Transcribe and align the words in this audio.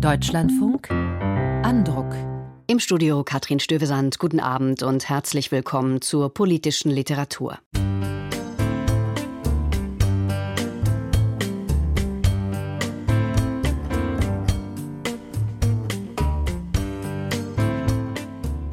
Deutschlandfunk 0.00 0.92
Andruck. 0.92 2.14
Im 2.68 2.78
Studio 2.78 3.24
Katrin 3.24 3.58
Stövesand, 3.58 4.20
guten 4.20 4.38
Abend 4.38 4.84
und 4.84 5.08
herzlich 5.08 5.50
willkommen 5.50 6.00
zur 6.02 6.32
politischen 6.32 6.92
Literatur. 6.92 7.58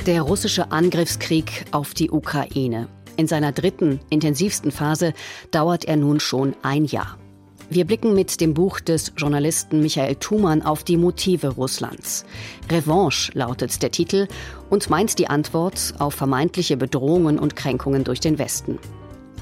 Der 0.06 0.22
russische 0.22 0.72
Angriffskrieg 0.72 1.66
auf 1.72 1.96
die 1.96 2.12
Ukraine. 2.12 2.88
In 3.18 3.26
seiner 3.26 3.52
dritten, 3.52 4.00
intensivsten 4.12 4.72
Phase 4.72 5.16
dauert 5.50 5.86
er 5.86 5.96
nun 5.96 6.20
schon 6.20 6.56
ein 6.62 6.86
Jahr. 6.86 7.18
Wir 7.70 7.86
blicken 7.86 8.14
mit 8.14 8.42
dem 8.42 8.54
Buch 8.54 8.80
des 8.80 9.12
Journalisten 9.18 9.82
Michael 9.82 10.16
Thumann 10.16 10.62
auf 10.62 10.84
die 10.84 10.98
Motive 10.98 11.48
Russlands. 11.48 12.24
Revanche 12.70 13.32
lautet 13.34 13.82
der 13.82 13.90
Titel 13.90 14.28
und 14.70 14.90
meint 14.92 15.18
die 15.18 15.28
Antwort 15.28 15.96
auf 15.98 16.14
vermeintliche 16.14 16.78
Bedrohungen 16.78 17.40
und 17.40 17.56
Kränkungen 17.56 18.04
durch 18.04 18.20
den 18.20 18.38
Westen. 18.38 18.78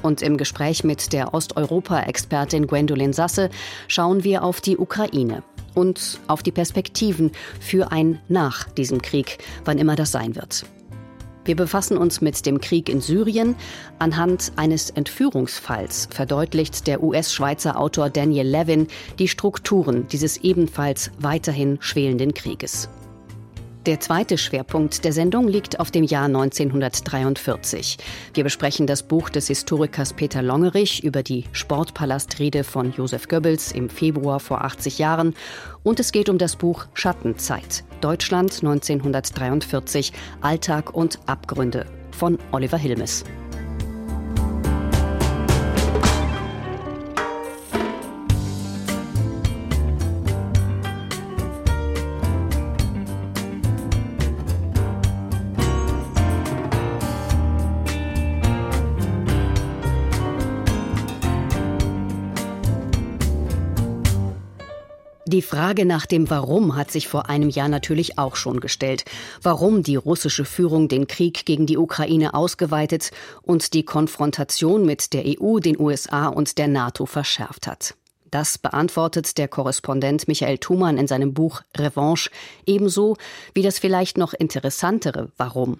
Und 0.04 0.22
im 0.22 0.38
Gespräch 0.38 0.84
mit 0.86 1.12
der 1.12 1.34
Osteuropa-Expertin 1.34 2.68
Gwendolyn 2.68 3.14
Sasse 3.14 3.50
schauen 3.88 4.24
wir 4.24 4.44
auf 4.44 4.62
die 4.62 4.78
Ukraine 4.78 5.44
und 5.76 6.20
auf 6.28 6.44
die 6.44 6.52
Perspektiven 6.52 7.32
für 7.60 7.92
ein 7.92 8.20
Nach 8.30 8.70
diesem 8.70 9.02
Krieg, 9.02 9.40
wann 9.66 9.78
immer 9.78 9.96
das 9.96 10.12
sein 10.12 10.36
wird. 10.36 10.66
Wir 11.46 11.56
befassen 11.56 11.98
uns 11.98 12.22
mit 12.22 12.46
dem 12.46 12.62
Krieg 12.62 12.90
in 12.90 13.02
Syrien. 13.02 13.56
Anhand 14.00 14.54
eines 14.56 14.90
Entführungsfalls 14.90 16.08
verdeutlicht 16.12 16.88
der 16.88 17.04
US-Schweizer 17.04 17.80
Autor 17.80 18.10
Daniel 18.10 18.48
Levin 18.48 18.88
die 19.20 19.28
Strukturen 19.28 20.08
dieses 20.08 20.38
ebenfalls 20.38 21.12
weiterhin 21.20 21.78
schwelenden 21.82 22.34
Krieges. 22.34 22.90
Der 23.86 24.00
zweite 24.00 24.38
Schwerpunkt 24.38 25.04
der 25.04 25.12
Sendung 25.12 25.50
liegt 25.50 25.82
auf 25.82 25.92
dem 25.92 26.06
Jahr 26.06 26.28
1943. 26.28 27.98
Wir 28.34 28.46
besprechen 28.46 28.88
das 28.88 29.04
Buch 29.04 29.30
des 29.30 29.48
Historikers 29.48 30.14
Peter 30.14 30.42
Longerich 30.42 31.04
über 31.04 31.22
die 31.22 31.44
Sportpalastrede 31.52 32.64
von 32.64 32.94
Josef 32.94 33.28
Goebbels 33.28 33.74
im 33.74 33.90
Februar 33.90 34.40
vor 34.40 34.64
80 34.64 35.00
Jahren. 35.00 35.34
Und 35.84 36.00
es 36.00 36.14
geht 36.14 36.30
um 36.30 36.38
das 36.38 36.56
Buch 36.56 36.86
Schattenzeit. 36.94 37.84
Deutschland 38.00 38.54
1943. 38.54 40.14
Alltag 40.40 40.94
und 40.94 41.20
Abgründe 41.26 41.86
von 42.12 42.40
Oliver 42.54 42.78
Hilmes. 42.78 43.26
Die 65.34 65.42
Frage 65.42 65.88
nach 65.88 66.06
dem 66.06 66.30
Warum 66.30 66.76
hat 66.76 66.92
sich 66.92 67.08
vor 67.08 67.28
einem 67.28 67.50
Jahr 67.50 67.68
natürlich 67.68 68.20
auch 68.20 68.36
schon 68.36 68.60
gestellt. 68.60 69.04
Warum 69.42 69.82
die 69.82 69.96
russische 69.96 70.46
Führung 70.46 70.90
den 70.90 71.08
Krieg 71.08 71.48
gegen 71.48 71.66
die 71.66 71.80
Ukraine 71.80 72.36
ausgeweitet 72.36 73.10
und 73.42 73.74
die 73.74 73.82
Konfrontation 73.82 74.86
mit 74.86 75.12
der 75.12 75.24
EU, 75.26 75.58
den 75.58 75.80
USA 75.80 76.28
und 76.28 76.60
der 76.60 76.68
NATO 76.68 77.08
verschärft 77.08 77.66
hat. 77.66 77.96
Das 78.30 78.60
beantwortet 78.60 79.40
der 79.40 79.48
Korrespondent 79.48 80.28
Michael 80.28 80.60
Thumann 80.60 81.00
in 81.00 81.08
seinem 81.08 81.34
Buch 81.34 81.64
Revanche 81.76 82.30
ebenso 82.68 83.18
wie 83.56 83.64
das 83.64 83.80
vielleicht 83.80 84.20
noch 84.20 84.36
interessantere 84.36 85.32
Warum. 85.38 85.80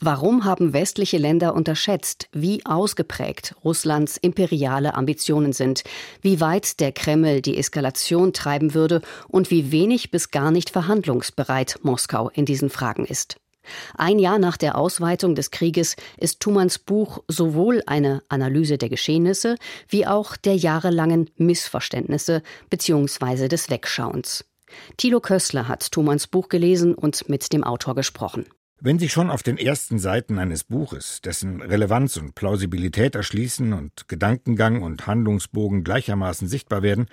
Warum 0.00 0.44
haben 0.44 0.72
westliche 0.72 1.18
Länder 1.18 1.54
unterschätzt, 1.54 2.28
wie 2.32 2.64
ausgeprägt 2.66 3.54
Russlands 3.64 4.16
imperiale 4.16 4.94
Ambitionen 4.94 5.52
sind, 5.52 5.84
wie 6.22 6.40
weit 6.40 6.80
der 6.80 6.92
Kreml 6.92 7.42
die 7.42 7.56
Eskalation 7.56 8.32
treiben 8.32 8.74
würde 8.74 9.02
und 9.28 9.50
wie 9.50 9.72
wenig 9.72 10.10
bis 10.10 10.30
gar 10.30 10.50
nicht 10.50 10.70
verhandlungsbereit 10.70 11.78
Moskau 11.82 12.30
in 12.30 12.44
diesen 12.44 12.70
Fragen 12.70 13.04
ist? 13.04 13.36
Ein 13.96 14.18
Jahr 14.18 14.38
nach 14.38 14.56
der 14.56 14.76
Ausweitung 14.76 15.34
des 15.34 15.50
Krieges 15.50 15.96
ist 16.16 16.40
Thumanns 16.40 16.78
Buch 16.78 17.22
sowohl 17.28 17.82
eine 17.86 18.22
Analyse 18.28 18.78
der 18.78 18.88
Geschehnisse 18.88 19.56
wie 19.88 20.06
auch 20.06 20.36
der 20.36 20.56
jahrelangen 20.56 21.30
Missverständnisse 21.36 22.42
bzw. 22.70 23.48
des 23.48 23.70
Wegschauens. 23.70 24.44
Thilo 24.96 25.20
Kössler 25.20 25.68
hat 25.68 25.90
Thumanns 25.90 26.26
Buch 26.26 26.48
gelesen 26.48 26.94
und 26.94 27.28
mit 27.28 27.52
dem 27.52 27.64
Autor 27.64 27.94
gesprochen. 27.94 28.46
Wenn 28.82 28.98
sich 28.98 29.12
schon 29.12 29.28
auf 29.28 29.42
den 29.42 29.58
ersten 29.58 29.98
Seiten 29.98 30.38
eines 30.38 30.64
Buches, 30.64 31.20
dessen 31.20 31.60
Relevanz 31.60 32.16
und 32.16 32.34
Plausibilität 32.34 33.14
erschließen 33.14 33.74
und 33.74 34.08
Gedankengang 34.08 34.80
und 34.80 35.06
Handlungsbogen 35.06 35.84
gleichermaßen 35.84 36.48
sichtbar 36.48 36.82
werden, 36.82 37.04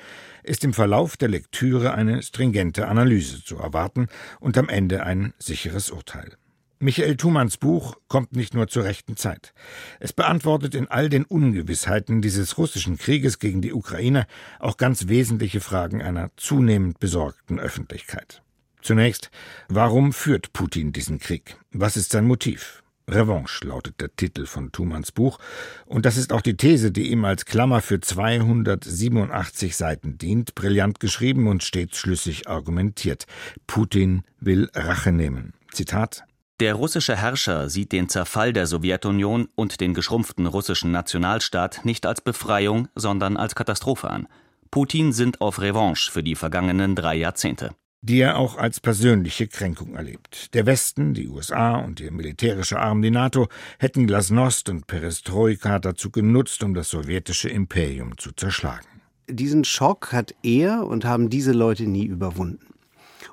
ist 0.44 0.64
im 0.64 0.74
Verlauf 0.74 1.18
der 1.18 1.28
Lektüre 1.28 1.94
eine 1.94 2.24
stringente 2.24 2.88
Analyse 2.88 3.44
zu 3.44 3.58
erwarten 3.58 4.08
und 4.40 4.58
am 4.58 4.70
Ende 4.70 5.04
ein 5.04 5.34
sicheres 5.40 5.92
Urteil. 5.92 6.38
Michael 6.80 7.18
Thumanns 7.18 7.58
Buch 7.58 7.98
kommt 8.08 8.34
nicht 8.34 8.54
nur 8.54 8.70
zur 8.70 8.86
rechten 8.86 9.18
Zeit. 9.18 9.54
Es 10.00 10.14
beantwortet 10.14 10.74
in 10.74 10.88
all 10.88 11.10
den 11.10 11.26
Ungewissheiten 11.26 12.22
dieses 12.22 12.58
russischen 12.58 12.98
Krieges 12.98 13.40
gegen 13.40 13.62
die 13.62 13.74
Ukraine 13.74 14.26
auch 14.60 14.78
ganz 14.78 15.10
wesentliche 15.10 15.60
Fragen 15.60 16.02
einer 16.02 16.32
zunehmend 16.38 17.00
besorgten 17.02 17.60
Öffentlichkeit. 17.60 18.42
Zunächst, 18.88 19.32
warum 19.68 20.14
führt 20.14 20.54
Putin 20.54 20.94
diesen 20.94 21.20
Krieg? 21.20 21.58
Was 21.74 21.98
ist 21.98 22.14
sein 22.14 22.24
Motiv? 22.24 22.84
Revanche 23.10 23.68
lautet 23.68 24.00
der 24.00 24.16
Titel 24.16 24.46
von 24.46 24.72
Thumanns 24.72 25.12
Buch, 25.12 25.40
und 25.88 26.06
das 26.06 26.16
ist 26.16 26.32
auch 26.32 26.40
die 26.40 26.56
These, 26.56 26.94
die 26.94 27.12
ihm 27.12 27.26
als 27.26 27.44
Klammer 27.44 27.82
für 27.82 28.00
287 28.00 29.76
Seiten 29.76 30.18
dient, 30.18 30.56
brillant 30.56 31.02
geschrieben 31.02 31.50
und 31.50 31.66
stets 31.66 31.98
schlüssig 31.98 32.48
argumentiert. 32.48 33.26
Putin 33.68 34.24
will 34.40 34.70
Rache 34.74 35.12
nehmen. 35.12 35.54
Zitat 35.74 36.24
der 36.62 36.74
russische 36.74 37.18
Herrscher 37.18 37.70
sieht 37.70 37.92
den 37.92 38.08
Zerfall 38.08 38.54
der 38.54 38.68
Sowjetunion 38.68 39.50
und 39.54 39.82
den 39.82 39.94
geschrumpften 39.94 40.48
russischen 40.48 40.92
Nationalstaat 40.92 41.84
nicht 41.84 42.06
als 42.06 42.22
Befreiung, 42.22 42.88
sondern 42.96 43.36
als 43.36 43.54
Katastrophe 43.54 44.10
an. 44.10 44.30
Putin 44.72 45.12
sind 45.12 45.42
auf 45.42 45.60
Revanche 45.60 46.10
für 46.10 46.24
die 46.24 46.36
vergangenen 46.36 46.96
drei 46.96 47.18
Jahrzehnte 47.18 47.76
die 48.02 48.20
er 48.20 48.38
auch 48.38 48.58
als 48.58 48.80
persönliche 48.80 49.48
Kränkung 49.48 49.96
erlebt. 49.96 50.54
Der 50.54 50.66
Westen, 50.66 51.14
die 51.14 51.28
USA 51.28 51.78
und 51.78 52.00
ihr 52.00 52.12
militärischer 52.12 52.80
Arm, 52.80 53.02
die 53.02 53.12
NATO, 53.12 53.48
hätten 53.80 54.08
Glasnost 54.08 54.70
und 54.70 54.88
Perestroika 54.88 55.80
dazu 55.80 56.12
genutzt, 56.12 56.64
um 56.64 56.74
das 56.74 56.90
sowjetische 56.90 57.50
Imperium 57.50 58.18
zu 58.18 58.32
zerschlagen. 58.32 58.88
Diesen 59.30 59.66
Schock 59.66 60.14
hat 60.14 60.36
er 60.42 60.86
und 60.86 61.04
haben 61.04 61.30
diese 61.30 61.52
Leute 61.52 61.84
nie 61.84 62.06
überwunden. 62.06 62.74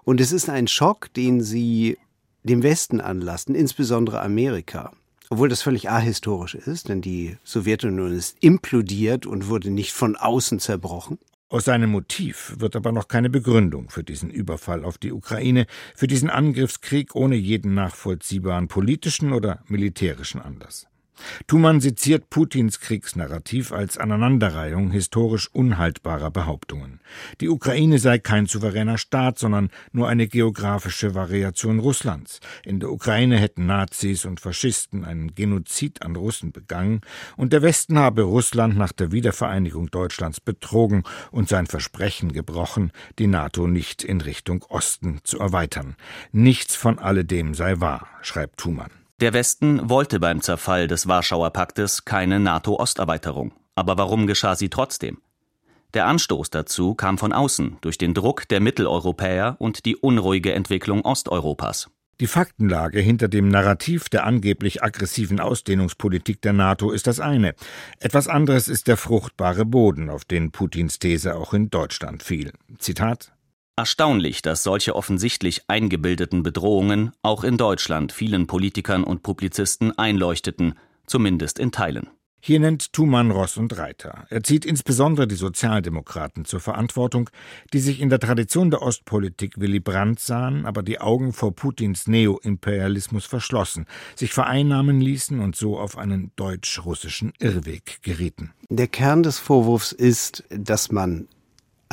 Und 0.03 0.21
es 0.21 0.33
ist 0.33 0.49
ein 0.51 0.67
Schock, 0.67 1.13
den 1.15 1.41
sie 1.41 1.99
dem 2.43 2.63
Westen 2.63 3.01
anlassen, 3.01 3.55
insbesondere 3.55 4.21
Amerika. 4.21 4.93
Obwohl 5.31 5.49
das 5.49 5.63
völlig 5.63 5.91
ahistorisch 5.91 6.55
ist, 6.55 6.89
denn 6.89 7.01
die 7.01 7.39
Sowjetunion 7.45 8.13
ist 8.13 8.37
implodiert 8.41 9.25
und 9.25 9.49
wurde 9.49 9.71
nicht 9.71 9.93
von 9.93 10.17
außen 10.17 10.59
zerbrochen. 10.59 11.19
Aus 11.55 11.67
seinem 11.67 11.91
Motiv 11.91 12.57
wird 12.59 12.75
aber 12.75 12.91
noch 12.91 13.07
keine 13.07 13.31
Begründung 13.31 13.89
für 13.89 14.03
diesen 14.03 14.29
Überfall 14.29 14.85
auf 14.85 14.99
die 14.99 15.13
Ukraine, 15.13 15.67
für 15.95 16.09
diesen 16.09 16.29
Angriffskrieg 16.29 17.15
ohne 17.15 17.37
jeden 17.37 17.75
nachvollziehbaren 17.75 18.67
politischen 18.67 19.33
oder 19.33 19.63
militärischen 19.69 20.41
Anlass. 20.41 20.89
Thumann 21.47 21.81
seziert 21.81 22.31
Putins 22.31 22.81
Kriegsnarrativ 22.81 23.73
als 23.73 23.99
Aneinanderreihung 23.99 24.91
historisch 24.91 25.49
unhaltbarer 25.53 26.31
Behauptungen. 26.31 27.01
Die 27.41 27.49
Ukraine 27.49 27.99
sei 27.99 28.19
kein 28.19 28.47
souveräner 28.47 28.99
Staat, 28.99 29.39
sondern 29.39 29.71
nur 29.93 30.09
eine 30.09 30.27
geografische 30.27 31.15
Variation 31.15 31.79
Russlands. 31.79 32.41
In 32.65 32.81
der 32.81 32.91
Ukraine 32.91 33.39
hätten 33.39 33.67
Nazis 33.67 34.25
und 34.25 34.41
Faschisten 34.41 35.05
einen 35.05 35.35
Genozid 35.35 36.03
an 36.03 36.17
Russen 36.17 36.53
begangen, 36.53 37.01
und 37.37 37.53
der 37.53 37.63
Westen 37.63 37.99
habe 37.99 38.23
Russland 38.23 38.77
nach 38.77 38.93
der 38.93 39.13
Wiedervereinigung 39.13 39.91
Deutschlands 39.91 40.41
betrogen 40.41 41.05
und 41.31 41.49
sein 41.49 41.67
Versprechen 41.67 42.33
gebrochen, 42.33 42.93
die 43.19 43.27
NATO 43.27 43.67
nicht 43.67 44.03
in 44.03 44.21
Richtung 44.21 44.65
Osten 44.69 45.21
zu 45.25 45.39
erweitern. 45.39 45.97
Nichts 46.33 46.75
von 46.77 46.99
alledem 46.99 47.55
sei 47.55 47.81
wahr, 47.81 48.09
schreibt 48.23 48.59
Thumann. 48.59 49.04
Der 49.25 49.33
Westen 49.33 49.89
wollte 49.89 50.21
beim 50.21 50.43
Zerfall 50.43 50.87
des 50.87 51.09
Warschauer 51.09 51.49
Paktes 51.49 52.05
keine 52.05 52.39
NATO-Osterweiterung. 52.41 53.53
Aber 53.75 53.97
warum 53.97 54.27
geschah 54.27 54.55
sie 54.55 54.69
trotzdem? 54.69 55.17
Der 55.95 56.07
Anstoß 56.09 56.51
dazu 56.51 56.95
kam 56.95 57.17
von 57.17 57.33
außen 57.33 57.79
durch 57.81 57.97
den 57.97 58.13
Druck 58.13 58.47
der 58.49 58.61
Mitteleuropäer 58.61 59.57
und 59.61 59.87
die 59.87 59.97
unruhige 59.97 60.53
Entwicklung 60.53 61.07
Osteuropas. 61.07 61.89
Die 62.21 62.27
Faktenlage 62.27 63.01
hinter 63.01 63.29
dem 63.29 63.49
Narrativ 63.49 64.11
der 64.11 64.27
angeblich 64.27 64.83
aggressiven 64.83 65.41
Ausdehnungspolitik 65.41 66.43
der 66.43 66.53
NATO 66.53 66.91
ist 66.91 67.07
das 67.07 67.19
eine. 67.19 67.55
Etwas 68.01 68.29
anderes 68.29 68.69
ist 68.69 68.89
der 68.89 68.99
fruchtbare 68.99 69.65
Boden, 69.65 70.11
auf 70.11 70.27
den 70.27 70.51
Putins 70.53 70.99
These 70.99 71.35
auch 71.35 71.55
in 71.55 71.71
Deutschland 71.71 72.23
fiel. 72.23 72.53
Zitat 72.77 73.34
Erstaunlich, 73.77 74.41
dass 74.41 74.63
solche 74.63 74.95
offensichtlich 74.95 75.63
eingebildeten 75.67 76.45
Bedrohungen 76.45 77.11
auch 77.23 77.43
in 77.43 77.57
Deutschland 77.57 78.13
vielen 78.13 78.47
Politikern 78.47 79.03
und 79.03 79.25
Publizisten 79.25 79.99
einleuchteten, 79.99 80.75
zumindest 81.07 81.59
in 81.59 81.73
Teilen. 81.73 82.09
Hier 82.41 82.61
nennt 82.61 82.93
Thumann 82.93 83.33
Ross 83.33 83.57
und 83.57 83.77
Reiter. 83.77 84.27
Er 84.29 84.45
zieht 84.45 84.65
insbesondere 84.65 85.27
die 85.27 85.35
Sozialdemokraten 85.35 86.45
zur 86.45 86.61
Verantwortung, 86.61 87.31
die 87.73 87.81
sich 87.81 88.01
in 88.01 88.11
der 88.11 88.21
Tradition 88.21 88.71
der 88.71 88.83
Ostpolitik 88.83 89.59
Willy 89.59 89.81
Brandt 89.81 90.21
sahen, 90.21 90.67
aber 90.67 90.83
die 90.83 91.01
Augen 91.01 91.33
vor 91.33 91.57
Putins 91.57 92.07
Neoimperialismus 92.07 93.25
verschlossen, 93.25 93.87
sich 94.15 94.35
vereinnahmen 94.35 95.01
ließen 95.01 95.41
und 95.41 95.57
so 95.57 95.79
auf 95.79 95.99
einen 95.99 96.33
deutsch-russischen 96.37 97.33
Irrweg 97.41 98.03
gerieten. 98.03 98.53
Der 98.69 98.89
Kern 98.89 99.25
des 99.25 99.39
Vorwurfs 99.39 99.91
ist, 99.93 100.45
dass 100.51 100.93
man 100.93 101.27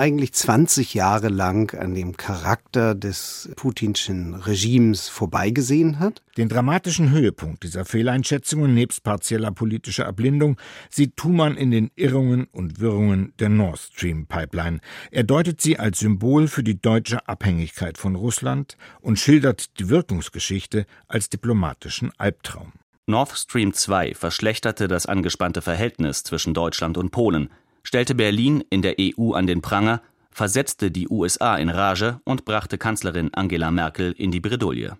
eigentlich 0.01 0.33
20 0.33 0.95
Jahre 0.95 1.27
lang 1.27 1.77
an 1.77 1.93
dem 1.93 2.17
Charakter 2.17 2.95
des 2.95 3.51
putinschen 3.55 4.33
Regimes 4.33 5.07
vorbeigesehen 5.07 5.99
hat. 5.99 6.23
Den 6.37 6.49
dramatischen 6.49 7.11
Höhepunkt 7.11 7.61
dieser 7.61 7.85
Fehleinschätzungen 7.85 8.73
nebst 8.73 9.03
partieller 9.03 9.51
politischer 9.51 10.05
Erblindung 10.05 10.57
sieht 10.89 11.17
Thumann 11.17 11.55
in 11.55 11.69
den 11.69 11.91
Irrungen 11.95 12.47
und 12.51 12.79
Wirrungen 12.79 13.33
der 13.37 13.49
Nord 13.49 13.77
Stream 13.77 14.25
Pipeline. 14.25 14.79
Er 15.11 15.23
deutet 15.23 15.61
sie 15.61 15.77
als 15.77 15.99
Symbol 15.99 16.47
für 16.47 16.63
die 16.63 16.81
deutsche 16.81 17.27
Abhängigkeit 17.27 17.99
von 17.99 18.15
Russland 18.15 18.77
und 19.01 19.19
schildert 19.19 19.79
die 19.79 19.89
Wirkungsgeschichte 19.89 20.87
als 21.07 21.29
diplomatischen 21.29 22.11
Albtraum. 22.17 22.73
Nord 23.05 23.37
Stream 23.37 23.73
2 23.73 24.15
verschlechterte 24.15 24.87
das 24.87 25.05
angespannte 25.05 25.61
Verhältnis 25.61 26.23
zwischen 26.23 26.55
Deutschland 26.55 26.97
und 26.97 27.11
Polen 27.11 27.49
stellte 27.83 28.15
Berlin 28.15 28.63
in 28.69 28.81
der 28.81 28.95
EU 28.99 29.33
an 29.33 29.47
den 29.47 29.61
Pranger, 29.61 30.01
versetzte 30.31 30.91
die 30.91 31.09
USA 31.09 31.57
in 31.57 31.69
Rage 31.69 32.21
und 32.23 32.45
brachte 32.45 32.77
Kanzlerin 32.77 33.33
Angela 33.33 33.71
Merkel 33.71 34.13
in 34.17 34.31
die 34.31 34.39
Bredouille. 34.39 34.97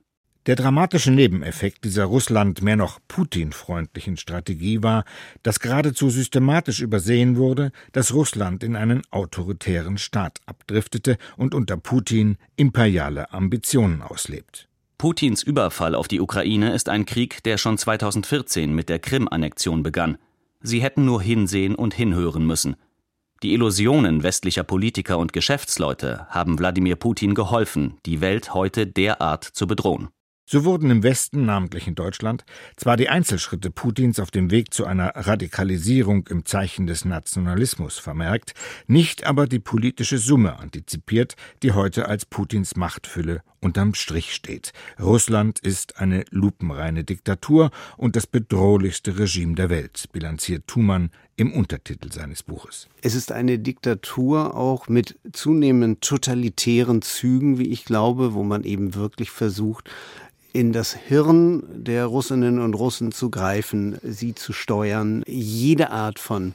Der 0.48 0.56
dramatische 0.56 1.12
Nebeneffekt 1.12 1.84
dieser 1.84 2.06
Russland 2.06 2.64
mehr 2.64 2.76
noch 2.76 3.00
Putin-freundlichen 3.08 4.18
Strategie 4.18 4.82
war, 4.82 5.06
dass 5.44 5.60
geradezu 5.60 6.10
systematisch 6.10 6.82
übersehen 6.82 7.38
wurde, 7.38 7.72
dass 7.92 8.12
Russland 8.12 8.64
in 8.64 8.76
einen 8.76 9.04
autoritären 9.12 10.00
Staat 10.00 10.40
abdriftete 10.48 11.20
und 11.38 11.54
unter 11.54 11.78
Putin 11.78 12.38
imperiale 12.56 13.32
Ambitionen 13.32 14.02
auslebt. 14.02 14.68
Putins 14.98 15.44
Überfall 15.44 15.94
auf 15.94 16.08
die 16.08 16.20
Ukraine 16.20 16.74
ist 16.74 16.90
ein 16.90 17.06
Krieg, 17.06 17.44
der 17.44 17.60
schon 17.60 17.78
2014 17.78 18.74
mit 18.74 18.90
der 18.90 18.98
Krim-Annexion 18.98 19.84
begann. 19.84 20.18
Sie 20.62 20.82
hätten 20.82 21.06
nur 21.06 21.22
hinsehen 21.22 21.76
und 21.76 21.94
hinhören 21.94 22.46
müssen. 22.46 22.76
Die 23.44 23.54
Illusionen 23.54 24.22
westlicher 24.22 24.64
Politiker 24.64 25.18
und 25.18 25.34
Geschäftsleute 25.34 26.28
haben 26.30 26.60
Wladimir 26.60 26.96
Putin 26.96 27.34
geholfen, 27.34 27.98
die 28.06 28.22
Welt 28.22 28.54
heute 28.54 28.86
derart 28.86 29.44
zu 29.44 29.66
bedrohen. 29.66 30.10
So 30.46 30.66
wurden 30.66 30.92
im 30.92 31.02
Westen, 31.02 31.46
namentlich 31.46 31.88
in 31.88 31.96
Deutschland, 31.96 32.44
zwar 32.76 32.98
die 32.98 33.10
Einzelschritte 33.10 33.72
Putins 33.72 34.20
auf 34.20 34.32
dem 34.32 34.52
Weg 34.52 34.74
zu 34.74 34.86
einer 34.86 35.14
Radikalisierung 35.16 36.28
im 36.28 36.46
Zeichen 36.46 36.88
des 36.88 37.06
Nationalismus 37.06 37.98
vermerkt, 37.98 38.54
nicht 38.86 39.26
aber 39.26 39.48
die 39.48 39.60
politische 39.60 40.18
Summe 40.18 40.60
antizipiert, 40.60 41.36
die 41.64 41.72
heute 41.72 42.08
als 42.08 42.26
Putins 42.26 42.76
Machtfülle 42.76 43.44
unterm 43.62 43.94
Strich 43.94 44.34
steht. 44.34 44.74
Russland 45.00 45.60
ist 45.60 46.00
eine 46.00 46.26
lupenreine 46.32 47.04
Diktatur 47.04 47.72
und 47.96 48.16
das 48.16 48.28
bedrohlichste 48.28 49.18
Regime 49.18 49.56
der 49.56 49.70
Welt, 49.70 50.06
bilanziert 50.12 50.68
Thumann 50.68 51.12
im 51.38 51.54
Untertitel 51.54 52.12
seines 52.12 52.44
Buches. 52.44 52.88
Es 53.02 53.16
ist 53.16 53.32
eine 53.32 53.60
Diktatur 53.60 54.56
auch 54.56 54.88
mit 54.90 55.18
zunehmend 55.32 56.02
totalitären 56.02 57.02
Zügen, 57.02 57.58
wie 57.58 57.70
ich 57.70 57.86
glaube, 57.86 58.34
wo 58.34 58.44
man 58.44 58.64
eben 58.64 58.96
wirklich 58.96 59.32
versucht, 59.32 59.90
in 60.54 60.74
das 60.74 60.94
Hirn 60.94 61.64
der 61.74 62.06
Russinnen 62.06 62.60
und 62.60 62.74
Russen 62.74 63.12
zu 63.12 63.30
greifen, 63.30 63.98
sie 64.04 64.36
zu 64.36 64.52
steuern, 64.54 65.24
jede 65.26 65.92
Art 65.92 66.20
von 66.20 66.54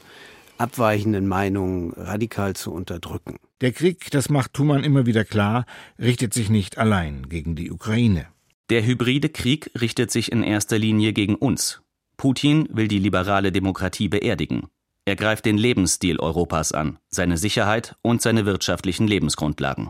abweichenden 0.59 1.27
Meinungen 1.27 1.93
radikal 1.93 2.55
zu 2.55 2.73
unterdrücken. 2.73 3.39
Der 3.63 3.73
Krieg, 3.73 4.11
das 4.11 4.29
macht 4.29 4.53
Thumann 4.53 4.85
immer 4.85 5.07
wieder 5.07 5.25
klar, 5.25 5.65
richtet 5.99 6.35
sich 6.35 6.51
nicht 6.51 6.77
allein 6.77 7.31
gegen 7.31 7.57
die 7.57 7.71
Ukraine. 7.71 8.27
Der 8.69 8.85
hybride 8.85 9.31
Krieg 9.31 9.71
richtet 9.81 10.11
sich 10.11 10.31
in 10.31 10.43
erster 10.43 10.79
Linie 10.79 11.15
gegen 11.15 11.37
uns. 11.37 11.81
Putin 12.19 12.69
will 12.71 12.87
die 12.87 12.99
liberale 12.99 13.53
Demokratie 13.53 14.09
beerdigen. 14.09 14.67
Er 15.07 15.17
greift 15.17 15.47
den 15.47 15.57
Lebensstil 15.57 16.19
Europas 16.19 16.73
an, 16.73 16.99
seine 17.09 17.39
Sicherheit 17.39 17.97
und 18.03 18.21
seine 18.21 18.45
wirtschaftlichen 18.45 19.09
Lebensgrundlagen. 19.09 19.89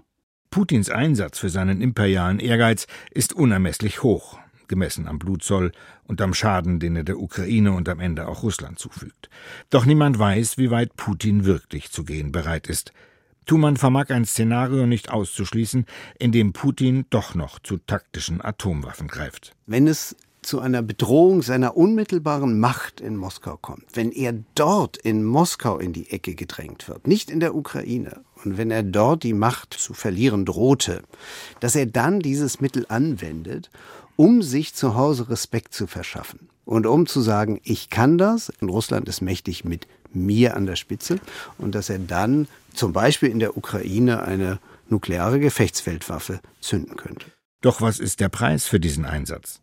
Putins 0.50 0.88
Einsatz 0.88 1.40
für 1.40 1.48
seinen 1.48 1.80
imperialen 1.80 2.38
Ehrgeiz 2.38 2.86
ist 3.10 3.32
unermesslich 3.32 4.04
hoch, 4.04 4.38
gemessen 4.68 5.08
am 5.08 5.18
Blutzoll 5.18 5.72
und 6.04 6.20
am 6.20 6.34
Schaden, 6.34 6.78
den 6.78 6.94
er 6.94 7.04
der 7.04 7.18
Ukraine 7.18 7.72
und 7.72 7.88
am 7.88 7.98
Ende 7.98 8.28
auch 8.28 8.44
Russland 8.44 8.78
zufügt. 8.78 9.28
Doch 9.70 9.86
niemand 9.86 10.20
weiß, 10.20 10.56
wie 10.56 10.70
weit 10.70 10.94
Putin 10.96 11.44
wirklich 11.44 11.90
zu 11.90 12.04
gehen 12.04 12.30
bereit 12.30 12.68
ist. 12.68 12.92
Thumann 13.46 13.76
vermag 13.76 14.10
ein 14.10 14.24
Szenario 14.24 14.86
nicht 14.86 15.10
auszuschließen, 15.10 15.86
in 16.18 16.32
dem 16.32 16.52
Putin 16.52 17.06
doch 17.10 17.34
noch 17.34 17.60
zu 17.60 17.78
taktischen 17.78 18.44
Atomwaffen 18.44 19.06
greift. 19.06 19.52
Wenn 19.66 19.86
es 19.86 20.16
zu 20.42 20.60
einer 20.60 20.82
Bedrohung 20.82 21.42
seiner 21.42 21.76
unmittelbaren 21.76 22.58
Macht 22.58 23.00
in 23.00 23.16
Moskau 23.16 23.56
kommt, 23.56 23.84
wenn 23.94 24.12
er 24.12 24.34
dort 24.54 24.96
in 24.96 25.24
Moskau 25.24 25.78
in 25.78 25.92
die 25.92 26.10
Ecke 26.10 26.34
gedrängt 26.34 26.88
wird, 26.88 27.06
nicht 27.06 27.30
in 27.30 27.40
der 27.40 27.54
Ukraine, 27.54 28.20
und 28.44 28.58
wenn 28.58 28.70
er 28.70 28.82
dort 28.82 29.22
die 29.22 29.32
Macht 29.32 29.74
zu 29.74 29.94
verlieren 29.94 30.44
drohte, 30.44 31.02
dass 31.60 31.74
er 31.74 31.86
dann 31.86 32.20
dieses 32.20 32.60
Mittel 32.60 32.86
anwendet, 32.88 33.70
um 34.16 34.42
sich 34.42 34.74
zu 34.74 34.94
Hause 34.94 35.28
Respekt 35.30 35.74
zu 35.74 35.86
verschaffen 35.86 36.48
und 36.64 36.86
um 36.86 37.06
zu 37.06 37.20
sagen, 37.20 37.60
ich 37.62 37.90
kann 37.90 38.18
das, 38.18 38.50
und 38.60 38.68
Russland 38.68 39.08
ist 39.08 39.20
mächtig 39.22 39.64
mit 39.64 39.86
mir 40.16 40.56
an 40.56 40.66
der 40.66 40.76
Spitze, 40.76 41.20
und 41.58 41.74
dass 41.74 41.90
er 41.90 41.98
dann 41.98 42.48
zum 42.74 42.92
Beispiel 42.92 43.28
in 43.28 43.38
der 43.38 43.56
Ukraine 43.56 44.22
eine 44.22 44.58
nukleare 44.88 45.40
Gefechtsfeldwaffe 45.40 46.40
zünden 46.60 46.96
könnte. 46.96 47.26
Doch 47.60 47.80
was 47.80 47.98
ist 47.98 48.20
der 48.20 48.28
Preis 48.28 48.66
für 48.66 48.80
diesen 48.80 49.04
Einsatz? 49.04 49.60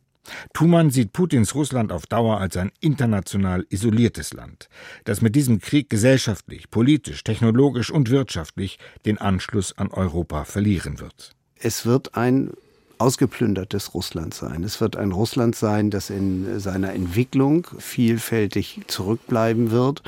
Thumann 0.53 0.89
sieht 0.89 1.11
Putins 1.11 1.53
Russland 1.53 1.91
auf 1.91 2.05
Dauer 2.05 2.39
als 2.39 2.55
ein 2.55 2.71
international 2.79 3.65
isoliertes 3.69 4.33
Land, 4.33 4.69
das 5.03 5.21
mit 5.21 5.35
diesem 5.35 5.59
Krieg 5.59 5.89
gesellschaftlich, 5.89 6.69
politisch, 6.69 7.23
technologisch 7.23 7.91
und 7.91 8.09
wirtschaftlich 8.09 8.79
den 9.05 9.17
Anschluss 9.17 9.77
an 9.77 9.89
Europa 9.89 10.45
verlieren 10.45 10.99
wird. 10.99 11.35
Es 11.59 11.85
wird 11.85 12.15
ein 12.15 12.51
ausgeplündertes 12.99 13.93
Russland 13.93 14.33
sein. 14.33 14.63
Es 14.63 14.79
wird 14.79 14.95
ein 14.95 15.11
Russland 15.11 15.55
sein, 15.55 15.89
das 15.89 16.09
in 16.09 16.59
seiner 16.59 16.93
Entwicklung 16.93 17.67
vielfältig 17.77 18.81
zurückbleiben 18.87 19.71
wird. 19.71 20.03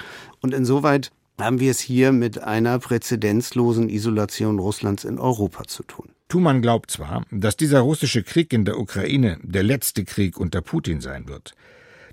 Und 0.46 0.54
insoweit 0.54 1.10
haben 1.42 1.60
wir 1.60 1.72
es 1.72 1.80
hier 1.80 2.12
mit 2.12 2.38
einer 2.38 2.78
präzedenzlosen 2.78 3.90
Isolation 3.90 4.60
Russlands 4.60 5.04
in 5.04 5.18
Europa 5.18 5.64
zu 5.64 5.82
tun. 5.82 6.10
Thumann 6.30 6.62
glaubt 6.62 6.92
zwar, 6.92 7.26
dass 7.32 7.58
dieser 7.58 7.80
russische 7.80 8.22
Krieg 8.22 8.54
in 8.54 8.64
der 8.64 8.78
Ukraine 8.78 9.40
der 9.42 9.64
letzte 9.64 10.06
Krieg 10.06 10.40
unter 10.40 10.62
Putin 10.62 11.02
sein 11.02 11.28
wird. 11.28 11.56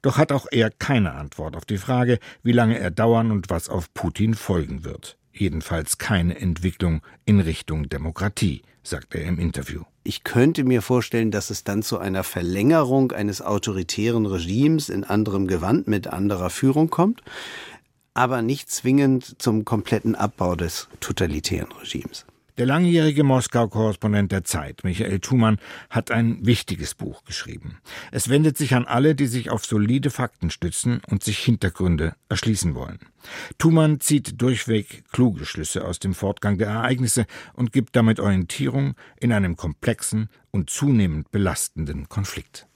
Doch 0.00 0.16
hat 0.16 0.32
auch 0.32 0.46
er 0.50 0.70
keine 0.70 1.12
Antwort 1.12 1.56
auf 1.56 1.66
die 1.66 1.76
Frage, 1.76 2.18
wie 2.42 2.52
lange 2.52 2.78
er 2.78 2.90
dauern 2.90 3.32
und 3.32 3.50
was 3.50 3.68
auf 3.68 3.92
Putin 3.92 4.32
folgen 4.32 4.82
wird. 4.82 5.18
Jedenfalls 5.34 5.98
keine 5.98 6.40
Entwicklung 6.40 7.02
in 7.26 7.38
Richtung 7.40 7.90
Demokratie, 7.90 8.62
sagt 8.82 9.14
er 9.14 9.24
im 9.24 9.38
Interview. 9.38 9.82
Ich 10.04 10.24
könnte 10.24 10.64
mir 10.64 10.82
vorstellen, 10.82 11.30
dass 11.30 11.50
es 11.50 11.62
dann 11.62 11.82
zu 11.82 11.98
einer 11.98 12.24
Verlängerung 12.24 13.12
eines 13.12 13.40
autoritären 13.40 14.26
Regimes 14.26 14.88
in 14.88 15.04
anderem 15.04 15.46
Gewand 15.46 15.86
mit 15.86 16.08
anderer 16.08 16.50
Führung 16.50 16.90
kommt, 16.90 17.22
aber 18.14 18.42
nicht 18.42 18.70
zwingend 18.70 19.40
zum 19.40 19.64
kompletten 19.64 20.14
Abbau 20.14 20.56
des 20.56 20.88
totalitären 21.00 21.72
Regimes. 21.72 22.26
Der 22.58 22.66
langjährige 22.66 23.24
Moskau-Korrespondent 23.24 24.30
der 24.30 24.44
Zeit, 24.44 24.84
Michael 24.84 25.20
Thumann, 25.20 25.56
hat 25.88 26.10
ein 26.10 26.44
wichtiges 26.44 26.94
Buch 26.94 27.24
geschrieben. 27.24 27.78
Es 28.10 28.28
wendet 28.28 28.58
sich 28.58 28.74
an 28.74 28.84
alle, 28.84 29.14
die 29.14 29.26
sich 29.26 29.48
auf 29.48 29.64
solide 29.64 30.10
Fakten 30.10 30.50
stützen 30.50 31.00
und 31.08 31.24
sich 31.24 31.38
Hintergründe 31.38 32.14
erschließen 32.28 32.74
wollen. 32.74 32.98
Thumann 33.56 34.00
zieht 34.00 34.42
durchweg 34.42 35.04
kluge 35.12 35.46
Schlüsse 35.46 35.86
aus 35.86 35.98
dem 35.98 36.12
Fortgang 36.12 36.58
der 36.58 36.68
Ereignisse 36.68 37.24
und 37.54 37.72
gibt 37.72 37.96
damit 37.96 38.20
Orientierung 38.20 38.96
in 39.18 39.32
einem 39.32 39.56
komplexen 39.56 40.28
und 40.50 40.68
zunehmend 40.68 41.30
belastenden 41.30 42.10
Konflikt 42.10 42.66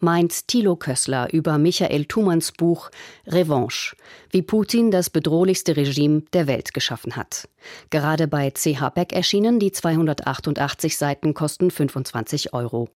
meint 0.00 0.48
Thilo 0.48 0.76
Kössler 0.76 1.32
über 1.32 1.58
Michael 1.58 2.04
Thumanns 2.04 2.52
Buch 2.52 2.90
Revanche, 3.26 3.96
wie 4.30 4.42
Putin 4.42 4.90
das 4.90 5.10
bedrohlichste 5.10 5.76
Regime 5.76 6.22
der 6.32 6.46
Welt 6.46 6.74
geschaffen 6.74 7.16
hat. 7.16 7.48
Gerade 7.90 8.28
bei 8.28 8.50
CH 8.50 8.90
Beck 8.94 9.12
erschienen, 9.12 9.58
die 9.58 9.72
288 9.72 10.96
Seiten 10.96 11.34
kosten 11.34 11.70
25 11.70 12.52
Euro. 12.52 12.88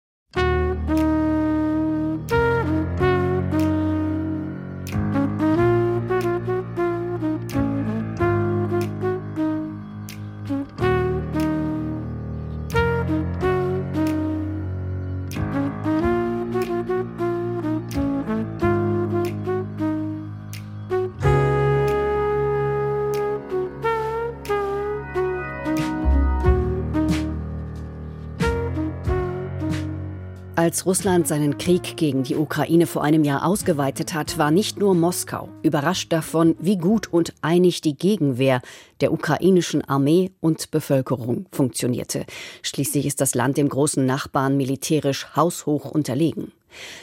Als 30.75 30.87
Russland 30.87 31.29
seinen 31.29 31.57
Krieg 31.57 31.97
gegen 31.97 32.25
die 32.25 32.35
Ukraine 32.35 32.89
vor 32.89 33.05
einem 33.05 33.23
Jahr 33.23 33.47
ausgeweitet 33.47 34.13
hat, 34.13 34.39
war 34.39 34.51
nicht 34.51 34.77
nur 34.77 34.97
Moskau 34.97 35.49
überrascht 35.63 36.13
davon, 36.13 36.57
wie 36.59 36.79
gut 36.79 37.13
und 37.13 37.33
einig 37.43 37.81
die 37.81 37.97
Gegenwehr 37.97 38.61
der 39.01 39.13
ukrainischen 39.13 39.89
Armee 39.89 40.33
und 40.41 40.73
Bevölkerung 40.73 41.47
funktionierte. 41.53 42.27
Schließlich 42.63 43.07
ist 43.07 43.21
das 43.21 43.37
Land 43.37 43.57
dem 43.57 43.69
großen 43.69 44.05
Nachbarn 44.05 44.57
militärisch 44.57 45.29
haushoch 45.37 45.93
unterlegen. 45.93 46.51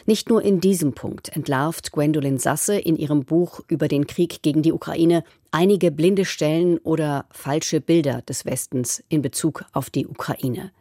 Nicht 0.05 0.27
nur 0.27 0.41
in 0.41 0.59
diesem 0.59 0.91
Punkt 0.91 1.33
entlarvt 1.33 1.93
Gwendolyn 1.93 2.39
Sasse 2.39 2.77
in 2.77 2.97
ihrem 2.97 3.23
Buch 3.23 3.61
über 3.69 3.87
den 3.87 4.05
Krieg 4.05 4.41
gegen 4.41 4.63
die 4.63 4.73
Ukraine 4.73 5.23
einige 5.51 5.91
blinde 5.91 6.23
Stellen 6.23 6.77
oder 6.79 7.25
falsche 7.29 7.81
Bilder 7.81 8.21
des 8.21 8.45
Westens 8.45 9.03
in 9.09 9.21
Bezug 9.21 9.65
auf 9.73 9.89
die 9.89 10.07
Ukraine. 10.07 10.71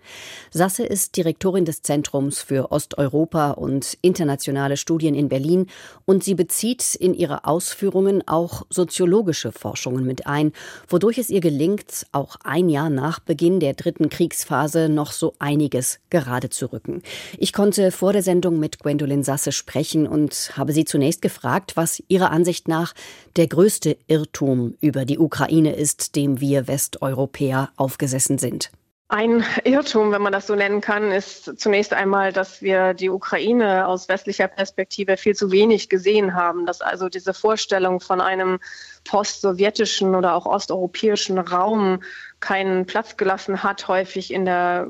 Sasse 0.50 0.84
ist 0.84 1.16
Direktorin 1.16 1.64
des 1.64 1.82
Zentrums 1.82 2.40
für 2.40 2.70
Osteuropa 2.70 3.50
und 3.50 3.98
internationale 4.00 4.76
Studien 4.76 5.14
in 5.14 5.28
Berlin 5.28 5.66
und 6.06 6.22
sie 6.22 6.34
bezieht 6.34 6.94
in 6.94 7.14
ihre 7.14 7.44
Ausführungen 7.44 8.26
auch 8.26 8.62
soziologische 8.70 9.50
Forschungen 9.50 10.04
mit 10.04 10.26
ein, 10.26 10.52
wodurch 10.88 11.18
es 11.18 11.30
ihr 11.30 11.40
gelingt, 11.40 12.06
auch 12.12 12.36
ein 12.44 12.68
Jahr 12.68 12.90
nach 12.90 13.18
Beginn 13.18 13.58
der 13.58 13.74
dritten 13.74 14.08
Kriegsphase 14.08 14.88
noch 14.88 15.10
so 15.10 15.34
einiges 15.40 15.98
gerade 16.10 16.48
zu 16.48 16.72
rücken. 16.72 17.02
Ich 17.38 17.52
konnte 17.52 17.90
vor 17.90 18.12
der 18.12 18.22
Sendung 18.22 18.60
mit 18.60 18.78
Gwendolyn 18.78 19.24
Sasse 19.24 19.50
sprechen 19.50 20.06
und 20.06 20.52
habe 20.56 20.72
sie 20.72 20.84
zunächst 20.84 21.22
gefragt, 21.22 21.76
was 21.76 22.02
ihrer 22.06 22.30
Ansicht 22.30 22.68
nach 22.68 22.94
der 23.36 23.48
größte 23.48 23.96
Irrtum 24.06 24.59
über 24.80 25.04
die 25.04 25.18
Ukraine 25.18 25.74
ist, 25.74 26.16
dem 26.16 26.40
wir 26.40 26.66
Westeuropäer 26.66 27.70
aufgesessen 27.76 28.38
sind. 28.38 28.70
Ein 29.12 29.44
Irrtum, 29.64 30.12
wenn 30.12 30.22
man 30.22 30.32
das 30.32 30.46
so 30.46 30.54
nennen 30.54 30.80
kann, 30.80 31.10
ist 31.10 31.58
zunächst 31.58 31.92
einmal, 31.92 32.32
dass 32.32 32.62
wir 32.62 32.94
die 32.94 33.10
Ukraine 33.10 33.88
aus 33.88 34.08
westlicher 34.08 34.46
Perspektive 34.46 35.16
viel 35.16 35.34
zu 35.34 35.50
wenig 35.50 35.88
gesehen 35.88 36.36
haben. 36.36 36.64
Dass 36.64 36.80
also 36.80 37.08
diese 37.08 37.34
Vorstellung 37.34 37.98
von 37.98 38.20
einem 38.20 38.60
post-sowjetischen 39.02 40.14
oder 40.14 40.34
auch 40.36 40.46
osteuropäischen 40.46 41.38
Raum 41.38 42.04
keinen 42.38 42.86
Platz 42.86 43.16
gelassen 43.16 43.64
hat, 43.64 43.88
häufig 43.88 44.32
in 44.32 44.44
der, 44.44 44.86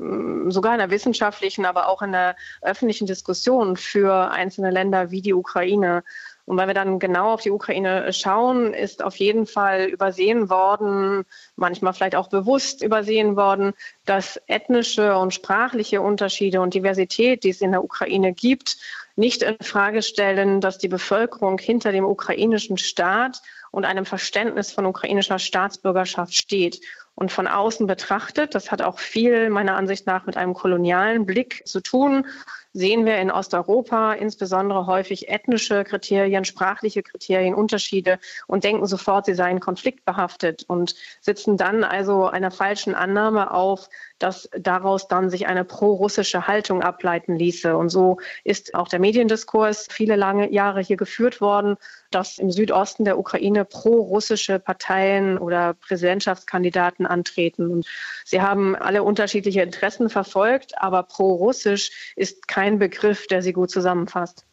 sogar 0.49 0.73
in 0.73 0.79
der 0.79 0.91
wissenschaftlichen, 0.91 1.65
aber 1.65 1.87
auch 1.87 2.03
in 2.03 2.11
der 2.11 2.35
öffentlichen 2.61 3.07
Diskussion 3.07 3.75
für 3.75 4.29
einzelne 4.29 4.69
Länder 4.69 5.09
wie 5.09 5.23
die 5.23 5.33
Ukraine. 5.33 6.03
Und 6.51 6.57
weil 6.57 6.67
wir 6.67 6.73
dann 6.73 6.99
genau 6.99 7.31
auf 7.31 7.41
die 7.43 7.49
Ukraine 7.49 8.11
schauen, 8.11 8.73
ist 8.73 9.05
auf 9.05 9.15
jeden 9.15 9.45
Fall 9.45 9.85
übersehen 9.85 10.49
worden, 10.49 11.23
manchmal 11.55 11.93
vielleicht 11.93 12.17
auch 12.17 12.27
bewusst 12.27 12.83
übersehen 12.83 13.37
worden, 13.37 13.71
dass 14.03 14.37
ethnische 14.47 15.15
und 15.15 15.33
sprachliche 15.33 16.01
Unterschiede 16.01 16.59
und 16.59 16.73
Diversität, 16.73 17.45
die 17.45 17.51
es 17.51 17.61
in 17.61 17.71
der 17.71 17.85
Ukraine 17.85 18.33
gibt, 18.33 18.75
nicht 19.15 19.43
in 19.43 19.55
Frage 19.61 20.01
stellen, 20.01 20.59
dass 20.59 20.77
die 20.77 20.89
Bevölkerung 20.89 21.57
hinter 21.57 21.93
dem 21.93 22.03
ukrainischen 22.03 22.77
Staat 22.77 23.41
und 23.71 23.85
einem 23.85 24.05
Verständnis 24.05 24.73
von 24.73 24.85
ukrainischer 24.85 25.39
Staatsbürgerschaft 25.39 26.35
steht. 26.35 26.81
Und 27.15 27.31
von 27.31 27.47
außen 27.47 27.87
betrachtet, 27.87 28.55
das 28.55 28.71
hat 28.71 28.81
auch 28.81 28.99
viel 28.99 29.49
meiner 29.49 29.77
Ansicht 29.77 30.05
nach 30.05 30.25
mit 30.25 30.35
einem 30.35 30.53
kolonialen 30.53 31.25
Blick 31.25 31.65
zu 31.65 31.79
tun, 31.79 32.25
sehen 32.73 33.05
wir 33.05 33.17
in 33.17 33.31
Osteuropa 33.31 34.13
insbesondere 34.13 34.85
häufig 34.85 35.29
ethnische 35.29 35.83
Kriterien, 35.83 36.45
sprachliche 36.45 37.03
Kriterien, 37.03 37.53
Unterschiede 37.53 38.19
und 38.47 38.63
denken 38.63 38.85
sofort, 38.85 39.25
sie 39.25 39.33
seien 39.33 39.59
konfliktbehaftet 39.59 40.63
und 40.67 40.95
sitzen 41.19 41.57
dann 41.57 41.83
also 41.83 42.27
einer 42.27 42.51
falschen 42.51 42.95
Annahme 42.95 43.51
auf, 43.51 43.89
dass 44.21 44.49
daraus 44.57 45.07
dann 45.07 45.29
sich 45.29 45.47
eine 45.47 45.63
pro-russische 45.63 46.47
Haltung 46.47 46.81
ableiten 46.81 47.35
ließe. 47.35 47.75
Und 47.75 47.89
so 47.89 48.17
ist 48.43 48.75
auch 48.75 48.87
der 48.87 48.99
Mediendiskurs 48.99 49.87
viele 49.89 50.15
lange 50.15 50.51
Jahre 50.51 50.81
hier 50.81 50.97
geführt 50.97 51.41
worden, 51.41 51.77
dass 52.11 52.37
im 52.37 52.51
Südosten 52.51 53.05
der 53.05 53.17
Ukraine 53.17 53.65
pro-russische 53.65 54.59
Parteien 54.59 55.37
oder 55.37 55.73
Präsidentschaftskandidaten 55.73 57.05
antreten. 57.05 57.71
Und 57.71 57.87
sie 58.25 58.41
haben 58.41 58.75
alle 58.75 59.03
unterschiedliche 59.03 59.61
Interessen 59.61 60.09
verfolgt, 60.09 60.73
aber 60.77 61.03
pro-russisch 61.03 62.13
ist 62.15 62.47
kein 62.47 62.77
Begriff, 62.77 63.27
der 63.27 63.41
sie 63.41 63.53
gut 63.53 63.71
zusammenfasst. 63.71 64.45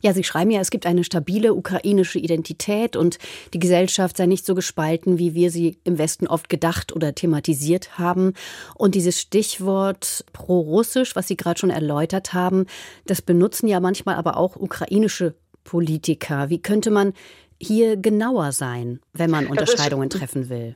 Ja, 0.00 0.12
Sie 0.12 0.24
schreiben 0.24 0.50
ja, 0.50 0.60
es 0.60 0.70
gibt 0.70 0.86
eine 0.86 1.04
stabile 1.04 1.54
ukrainische 1.54 2.18
Identität 2.18 2.96
und 2.96 3.18
die 3.54 3.58
Gesellschaft 3.58 4.16
sei 4.16 4.26
nicht 4.26 4.44
so 4.44 4.54
gespalten, 4.54 5.18
wie 5.18 5.34
wir 5.34 5.50
sie 5.50 5.78
im 5.84 5.98
Westen 5.98 6.26
oft 6.26 6.48
gedacht 6.48 6.94
oder 6.94 7.14
thematisiert 7.14 7.98
haben. 7.98 8.34
Und 8.74 8.94
dieses 8.94 9.20
Stichwort 9.20 10.24
pro-russisch, 10.32 11.16
was 11.16 11.28
Sie 11.28 11.36
gerade 11.36 11.58
schon 11.58 11.70
erläutert 11.70 12.32
haben, 12.32 12.66
das 13.06 13.22
benutzen 13.22 13.68
ja 13.68 13.80
manchmal 13.80 14.16
aber 14.16 14.36
auch 14.36 14.56
ukrainische 14.56 15.34
Politiker. 15.64 16.50
Wie 16.50 16.60
könnte 16.60 16.90
man 16.90 17.12
hier 17.60 17.96
genauer 17.96 18.52
sein, 18.52 19.00
wenn 19.12 19.30
man 19.30 19.46
Unterscheidungen 19.46 20.10
treffen 20.10 20.48
will? 20.48 20.74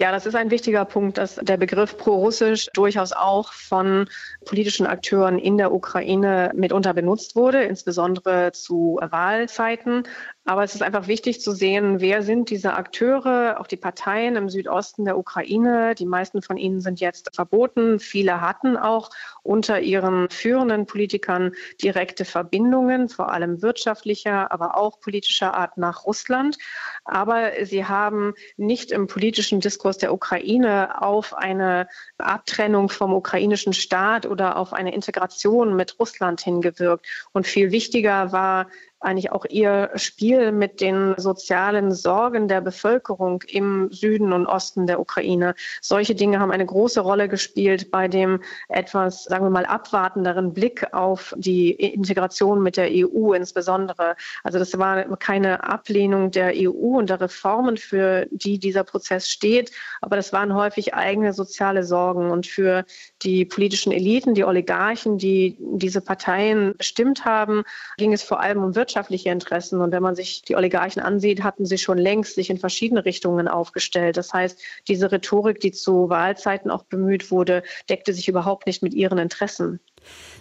Ja, 0.00 0.10
das 0.10 0.26
ist 0.26 0.34
ein 0.34 0.50
wichtiger 0.50 0.84
Punkt, 0.84 1.18
dass 1.18 1.36
der 1.36 1.56
Begriff 1.56 1.96
pro-russisch 1.96 2.68
durchaus 2.74 3.12
auch 3.12 3.52
von 3.52 4.08
politischen 4.44 4.86
Akteuren 4.86 5.38
in 5.38 5.56
der 5.56 5.72
Ukraine 5.72 6.50
mitunter 6.52 6.94
benutzt 6.94 7.36
wurde, 7.36 7.62
insbesondere 7.62 8.50
zu 8.50 8.98
Wahlzeiten. 9.00 10.02
Aber 10.46 10.62
es 10.62 10.74
ist 10.74 10.82
einfach 10.82 11.06
wichtig 11.06 11.40
zu 11.40 11.52
sehen, 11.52 12.00
wer 12.00 12.22
sind 12.22 12.50
diese 12.50 12.74
Akteure, 12.74 13.58
auch 13.58 13.66
die 13.66 13.78
Parteien 13.78 14.36
im 14.36 14.50
Südosten 14.50 15.06
der 15.06 15.16
Ukraine. 15.16 15.94
Die 15.94 16.04
meisten 16.04 16.42
von 16.42 16.58
ihnen 16.58 16.82
sind 16.82 17.00
jetzt 17.00 17.34
verboten. 17.34 17.98
Viele 17.98 18.42
hatten 18.42 18.76
auch 18.76 19.08
unter 19.42 19.80
ihren 19.80 20.28
führenden 20.28 20.84
Politikern 20.84 21.52
direkte 21.82 22.26
Verbindungen, 22.26 23.08
vor 23.08 23.32
allem 23.32 23.62
wirtschaftlicher, 23.62 24.52
aber 24.52 24.76
auch 24.76 25.00
politischer 25.00 25.54
Art 25.54 25.78
nach 25.78 26.04
Russland. 26.04 26.58
Aber 27.06 27.52
sie 27.62 27.86
haben 27.86 28.34
nicht 28.58 28.92
im 28.92 29.06
politischen 29.06 29.60
Diskurs 29.60 29.96
der 29.96 30.12
Ukraine 30.12 31.00
auf 31.00 31.32
eine 31.32 31.88
Abtrennung 32.18 32.90
vom 32.90 33.14
ukrainischen 33.14 33.72
Staat 33.72 34.26
oder 34.26 34.58
auf 34.58 34.74
eine 34.74 34.94
Integration 34.94 35.74
mit 35.74 35.98
Russland 35.98 36.42
hingewirkt. 36.42 37.06
Und 37.32 37.46
viel 37.46 37.70
wichtiger 37.70 38.30
war 38.30 38.66
eigentlich 39.04 39.32
auch 39.32 39.44
ihr 39.48 39.90
Spiel 39.96 40.50
mit 40.50 40.80
den 40.80 41.14
sozialen 41.18 41.92
Sorgen 41.92 42.48
der 42.48 42.60
Bevölkerung 42.60 43.42
im 43.46 43.90
Süden 43.92 44.32
und 44.32 44.46
Osten 44.46 44.86
der 44.86 44.98
Ukraine. 44.98 45.54
Solche 45.82 46.14
Dinge 46.14 46.40
haben 46.40 46.50
eine 46.50 46.64
große 46.64 47.00
Rolle 47.00 47.28
gespielt 47.28 47.90
bei 47.90 48.08
dem 48.08 48.42
etwas, 48.68 49.24
sagen 49.24 49.44
wir 49.44 49.50
mal, 49.50 49.66
abwartenderen 49.66 50.54
Blick 50.54 50.92
auf 50.94 51.34
die 51.36 51.72
Integration 51.72 52.62
mit 52.62 52.76
der 52.76 52.88
EU 52.90 53.34
insbesondere. 53.34 54.16
Also 54.42 54.58
das 54.58 54.78
war 54.78 55.04
keine 55.18 55.64
Ablehnung 55.64 56.30
der 56.30 56.52
EU 56.54 56.98
und 56.98 57.10
der 57.10 57.20
Reformen, 57.20 57.76
für 57.76 58.26
die 58.30 58.58
dieser 58.58 58.84
Prozess 58.84 59.28
steht, 59.28 59.70
aber 60.00 60.16
das 60.16 60.32
waren 60.32 60.54
häufig 60.54 60.94
eigene 60.94 61.32
soziale 61.34 61.84
Sorgen. 61.84 62.30
Und 62.30 62.46
für 62.46 62.84
die 63.22 63.44
politischen 63.44 63.92
Eliten, 63.92 64.34
die 64.34 64.44
Oligarchen, 64.44 65.18
die 65.18 65.58
diese 65.60 66.00
Parteien 66.00 66.74
bestimmt 66.78 67.24
haben, 67.24 67.64
ging 67.98 68.12
es 68.12 68.22
vor 68.22 68.40
allem 68.40 68.62
um 68.62 68.74
Wirtschaft 68.74 68.93
wirtschaftliche 68.94 69.30
Interessen. 69.30 69.80
Und 69.80 69.90
wenn 69.90 70.02
man 70.02 70.14
sich 70.14 70.42
die 70.42 70.54
Oligarchen 70.54 71.02
ansieht, 71.02 71.42
hatten 71.42 71.66
sie 71.66 71.78
schon 71.78 71.98
längst 71.98 72.36
sich 72.36 72.48
in 72.48 72.58
verschiedene 72.58 73.04
Richtungen 73.04 73.48
aufgestellt. 73.48 74.16
Das 74.16 74.32
heißt, 74.32 74.58
diese 74.86 75.10
Rhetorik, 75.10 75.58
die 75.58 75.72
zu 75.72 76.08
Wahlzeiten 76.08 76.70
auch 76.70 76.84
bemüht 76.84 77.32
wurde, 77.32 77.64
deckte 77.88 78.12
sich 78.12 78.28
überhaupt 78.28 78.66
nicht 78.66 78.82
mit 78.82 78.94
ihren 78.94 79.18
Interessen. 79.18 79.80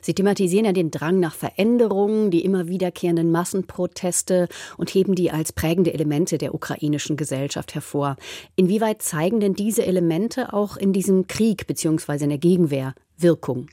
Sie 0.02 0.14
thematisieren 0.14 0.66
ja 0.66 0.72
den 0.72 0.92
Drang 0.92 1.20
nach 1.20 1.34
Veränderungen, 1.34 2.30
die 2.30 2.44
immer 2.44 2.68
wiederkehrenden 2.68 3.32
Massenproteste 3.32 4.50
und 4.78 4.94
heben 4.94 5.16
die 5.16 5.32
als 5.32 5.52
prägende 5.52 5.94
Elemente 5.94 6.38
der 6.38 6.54
ukrainischen 6.54 7.18
Gesellschaft 7.18 7.74
hervor. 7.74 8.18
Inwieweit 8.56 9.02
zeigen 9.02 9.40
denn 9.40 9.54
diese 9.54 9.86
Elemente 9.86 10.54
auch 10.54 10.78
in 10.78 10.94
diesem 10.94 11.28
Krieg 11.28 11.66
bzw. 11.66 12.26
in 12.26 12.30
der 12.30 12.38
Gegenwehr 12.38 12.94
Wirkung? 13.18 13.68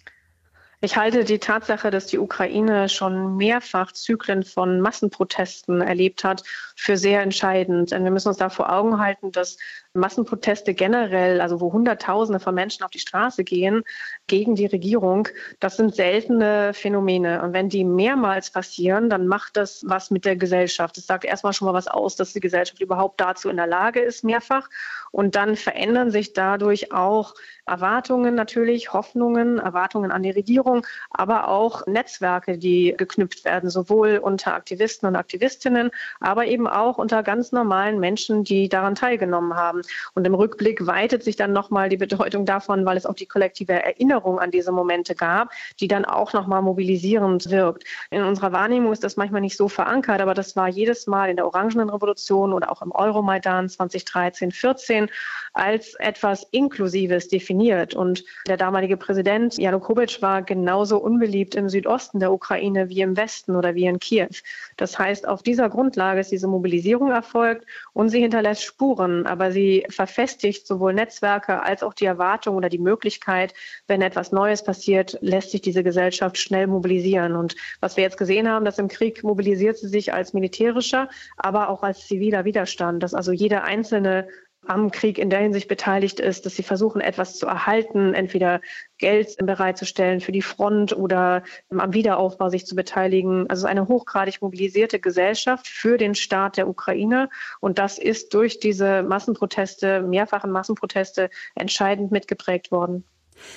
Ich 0.83 0.97
halte 0.97 1.25
die 1.25 1.39
Tatsache, 1.39 1.91
dass 1.91 2.07
die 2.07 2.19
Ukraine 2.19 2.89
schon 2.89 3.37
mehrfach 3.37 3.93
Zyklen 3.93 4.45
von 4.45 4.81
Massenprotesten 4.81 5.83
erlebt 5.83 6.25
hat, 6.25 6.43
für 6.75 6.97
sehr 6.97 7.21
entscheidend. 7.21 7.91
Denn 7.91 8.05
wir 8.05 8.11
müssen 8.11 8.29
uns 8.29 8.39
da 8.39 8.49
vor 8.49 8.73
Augen 8.73 8.99
halten, 8.99 9.31
dass 9.31 9.59
Massenproteste 9.95 10.73
generell, 10.73 11.41
also 11.41 11.61
wo 11.61 11.73
Hunderttausende 11.73 12.39
von 12.39 12.55
Menschen 12.55 12.85
auf 12.85 12.93
die 12.93 13.01
Straße 13.01 13.43
gehen 13.43 13.83
gegen 14.29 14.55
die 14.55 14.67
Regierung, 14.67 15.27
das 15.59 15.77
sind 15.77 15.97
seltene 15.97 16.73
Phänomene. 16.75 17.43
Und 17.43 17.55
wenn 17.55 17.69
die 17.69 17.85
mehrmals 17.85 18.51
passieren, 18.51 19.11
dann 19.11 19.27
macht 19.27 19.57
das 19.57 19.83
was 19.85 20.13
mit 20.13 20.25
der 20.25 20.37
Gesellschaft. 20.37 20.97
Das 20.97 21.07
sagt 21.07 21.25
erstmal 21.25 21.53
schon 21.53 21.67
mal 21.67 21.75
was 21.75 21.89
aus, 21.89 22.15
dass 22.15 22.33
die 22.33 22.41
Gesellschaft 22.41 22.81
überhaupt 22.81 23.21
dazu 23.21 23.49
in 23.49 23.57
der 23.57 23.67
Lage 23.67 23.99
ist, 24.01 24.23
mehrfach. 24.23 24.69
Und 25.11 25.35
dann 25.35 25.57
verändern 25.57 26.13
sich 26.13 26.35
dadurch 26.35 26.93
auch 26.93 27.35
Erwartungen 27.67 28.35
natürlich, 28.35 28.93
Hoffnungen, 28.93 29.59
Erwartungen 29.59 30.13
an 30.13 30.23
die 30.23 30.31
Regierung, 30.31 30.87
aber 31.11 31.49
auch 31.49 31.87
Netzwerke, 31.87 32.59
die 32.59 32.95
geknüpft 32.97 33.45
werden, 33.45 33.71
sowohl 33.71 34.19
unter 34.19 34.55
Aktivisten 34.55 35.09
und 35.09 35.17
Aktivistinnen, 35.17 35.91
aber 36.21 36.47
eben 36.47 36.67
auch 36.67 36.99
unter 36.99 37.23
ganz 37.23 37.53
normalen 37.53 37.99
Menschen, 37.99 38.45
die 38.45 38.69
daran 38.69 38.95
teilgenommen 38.95 39.55
haben. 39.55 39.80
Und 40.15 40.27
im 40.27 40.35
Rückblick 40.35 40.87
weitet 40.87 41.23
sich 41.23 41.37
dann 41.37 41.53
nochmal 41.53 41.89
die 41.89 41.97
Bedeutung 41.97 42.45
davon, 42.45 42.85
weil 42.85 42.97
es 42.97 43.07
auch 43.07 43.15
die 43.15 43.27
kollektive 43.27 43.73
Erinnerung 43.73 44.39
an 44.39 44.51
diese 44.51 44.73
Momente 44.73 45.15
gab, 45.15 45.51
die 45.81 45.89
dann 45.89 46.05
auch 46.05 46.33
nochmal 46.33 46.63
mobilisierend 46.63 47.51
wirkt. 47.51 47.85
In 48.11 48.23
unserer 48.23 48.53
Wahrnehmung 48.53 48.93
ist 48.93 49.05
das 49.05 49.17
manchmal 49.17 49.41
nicht 49.41 49.57
so 49.57 49.69
verankert, 49.69 50.21
aber 50.21 50.35
das 50.35 50.57
war 50.57 50.69
jedes 50.69 51.07
Mal 51.07 51.31
in 51.31 51.37
der 51.37 51.47
Orangenen 51.47 51.91
Revolution 51.91 52.53
oder 52.53 52.71
auch 52.71 52.83
im 52.83 52.93
Euromaidan 52.93 53.69
2013, 53.69 54.53
14 54.53 55.11
als 55.53 55.95
etwas 55.95 56.47
Inklusives 56.51 57.29
definiert. 57.29 57.95
Und 57.95 58.25
der 58.47 58.57
damalige 58.57 58.97
Präsident 58.97 59.59
Janukowitsch 59.59 60.23
war 60.23 60.43
genauso 60.43 60.99
unbeliebt 60.99 61.55
im 61.55 61.69
Südosten 61.69 62.21
der 62.21 62.33
Ukraine 62.33 62.89
wie 62.89 63.01
im 63.01 63.17
Westen 63.17 63.57
oder 63.57 63.75
wie 63.75 63.87
in 63.87 63.99
Kiew. 63.99 64.29
Das 64.77 64.99
heißt, 64.99 65.27
auf 65.27 65.43
dieser 65.43 65.69
Grundlage 65.69 66.21
ist 66.21 66.31
diese 66.31 66.47
Mobilisierung 66.47 67.11
erfolgt 67.11 67.67
und 67.93 68.11
sie 68.11 68.21
hinterlässt 68.21 68.63
Spuren, 68.63 69.27
aber 69.27 69.51
sie 69.53 69.70
verfestigt 69.89 70.67
sowohl 70.67 70.95
Netzwerke 70.95 71.63
als 71.63 71.83
auch 71.83 71.95
die 71.95 72.05
Erwartung 72.05 72.57
oder 72.57 72.69
die 72.69 72.79
Möglichkeit, 72.79 73.55
wenn 73.87 74.03
etwas 74.03 74.33
Neues 74.33 74.65
passiert, 74.65 75.19
lässt 75.21 75.51
sich 75.51 75.61
diese 75.61 75.83
Gesellschaft 75.83 76.39
schnell 76.39 76.67
mobilisieren. 76.67 77.37
Und 77.37 77.57
was 77.81 77.97
wir 77.97 78.05
jetzt 78.05 78.19
gesehen 78.19 78.49
haben, 78.49 78.65
dass 78.65 78.79
im 78.79 78.89
Krieg 78.89 79.23
mobilisiert 79.23 79.79
sie 79.79 79.89
sich 79.89 80.13
als 80.13 80.33
militärischer, 80.33 81.09
aber 81.37 81.69
auch 81.69 81.83
als 81.83 82.07
ziviler 82.07 82.45
Widerstand, 82.45 83.03
dass 83.03 83.15
also 83.15 83.33
jeder 83.33 83.65
einzelne 83.65 84.29
am 84.71 84.93
Krieg 84.93 85.19
in 85.19 85.31
der 85.31 85.41
Hinsicht 85.41 85.67
beteiligt 85.67 86.21
ist, 86.21 86.47
dass 86.47 86.55
sie 86.55 86.63
versuchen, 86.63 87.01
etwas 87.01 87.37
zu 87.37 87.47
erhalten, 87.47 88.15
entweder 88.15 88.61
Geld 88.99 89.37
bereitzustellen 89.39 90.21
für 90.21 90.31
die 90.31 90.43
Front 90.43 90.97
oder 90.97 91.43
am 91.71 91.93
Wiederaufbau 91.93 92.49
sich 92.51 92.67
zu 92.67 92.77
beteiligen. 92.77 93.51
Also 93.51 93.67
eine 93.67 93.89
hochgradig 93.89 94.41
mobilisierte 94.41 95.01
Gesellschaft 95.01 95.67
für 95.67 95.99
den 95.99 96.15
Staat 96.15 96.57
der 96.57 96.69
Ukraine. 96.69 97.29
Und 97.59 97.81
das 97.81 97.99
ist 97.99 98.33
durch 98.33 98.61
diese 98.61 99.03
Massenproteste, 99.03 100.03
mehrfachen 100.03 100.53
Massenproteste, 100.53 101.31
entscheidend 101.57 102.13
mitgeprägt 102.13 102.71
worden. 102.71 103.05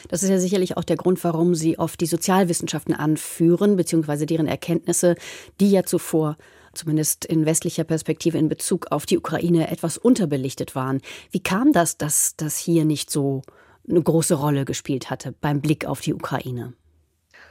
Das 0.09 0.23
ist 0.23 0.29
ja 0.29 0.39
sicherlich 0.39 0.77
auch 0.77 0.83
der 0.83 0.95
Grund, 0.95 1.23
warum 1.23 1.53
Sie 1.53 1.77
oft 1.77 2.01
die 2.01 2.05
Sozialwissenschaften 2.07 2.95
anführen, 2.95 3.75
beziehungsweise 3.75 4.25
deren 4.25 4.47
Erkenntnisse, 4.47 5.15
die 5.59 5.69
ja 5.69 5.83
zuvor 5.83 6.37
zumindest 6.73 7.25
in 7.25 7.45
westlicher 7.45 7.83
Perspektive 7.83 8.37
in 8.37 8.49
Bezug 8.49 8.87
auf 8.91 9.05
die 9.05 9.17
Ukraine 9.17 9.71
etwas 9.71 9.97
unterbelichtet 9.97 10.75
waren. 10.75 11.01
Wie 11.31 11.41
kam 11.41 11.71
das, 11.71 11.97
dass 11.97 12.35
das 12.35 12.57
hier 12.57 12.85
nicht 12.85 13.09
so 13.09 13.41
eine 13.87 14.01
große 14.01 14.35
Rolle 14.35 14.65
gespielt 14.65 15.09
hatte 15.09 15.33
beim 15.39 15.61
Blick 15.61 15.85
auf 15.85 16.01
die 16.01 16.13
Ukraine? 16.13 16.73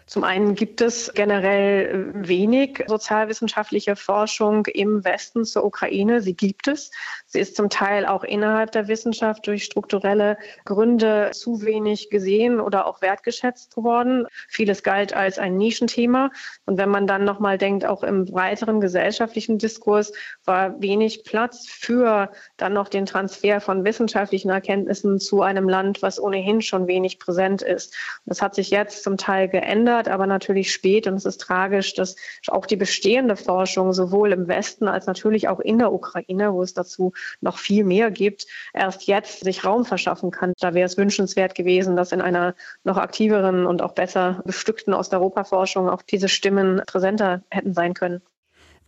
Zum 0.06 0.24
einen 0.24 0.54
gibt 0.54 0.80
es 0.80 1.12
generell 1.14 2.10
wenig 2.14 2.84
sozialwissenschaftliche 2.86 3.96
Forschung 3.96 4.66
im 4.66 5.04
Westen 5.04 5.44
zur 5.44 5.64
Ukraine. 5.64 6.20
Sie 6.20 6.34
gibt 6.34 6.68
es. 6.68 6.90
Sie 7.32 7.40
ist 7.40 7.56
zum 7.56 7.70
Teil 7.70 8.06
auch 8.06 8.24
innerhalb 8.24 8.72
der 8.72 8.88
Wissenschaft 8.88 9.46
durch 9.46 9.64
strukturelle 9.64 10.36
Gründe 10.64 11.30
zu 11.32 11.62
wenig 11.62 12.10
gesehen 12.10 12.60
oder 12.60 12.86
auch 12.86 13.00
wertgeschätzt 13.02 13.76
worden. 13.76 14.26
Vieles 14.48 14.82
galt 14.82 15.14
als 15.14 15.38
ein 15.38 15.56
Nischenthema. 15.56 16.30
Und 16.66 16.78
wenn 16.78 16.90
man 16.90 17.06
dann 17.06 17.24
nochmal 17.24 17.58
denkt, 17.58 17.84
auch 17.84 18.02
im 18.02 18.26
breiteren 18.26 18.80
gesellschaftlichen 18.80 19.58
Diskurs 19.58 20.12
war 20.44 20.80
wenig 20.80 21.24
Platz 21.24 21.66
für 21.68 22.30
dann 22.56 22.74
noch 22.74 22.88
den 22.88 23.06
Transfer 23.06 23.60
von 23.60 23.84
wissenschaftlichen 23.84 24.50
Erkenntnissen 24.50 25.18
zu 25.18 25.42
einem 25.42 25.68
Land, 25.68 26.02
was 26.02 26.20
ohnehin 26.20 26.62
schon 26.62 26.86
wenig 26.86 27.18
präsent 27.18 27.62
ist. 27.62 27.96
Das 28.26 28.42
hat 28.42 28.54
sich 28.54 28.70
jetzt 28.70 29.02
zum 29.02 29.16
Teil 29.16 29.48
geändert 29.48 30.08
aber 30.12 30.26
natürlich 30.26 30.72
spät. 30.72 31.06
Und 31.06 31.14
es 31.14 31.24
ist 31.24 31.40
tragisch, 31.40 31.94
dass 31.94 32.16
auch 32.48 32.66
die 32.66 32.76
bestehende 32.76 33.36
Forschung 33.36 33.92
sowohl 33.92 34.32
im 34.32 34.46
Westen 34.48 34.86
als 34.86 35.06
natürlich 35.06 35.48
auch 35.48 35.60
in 35.60 35.78
der 35.78 35.92
Ukraine, 35.92 36.52
wo 36.52 36.62
es 36.62 36.74
dazu 36.74 37.12
noch 37.40 37.58
viel 37.58 37.84
mehr 37.84 38.10
gibt, 38.10 38.46
erst 38.74 39.06
jetzt 39.06 39.44
sich 39.44 39.64
Raum 39.64 39.84
verschaffen 39.84 40.30
kann. 40.30 40.52
Da 40.60 40.74
wäre 40.74 40.86
es 40.86 40.96
wünschenswert 40.96 41.54
gewesen, 41.54 41.96
dass 41.96 42.12
in 42.12 42.20
einer 42.20 42.54
noch 42.84 42.96
aktiveren 42.96 43.66
und 43.66 43.82
auch 43.82 43.92
besser 43.92 44.42
bestückten 44.44 44.94
Osteuropa-Forschung 44.94 45.88
auch 45.88 46.02
diese 46.02 46.28
Stimmen 46.28 46.82
präsenter 46.86 47.42
hätten 47.50 47.74
sein 47.74 47.94
können. 47.94 48.22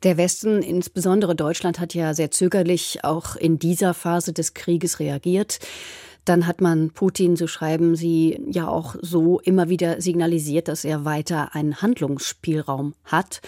Der 0.03 0.19
Westen, 0.19 0.63
insbesondere 0.63 1.35
Deutschland, 1.35 1.81
hat 1.81 1.95
ja 1.95 2.13
sehr 2.13 2.31
zögerlich 2.31 3.05
auch 3.05 3.37
in 3.37 3.59
dieser 3.59 3.95
Phase 3.95 4.35
des 4.35 4.53
Krieges 4.53 5.01
reagiert. 5.01 5.61
Dann 6.27 6.47
hat 6.47 6.61
man 6.61 6.91
Putin, 6.91 7.37
so 7.37 7.47
schreiben 7.47 7.97
Sie, 7.97 8.41
ja 8.51 8.69
auch 8.69 8.97
so 9.01 9.41
immer 9.41 9.69
wieder 9.69 10.01
signalisiert, 10.01 10.69
dass 10.69 10.85
er 10.85 11.05
weiter 11.05 11.55
einen 11.55 11.81
Handlungsspielraum 11.81 12.95
hat. 13.05 13.41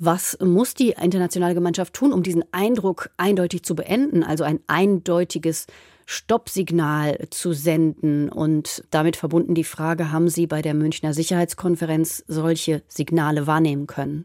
Was 0.00 0.38
muss 0.40 0.74
die 0.74 0.90
internationale 0.90 1.54
Gemeinschaft 1.54 1.92
tun, 1.92 2.12
um 2.12 2.22
diesen 2.22 2.44
Eindruck 2.52 3.10
eindeutig 3.16 3.64
zu 3.64 3.74
beenden, 3.74 4.22
also 4.22 4.44
ein 4.44 4.60
eindeutiges 4.68 5.66
Stoppsignal 6.06 7.26
zu 7.30 7.52
senden? 7.52 8.28
Und 8.28 8.84
damit 8.92 9.16
verbunden 9.16 9.56
die 9.56 9.64
Frage, 9.64 10.12
haben 10.12 10.28
Sie 10.28 10.46
bei 10.46 10.62
der 10.62 10.74
Münchner 10.74 11.12
Sicherheitskonferenz 11.14 12.24
solche 12.28 12.82
Signale 12.86 13.48
wahrnehmen 13.48 13.88
können? 13.88 14.24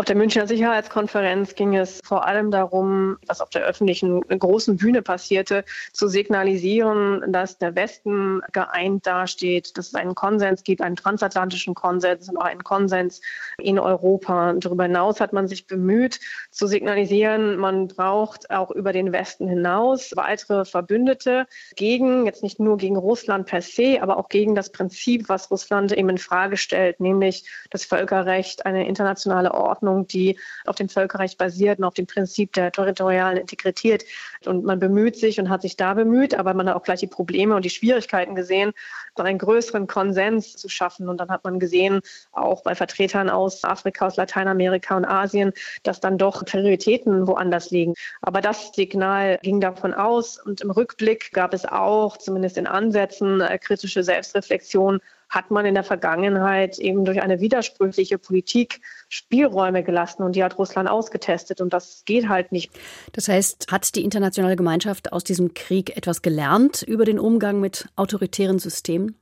Auf 0.00 0.06
der 0.06 0.16
Münchner 0.16 0.46
Sicherheitskonferenz 0.46 1.54
ging 1.56 1.76
es 1.76 2.00
vor 2.02 2.26
allem 2.26 2.50
darum, 2.50 3.18
was 3.26 3.42
auf 3.42 3.50
der 3.50 3.64
öffentlichen 3.64 4.22
großen 4.22 4.78
Bühne 4.78 5.02
passierte, 5.02 5.62
zu 5.92 6.08
signalisieren, 6.08 7.30
dass 7.30 7.58
der 7.58 7.74
Westen 7.74 8.40
geeint 8.52 9.06
dasteht, 9.06 9.76
dass 9.76 9.88
es 9.88 9.94
einen 9.94 10.14
Konsens 10.14 10.64
gibt, 10.64 10.80
einen 10.80 10.96
transatlantischen 10.96 11.74
Konsens 11.74 12.30
und 12.30 12.38
auch 12.38 12.46
einen 12.46 12.64
Konsens 12.64 13.20
in 13.58 13.78
Europa. 13.78 14.54
Darüber 14.54 14.84
hinaus 14.84 15.20
hat 15.20 15.34
man 15.34 15.48
sich 15.48 15.66
bemüht, 15.66 16.18
zu 16.50 16.66
signalisieren, 16.66 17.58
man 17.58 17.88
braucht 17.88 18.50
auch 18.50 18.70
über 18.70 18.94
den 18.94 19.12
Westen 19.12 19.48
hinaus 19.48 20.12
weitere 20.16 20.64
Verbündete 20.64 21.46
gegen, 21.76 22.24
jetzt 22.24 22.42
nicht 22.42 22.58
nur 22.58 22.78
gegen 22.78 22.96
Russland 22.96 23.46
per 23.46 23.60
se, 23.60 23.98
aber 24.00 24.16
auch 24.16 24.30
gegen 24.30 24.54
das 24.54 24.72
Prinzip, 24.72 25.28
was 25.28 25.50
Russland 25.50 25.92
eben 25.92 26.08
in 26.08 26.16
Frage 26.16 26.56
stellt, 26.56 27.00
nämlich 27.00 27.44
das 27.68 27.84
Völkerrecht, 27.84 28.64
eine 28.64 28.88
internationale 28.88 29.52
Ordnung 29.52 29.89
Ordnung, 29.90 30.06
die 30.06 30.38
auf 30.66 30.76
dem 30.76 30.88
Völkerrecht 30.88 31.38
basiert 31.38 31.78
und 31.78 31.84
auf 31.84 31.94
dem 31.94 32.06
Prinzip 32.06 32.52
der 32.52 32.72
territorialen 32.72 33.36
Integrität. 33.38 34.04
Und 34.46 34.64
man 34.64 34.78
bemüht 34.78 35.16
sich 35.16 35.38
und 35.38 35.48
hat 35.48 35.62
sich 35.62 35.76
da 35.76 35.94
bemüht, 35.94 36.34
aber 36.34 36.54
man 36.54 36.68
hat 36.68 36.76
auch 36.76 36.82
gleich 36.82 37.00
die 37.00 37.06
Probleme 37.06 37.54
und 37.54 37.64
die 37.64 37.70
Schwierigkeiten 37.70 38.34
gesehen, 38.34 38.72
dann 39.16 39.26
einen 39.26 39.38
größeren 39.38 39.86
Konsens 39.86 40.56
zu 40.56 40.68
schaffen. 40.68 41.08
Und 41.08 41.18
dann 41.18 41.30
hat 41.30 41.44
man 41.44 41.58
gesehen, 41.58 42.00
auch 42.32 42.62
bei 42.62 42.74
Vertretern 42.74 43.28
aus 43.28 43.64
Afrika, 43.64 44.06
aus 44.06 44.16
Lateinamerika 44.16 44.96
und 44.96 45.04
Asien, 45.04 45.52
dass 45.82 46.00
dann 46.00 46.18
doch 46.18 46.44
Prioritäten 46.44 47.26
woanders 47.26 47.70
liegen. 47.70 47.94
Aber 48.22 48.40
das 48.40 48.72
Signal 48.72 49.38
ging 49.42 49.60
davon 49.60 49.94
aus. 49.94 50.38
Und 50.38 50.60
im 50.60 50.70
Rückblick 50.70 51.32
gab 51.32 51.54
es 51.54 51.64
auch, 51.64 52.16
zumindest 52.16 52.56
in 52.56 52.66
Ansätzen, 52.66 53.40
äh, 53.40 53.58
kritische 53.58 54.02
Selbstreflexion 54.02 55.00
hat 55.30 55.50
man 55.50 55.64
in 55.64 55.74
der 55.74 55.84
Vergangenheit 55.84 56.78
eben 56.78 57.04
durch 57.04 57.22
eine 57.22 57.40
widersprüchliche 57.40 58.18
Politik 58.18 58.80
Spielräume 59.08 59.82
gelassen 59.82 60.24
und 60.24 60.36
die 60.36 60.44
hat 60.44 60.58
Russland 60.58 60.90
ausgetestet 60.90 61.60
und 61.60 61.72
das 61.72 62.02
geht 62.04 62.28
halt 62.28 62.52
nicht. 62.52 62.72
Das 63.12 63.28
heißt, 63.28 63.68
hat 63.70 63.94
die 63.94 64.04
internationale 64.04 64.56
Gemeinschaft 64.56 65.12
aus 65.12 65.24
diesem 65.24 65.54
Krieg 65.54 65.96
etwas 65.96 66.22
gelernt 66.22 66.82
über 66.82 67.04
den 67.04 67.18
Umgang 67.18 67.60
mit 67.60 67.88
autoritären 67.96 68.58
Systemen? 68.58 69.16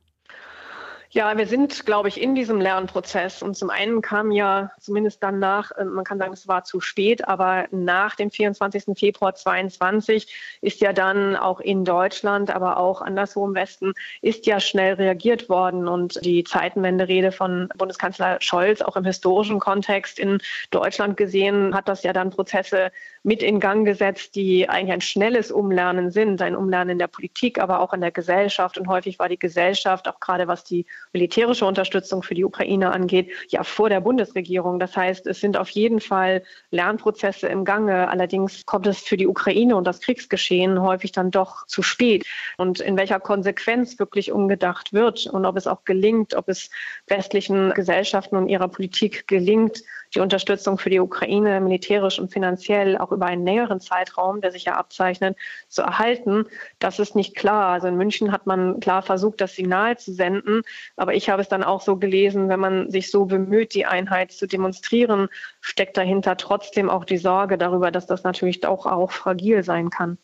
Ja, 1.11 1.35
wir 1.35 1.47
sind, 1.47 1.87
glaube 1.87 2.07
ich, 2.07 2.21
in 2.21 2.35
diesem 2.35 2.61
Lernprozess. 2.61 3.41
Und 3.41 3.55
zum 3.55 3.71
einen 3.71 4.03
kam 4.03 4.29
ja 4.29 4.71
zumindest 4.79 5.23
dann 5.23 5.39
nach, 5.39 5.71
äh, 5.71 5.83
man 5.83 6.05
kann 6.05 6.19
sagen, 6.19 6.33
es 6.33 6.47
war 6.47 6.65
zu 6.65 6.81
spät, 6.81 7.27
aber 7.27 7.65
nach 7.71 8.15
dem 8.15 8.29
24. 8.29 8.95
Februar 8.95 9.33
22 9.33 10.31
ist 10.61 10.81
ja 10.81 10.93
dann 10.93 11.35
auch 11.35 11.61
in 11.61 11.83
Deutschland, 11.83 12.51
aber 12.51 12.77
auch 12.77 13.01
anderswo 13.01 13.47
im 13.47 13.55
Westen, 13.55 13.93
ist 14.21 14.45
ja 14.45 14.59
schnell 14.59 14.93
reagiert 14.93 15.49
worden. 15.49 15.87
Und 15.87 16.23
die 16.23 16.43
Zeitenwende-Rede 16.43 17.31
von 17.31 17.69
Bundeskanzler 17.75 18.37
Scholz, 18.39 18.83
auch 18.83 18.95
im 18.95 19.05
historischen 19.05 19.59
Kontext 19.59 20.19
in 20.19 20.37
Deutschland 20.69 21.17
gesehen, 21.17 21.73
hat 21.73 21.87
das 21.87 22.03
ja 22.03 22.13
dann 22.13 22.29
Prozesse 22.29 22.91
mit 23.23 23.41
in 23.41 23.59
Gang 23.59 23.83
gesetzt, 23.83 24.35
die 24.35 24.69
eigentlich 24.69 24.93
ein 24.93 25.01
schnelles 25.01 25.51
Umlernen 25.51 26.11
sind, 26.11 26.39
ein 26.43 26.55
Umlernen 26.55 26.91
in 26.91 26.99
der 26.99 27.07
Politik, 27.07 27.59
aber 27.59 27.79
auch 27.79 27.93
in 27.93 28.01
der 28.01 28.11
Gesellschaft. 28.11 28.77
Und 28.77 28.87
häufig 28.87 29.17
war 29.17 29.27
die 29.27 29.39
Gesellschaft, 29.39 30.07
auch 30.07 30.19
gerade 30.19 30.47
was 30.47 30.63
die 30.63 30.85
militärische 31.13 31.65
Unterstützung 31.65 32.23
für 32.23 32.35
die 32.35 32.45
Ukraine 32.45 32.91
angeht, 32.91 33.31
ja 33.49 33.63
vor 33.63 33.89
der 33.89 34.01
Bundesregierung. 34.01 34.79
Das 34.79 34.95
heißt, 34.95 35.27
es 35.27 35.39
sind 35.39 35.57
auf 35.57 35.69
jeden 35.69 35.99
Fall 35.99 36.43
Lernprozesse 36.71 37.47
im 37.47 37.65
Gange. 37.65 38.09
Allerdings 38.09 38.65
kommt 38.65 38.87
es 38.87 38.99
für 38.99 39.17
die 39.17 39.27
Ukraine 39.27 39.75
und 39.75 39.85
das 39.85 40.01
Kriegsgeschehen 40.01 40.81
häufig 40.81 41.11
dann 41.11 41.31
doch 41.31 41.65
zu 41.67 41.81
spät. 41.81 42.25
Und 42.57 42.79
in 42.79 42.97
welcher 42.97 43.19
Konsequenz 43.19 43.97
wirklich 43.99 44.31
umgedacht 44.31 44.93
wird 44.93 45.25
und 45.25 45.45
ob 45.45 45.57
es 45.57 45.67
auch 45.67 45.83
gelingt, 45.83 46.35
ob 46.35 46.47
es 46.49 46.69
westlichen 47.07 47.71
Gesellschaften 47.71 48.35
und 48.35 48.49
ihrer 48.49 48.67
Politik 48.67 49.27
gelingt, 49.27 49.83
die 50.15 50.19
Unterstützung 50.19 50.77
für 50.77 50.89
die 50.89 50.99
Ukraine 50.99 51.61
militärisch 51.61 52.19
und 52.19 52.31
finanziell 52.31 52.97
auch 52.97 53.11
über 53.11 53.27
einen 53.27 53.45
längeren 53.45 53.79
Zeitraum, 53.79 54.41
der 54.41 54.51
sich 54.51 54.65
ja 54.65 54.73
abzeichnet, 54.73 55.37
zu 55.67 55.81
erhalten, 55.81 56.45
das 56.79 56.99
ist 56.99 57.15
nicht 57.15 57.35
klar. 57.35 57.73
Also 57.73 57.87
in 57.87 57.95
München 57.95 58.31
hat 58.31 58.47
man 58.47 58.79
klar 58.79 59.01
versucht, 59.01 59.41
das 59.41 59.55
Signal 59.55 59.97
zu 59.97 60.13
senden, 60.13 60.63
aber 60.99 61.13
ich 61.13 61.29
habe 61.29 61.41
es 61.41 61.47
dann 61.47 61.63
auch 61.63 61.81
so 61.81 61.95
gelesen, 61.95 62.49
wenn 62.49 62.59
man 62.59 62.91
sich 62.91 63.09
so 63.09 63.25
bemüht, 63.25 63.73
die 63.73 63.85
Einheit 63.85 64.33
zu 64.33 64.47
demonstrieren, 64.47 65.29
steckt 65.61 65.95
dahinter 65.95 66.35
trotzdem 66.35 66.89
auch 66.89 67.05
die 67.05 67.17
Sorge 67.17 67.57
darüber, 67.57 67.89
dass 67.89 68.05
das 68.05 68.23
natürlich 68.23 68.65
auch, 68.67 68.85
auch 68.85 69.11
fragil 69.11 69.63
sein 69.63 69.89
kann. 69.89 70.17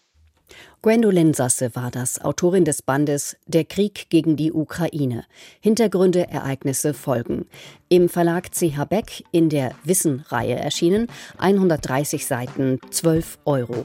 Gwendolyn 0.82 1.34
Sasse 1.34 1.76
war 1.76 1.90
das, 1.92 2.24
Autorin 2.24 2.66
des 2.66 2.82
Bandes 2.82 3.38
Der 3.48 3.64
Krieg 3.64 4.10
gegen 4.10 4.36
die 4.36 4.52
Ukraine. 4.52 5.24
Hintergründe, 5.62 6.28
Ereignisse, 6.30 6.94
Folgen. 6.94 7.48
Im 7.90 8.10
Verlag 8.10 8.52
CH 8.52 8.86
Beck 8.86 9.24
in 9.32 9.50
der 9.50 9.72
Wissen-Reihe 9.86 10.56
erschienen. 10.56 11.08
130 11.38 12.28
Seiten, 12.28 12.80
12 12.92 13.40
Euro. 13.46 13.82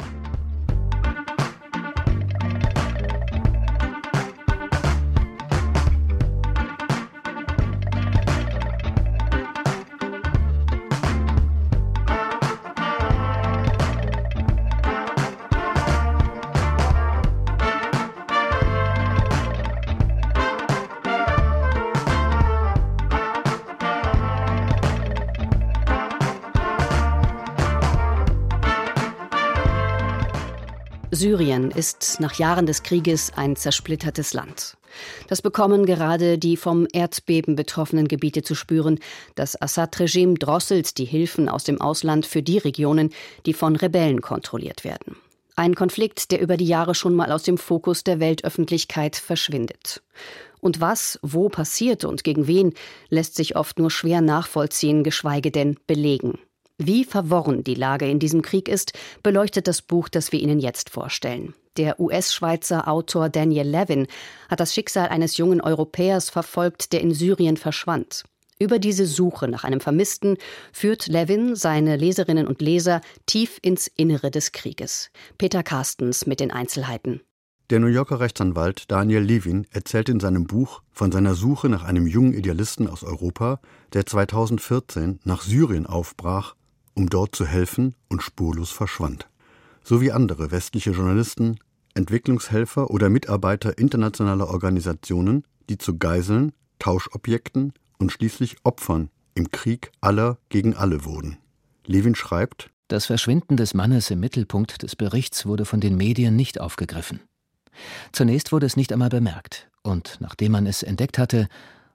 Syrien 31.20 31.70
ist 31.70 32.18
nach 32.18 32.32
Jahren 32.38 32.64
des 32.64 32.82
Krieges 32.82 33.30
ein 33.36 33.54
zersplittertes 33.54 34.32
Land. 34.32 34.78
Das 35.28 35.42
bekommen 35.42 35.84
gerade 35.84 36.38
die 36.38 36.56
vom 36.56 36.86
Erdbeben 36.94 37.56
betroffenen 37.56 38.08
Gebiete 38.08 38.42
zu 38.42 38.54
spüren. 38.54 38.98
Das 39.34 39.60
Assad-Regime 39.60 40.38
drosselt 40.38 40.96
die 40.96 41.04
Hilfen 41.04 41.50
aus 41.50 41.64
dem 41.64 41.78
Ausland 41.78 42.24
für 42.24 42.42
die 42.42 42.56
Regionen, 42.56 43.10
die 43.44 43.52
von 43.52 43.76
Rebellen 43.76 44.22
kontrolliert 44.22 44.82
werden. 44.82 45.14
Ein 45.56 45.74
Konflikt, 45.74 46.30
der 46.30 46.40
über 46.40 46.56
die 46.56 46.66
Jahre 46.66 46.94
schon 46.94 47.14
mal 47.14 47.32
aus 47.32 47.42
dem 47.42 47.58
Fokus 47.58 48.02
der 48.02 48.18
Weltöffentlichkeit 48.18 49.14
verschwindet. 49.14 50.02
Und 50.60 50.80
was, 50.80 51.18
wo 51.20 51.50
passiert 51.50 52.06
und 52.06 52.24
gegen 52.24 52.46
wen, 52.46 52.72
lässt 53.10 53.34
sich 53.34 53.56
oft 53.56 53.78
nur 53.78 53.90
schwer 53.90 54.22
nachvollziehen, 54.22 55.04
geschweige 55.04 55.50
denn 55.50 55.76
belegen. 55.86 56.38
Wie 56.82 57.04
verworren 57.04 57.62
die 57.62 57.74
Lage 57.74 58.08
in 58.08 58.18
diesem 58.18 58.40
Krieg 58.40 58.66
ist, 58.66 58.94
beleuchtet 59.22 59.68
das 59.68 59.82
Buch, 59.82 60.08
das 60.08 60.32
wir 60.32 60.40
Ihnen 60.40 60.58
jetzt 60.58 60.88
vorstellen. 60.88 61.52
Der 61.76 62.00
US-Schweizer 62.00 62.88
Autor 62.88 63.28
Daniel 63.28 63.68
Levin 63.68 64.06
hat 64.48 64.60
das 64.60 64.72
Schicksal 64.72 65.08
eines 65.08 65.36
jungen 65.36 65.60
Europäers 65.60 66.30
verfolgt, 66.30 66.94
der 66.94 67.02
in 67.02 67.12
Syrien 67.12 67.58
verschwand. 67.58 68.24
Über 68.58 68.78
diese 68.78 69.04
Suche 69.04 69.46
nach 69.46 69.62
einem 69.62 69.82
Vermissten 69.82 70.38
führt 70.72 71.06
Levin 71.06 71.54
seine 71.54 71.96
Leserinnen 71.96 72.46
und 72.46 72.62
Leser 72.62 73.02
tief 73.26 73.58
ins 73.60 73.86
Innere 73.86 74.30
des 74.30 74.52
Krieges. 74.52 75.10
Peter 75.36 75.62
Carstens 75.62 76.24
mit 76.24 76.40
den 76.40 76.50
Einzelheiten. 76.50 77.20
Der 77.68 77.78
New 77.78 77.88
Yorker 77.88 78.20
Rechtsanwalt 78.20 78.90
Daniel 78.90 79.22
Levin 79.22 79.66
erzählt 79.70 80.08
in 80.08 80.18
seinem 80.18 80.46
Buch 80.46 80.80
von 80.92 81.12
seiner 81.12 81.34
Suche 81.34 81.68
nach 81.68 81.84
einem 81.84 82.06
jungen 82.06 82.32
Idealisten 82.32 82.88
aus 82.88 83.04
Europa, 83.04 83.60
der 83.92 84.06
2014 84.06 85.20
nach 85.24 85.42
Syrien 85.42 85.86
aufbrach 85.86 86.56
um 86.94 87.08
dort 87.08 87.34
zu 87.34 87.46
helfen 87.46 87.94
und 88.08 88.22
spurlos 88.22 88.70
verschwand. 88.70 89.28
So 89.82 90.00
wie 90.00 90.12
andere 90.12 90.50
westliche 90.50 90.90
Journalisten, 90.90 91.58
Entwicklungshelfer 91.94 92.90
oder 92.90 93.08
Mitarbeiter 93.08 93.78
internationaler 93.78 94.48
Organisationen, 94.48 95.44
die 95.68 95.78
zu 95.78 95.98
Geiseln, 95.98 96.52
Tauschobjekten 96.78 97.72
und 97.98 98.12
schließlich 98.12 98.56
Opfern 98.64 99.10
im 99.34 99.50
Krieg 99.50 99.90
aller 100.00 100.38
gegen 100.48 100.74
alle 100.74 101.04
wurden. 101.04 101.38
Levin 101.86 102.14
schreibt, 102.14 102.70
das 102.88 103.06
Verschwinden 103.06 103.56
des 103.56 103.72
Mannes 103.72 104.10
im 104.10 104.18
Mittelpunkt 104.18 104.82
des 104.82 104.96
Berichts 104.96 105.46
wurde 105.46 105.64
von 105.64 105.80
den 105.80 105.96
Medien 105.96 106.34
nicht 106.34 106.60
aufgegriffen. 106.60 107.20
Zunächst 108.12 108.50
wurde 108.50 108.66
es 108.66 108.76
nicht 108.76 108.92
einmal 108.92 109.10
bemerkt, 109.10 109.70
und 109.82 110.16
nachdem 110.20 110.52
man 110.52 110.66
es 110.66 110.82
entdeckt 110.82 111.16
hatte, 111.16 111.48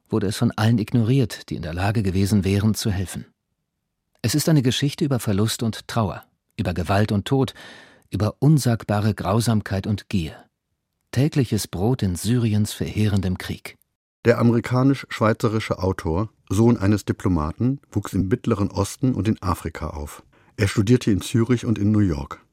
wurde 0.09 0.27
es 0.27 0.37
von 0.37 0.51
allen 0.51 0.77
ignoriert, 0.77 1.49
die 1.49 1.55
in 1.55 1.63
der 1.63 1.73
Lage 1.73 2.01
gewesen 2.01 2.45
wären 2.45 2.75
zu 2.75 2.91
helfen. 2.91 3.25
Es 4.25 4.33
ist 4.33 4.49
eine 4.49 4.63
Geschichte 4.63 5.05
über 5.05 5.19
Verlust 5.19 5.61
und 5.61 5.87
Trauer, 5.87 6.23
über 6.57 6.73
Gewalt 6.73 7.11
und 7.11 7.25
Tod, 7.25 7.53
über 8.09 8.37
unsagbare 8.39 9.13
Grausamkeit 9.13 9.85
und 9.85 10.09
Gier. 10.09 10.33
Tägliches 11.11 11.67
Brot 11.67 12.01
in 12.01 12.15
Syriens 12.15 12.73
verheerendem 12.73 13.37
Krieg. 13.37 13.77
Der 14.25 14.39
amerikanisch-schweizerische 14.39 15.77
Autor, 15.77 16.29
Sohn 16.49 16.75
eines 16.75 17.05
Diplomaten, 17.05 17.79
wuchs 17.91 18.13
im 18.13 18.27
Mittleren 18.27 18.71
Osten 18.71 19.13
und 19.13 19.27
in 19.27 19.39
Afrika 19.43 19.91
auf. 19.91 20.23
Er 20.57 20.69
studierte 20.69 21.11
in 21.11 21.21
Zürich 21.21 21.63
und 21.63 21.77
in 21.77 21.91
New 21.91 21.99
York. 21.99 22.43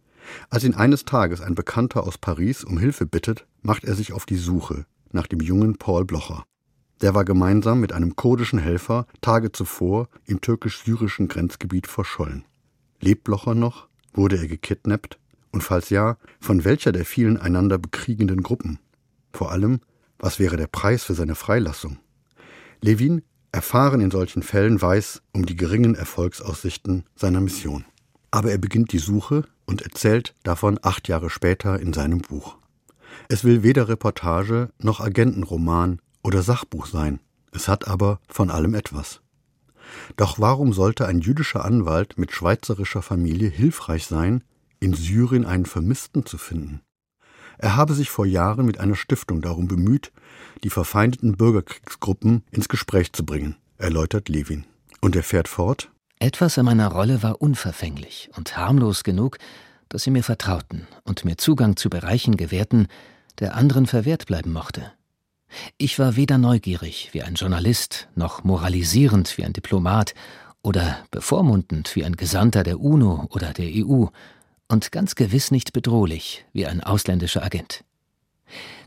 Als 0.50 0.64
ihn 0.64 0.74
eines 0.74 1.06
Tages 1.06 1.40
ein 1.40 1.54
Bekannter 1.54 2.06
aus 2.06 2.18
Paris 2.18 2.64
um 2.64 2.76
Hilfe 2.76 3.06
bittet, 3.06 3.46
macht 3.62 3.84
er 3.84 3.94
sich 3.94 4.12
auf 4.12 4.26
die 4.26 4.36
Suche 4.36 4.84
nach 5.10 5.26
dem 5.26 5.40
jungen 5.40 5.78
Paul 5.78 6.04
Blocher. 6.04 6.44
Der 7.02 7.14
war 7.14 7.24
gemeinsam 7.24 7.80
mit 7.80 7.92
einem 7.92 8.14
kurdischen 8.14 8.60
Helfer 8.60 9.06
Tage 9.20 9.50
zuvor 9.50 10.08
im 10.24 10.40
türkisch-syrischen 10.40 11.26
Grenzgebiet 11.26 11.88
verschollen. 11.88 12.44
Lebt 13.00 13.24
Blocher 13.24 13.56
noch? 13.56 13.88
Wurde 14.14 14.36
er 14.36 14.46
gekidnappt? 14.46 15.18
Und 15.50 15.62
falls 15.62 15.90
ja, 15.90 16.16
von 16.40 16.64
welcher 16.64 16.92
der 16.92 17.04
vielen 17.04 17.36
einander 17.36 17.76
bekriegenden 17.76 18.42
Gruppen? 18.42 18.78
Vor 19.32 19.50
allem, 19.50 19.80
was 20.18 20.38
wäre 20.38 20.56
der 20.56 20.68
Preis 20.68 21.02
für 21.02 21.14
seine 21.14 21.34
Freilassung? 21.34 21.98
Levin, 22.80 23.22
erfahren 23.50 24.00
in 24.00 24.12
solchen 24.12 24.42
Fällen, 24.42 24.80
weiß 24.80 25.22
um 25.32 25.44
die 25.44 25.56
geringen 25.56 25.96
Erfolgsaussichten 25.96 27.04
seiner 27.16 27.40
Mission. 27.40 27.84
Aber 28.30 28.50
er 28.50 28.58
beginnt 28.58 28.92
die 28.92 28.98
Suche 28.98 29.44
und 29.66 29.82
erzählt 29.82 30.34
davon 30.44 30.78
acht 30.82 31.08
Jahre 31.08 31.30
später 31.30 31.80
in 31.80 31.92
seinem 31.92 32.20
Buch. 32.20 32.56
Es 33.28 33.44
will 33.44 33.62
weder 33.62 33.88
Reportage 33.88 34.70
noch 34.78 35.00
Agentenroman 35.00 36.00
oder 36.22 36.42
Sachbuch 36.42 36.86
sein, 36.86 37.20
es 37.52 37.68
hat 37.68 37.86
aber 37.88 38.20
von 38.28 38.50
allem 38.50 38.74
etwas. 38.74 39.20
Doch 40.16 40.38
warum 40.38 40.72
sollte 40.72 41.06
ein 41.06 41.20
jüdischer 41.20 41.64
Anwalt 41.64 42.18
mit 42.18 42.32
schweizerischer 42.32 43.02
Familie 43.02 43.48
hilfreich 43.48 44.06
sein, 44.06 44.42
in 44.80 44.94
Syrien 44.94 45.44
einen 45.44 45.66
Vermissten 45.66 46.24
zu 46.24 46.38
finden? 46.38 46.80
Er 47.58 47.76
habe 47.76 47.94
sich 47.94 48.10
vor 48.10 48.26
Jahren 48.26 48.66
mit 48.66 48.78
einer 48.78 48.96
Stiftung 48.96 49.42
darum 49.42 49.68
bemüht, 49.68 50.12
die 50.64 50.70
verfeindeten 50.70 51.36
Bürgerkriegsgruppen 51.36 52.44
ins 52.50 52.68
Gespräch 52.68 53.12
zu 53.12 53.24
bringen, 53.24 53.56
erläutert 53.78 54.28
Levin. 54.28 54.64
Und 55.00 55.16
er 55.16 55.22
fährt 55.22 55.48
fort. 55.48 55.90
Etwas 56.18 56.56
an 56.58 56.64
meiner 56.64 56.88
Rolle 56.88 57.22
war 57.22 57.42
unverfänglich 57.42 58.30
und 58.36 58.56
harmlos 58.56 59.04
genug, 59.04 59.38
dass 59.88 60.04
sie 60.04 60.10
mir 60.10 60.22
vertrauten 60.22 60.86
und 61.04 61.24
mir 61.24 61.36
Zugang 61.36 61.76
zu 61.76 61.90
Bereichen 61.90 62.36
gewährten, 62.36 62.86
der 63.40 63.56
anderen 63.56 63.86
verwehrt 63.86 64.26
bleiben 64.26 64.52
mochte. 64.52 64.92
Ich 65.76 65.98
war 65.98 66.16
weder 66.16 66.38
neugierig 66.38 67.10
wie 67.12 67.22
ein 67.22 67.34
Journalist, 67.34 68.08
noch 68.14 68.44
moralisierend 68.44 69.36
wie 69.36 69.44
ein 69.44 69.52
Diplomat 69.52 70.14
oder 70.62 71.04
bevormundend 71.10 71.94
wie 71.96 72.04
ein 72.04 72.16
Gesandter 72.16 72.62
der 72.62 72.80
UNO 72.80 73.26
oder 73.30 73.52
der 73.52 73.70
EU 73.84 74.06
und 74.68 74.92
ganz 74.92 75.14
gewiss 75.14 75.50
nicht 75.50 75.72
bedrohlich 75.72 76.44
wie 76.52 76.66
ein 76.66 76.82
ausländischer 76.82 77.42
Agent. 77.42 77.84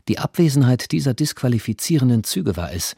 Die 0.08 0.18
Abwesenheit 0.18 0.92
dieser 0.92 1.14
disqualifizierenden 1.14 2.24
Züge 2.24 2.56
war 2.56 2.72
es, 2.72 2.96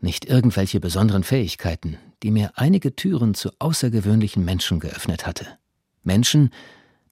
nicht 0.00 0.24
irgendwelche 0.24 0.80
besonderen 0.80 1.24
Fähigkeiten, 1.24 1.96
die 2.22 2.30
mir 2.30 2.52
einige 2.56 2.94
Türen 2.96 3.34
zu 3.34 3.50
außergewöhnlichen 3.58 4.44
Menschen 4.44 4.80
geöffnet 4.80 5.26
hatte. 5.26 5.46
Menschen, 6.02 6.50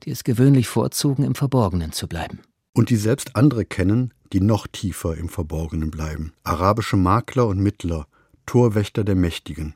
die 0.03 0.11
es 0.11 0.25
gewöhnlich 0.25 0.67
vorzogen, 0.67 1.25
im 1.25 1.35
Verborgenen 1.35 1.93
zu 1.93 2.09
bleiben. 2.09 2.41
Und 2.73 2.91
die 2.91 2.97
selbst 2.97 3.37
andere 3.37 3.65
kennen, 3.65 4.13
die 4.33 4.41
noch 4.41 4.67
tiefer 4.67 5.17
im 5.17 5.29
Verborgenen 5.29 5.91
bleiben. 5.91 6.33
Arabische 6.45 6.97
Makler 6.97 7.47
und 7.47 7.59
Mittler, 7.59 8.07
Torwächter 8.47 9.05
der 9.05 9.17
Mächtigen. 9.17 9.75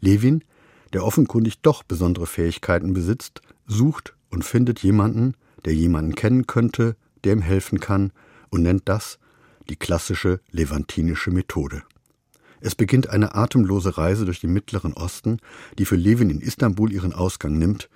Levin, 0.00 0.44
der 0.92 1.04
offenkundig 1.04 1.60
doch 1.60 1.82
besondere 1.82 2.26
Fähigkeiten 2.26 2.92
besitzt, 2.92 3.42
sucht 3.66 4.14
und 4.30 4.44
findet 4.44 4.80
jemanden, 4.80 5.34
der 5.64 5.74
jemanden 5.74 6.14
kennen 6.14 6.46
könnte, 6.46 6.96
der 7.24 7.34
ihm 7.34 7.42
helfen 7.42 7.80
kann, 7.80 8.12
und 8.48 8.62
nennt 8.62 8.88
das 8.88 9.18
die 9.68 9.76
klassische 9.76 10.40
levantinische 10.50 11.30
Methode. 11.30 11.82
Es 12.60 12.74
beginnt 12.74 13.08
eine 13.08 13.34
atemlose 13.34 13.96
Reise 13.96 14.24
durch 14.24 14.40
den 14.40 14.52
Mittleren 14.52 14.92
Osten, 14.92 15.38
die 15.78 15.84
für 15.84 15.96
Levin 15.96 16.30
in 16.30 16.40
Istanbul 16.40 16.92
ihren 16.92 17.12
Ausgang 17.12 17.56
nimmt, 17.56 17.88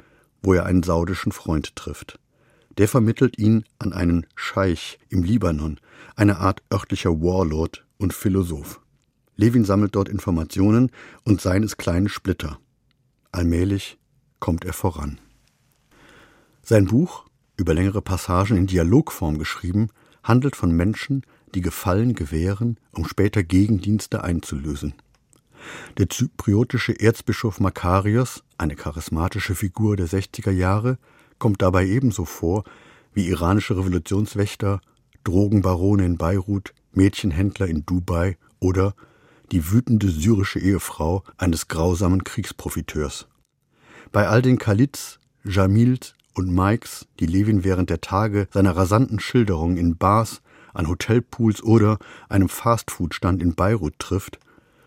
wo 0.42 0.54
er 0.54 0.66
einen 0.66 0.82
saudischen 0.82 1.32
Freund 1.32 1.76
trifft. 1.76 2.18
Der 2.78 2.88
vermittelt 2.88 3.38
ihn 3.38 3.64
an 3.78 3.92
einen 3.92 4.26
Scheich 4.34 4.98
im 5.08 5.22
Libanon, 5.22 5.78
eine 6.16 6.38
Art 6.38 6.62
örtlicher 6.72 7.10
Warlord 7.20 7.84
und 7.98 8.12
Philosoph. 8.12 8.80
Levin 9.36 9.64
sammelt 9.64 9.94
dort 9.96 10.08
Informationen 10.08 10.90
und 11.24 11.40
seines 11.40 11.76
kleine 11.76 12.08
Splitter. 12.08 12.58
Allmählich 13.32 13.98
kommt 14.38 14.64
er 14.64 14.72
voran. 14.72 15.18
Sein 16.62 16.86
Buch, 16.86 17.26
über 17.56 17.74
längere 17.74 18.02
Passagen 18.02 18.56
in 18.56 18.66
Dialogform 18.66 19.38
geschrieben, 19.38 19.88
handelt 20.22 20.56
von 20.56 20.70
Menschen, 20.70 21.22
die 21.54 21.60
Gefallen 21.60 22.14
gewähren, 22.14 22.78
um 22.92 23.06
später 23.06 23.42
Gegendienste 23.42 24.24
einzulösen. 24.24 24.94
Der 25.98 26.08
zypriotische 26.08 26.98
Erzbischof 26.98 27.60
Makarios, 27.60 28.42
eine 28.58 28.76
charismatische 28.76 29.54
Figur 29.54 29.96
der 29.96 30.08
60er 30.08 30.50
Jahre, 30.50 30.98
kommt 31.44 31.60
dabei 31.60 31.84
ebenso 31.84 32.24
vor 32.24 32.64
wie 33.12 33.28
iranische 33.28 33.76
Revolutionswächter, 33.76 34.80
Drogenbarone 35.24 36.06
in 36.06 36.16
Beirut, 36.16 36.72
Mädchenhändler 36.92 37.66
in 37.66 37.84
Dubai 37.84 38.38
oder 38.60 38.94
die 39.52 39.70
wütende 39.70 40.08
syrische 40.08 40.58
Ehefrau 40.58 41.22
eines 41.36 41.68
grausamen 41.68 42.24
Kriegsprofiteurs. 42.24 43.28
Bei 44.10 44.26
all 44.26 44.40
den 44.40 44.56
Khalids, 44.56 45.20
Jamils 45.44 46.14
und 46.32 46.50
Mikes, 46.50 47.06
die 47.20 47.26
Levin 47.26 47.62
während 47.62 47.90
der 47.90 48.00
Tage 48.00 48.48
seiner 48.50 48.74
rasanten 48.74 49.20
Schilderungen 49.20 49.76
in 49.76 49.98
Bars, 49.98 50.40
an 50.72 50.88
Hotelpools 50.88 51.62
oder 51.62 51.98
einem 52.30 52.48
Fastfood-Stand 52.48 53.42
in 53.42 53.54
Beirut 53.54 53.98
trifft, 53.98 54.38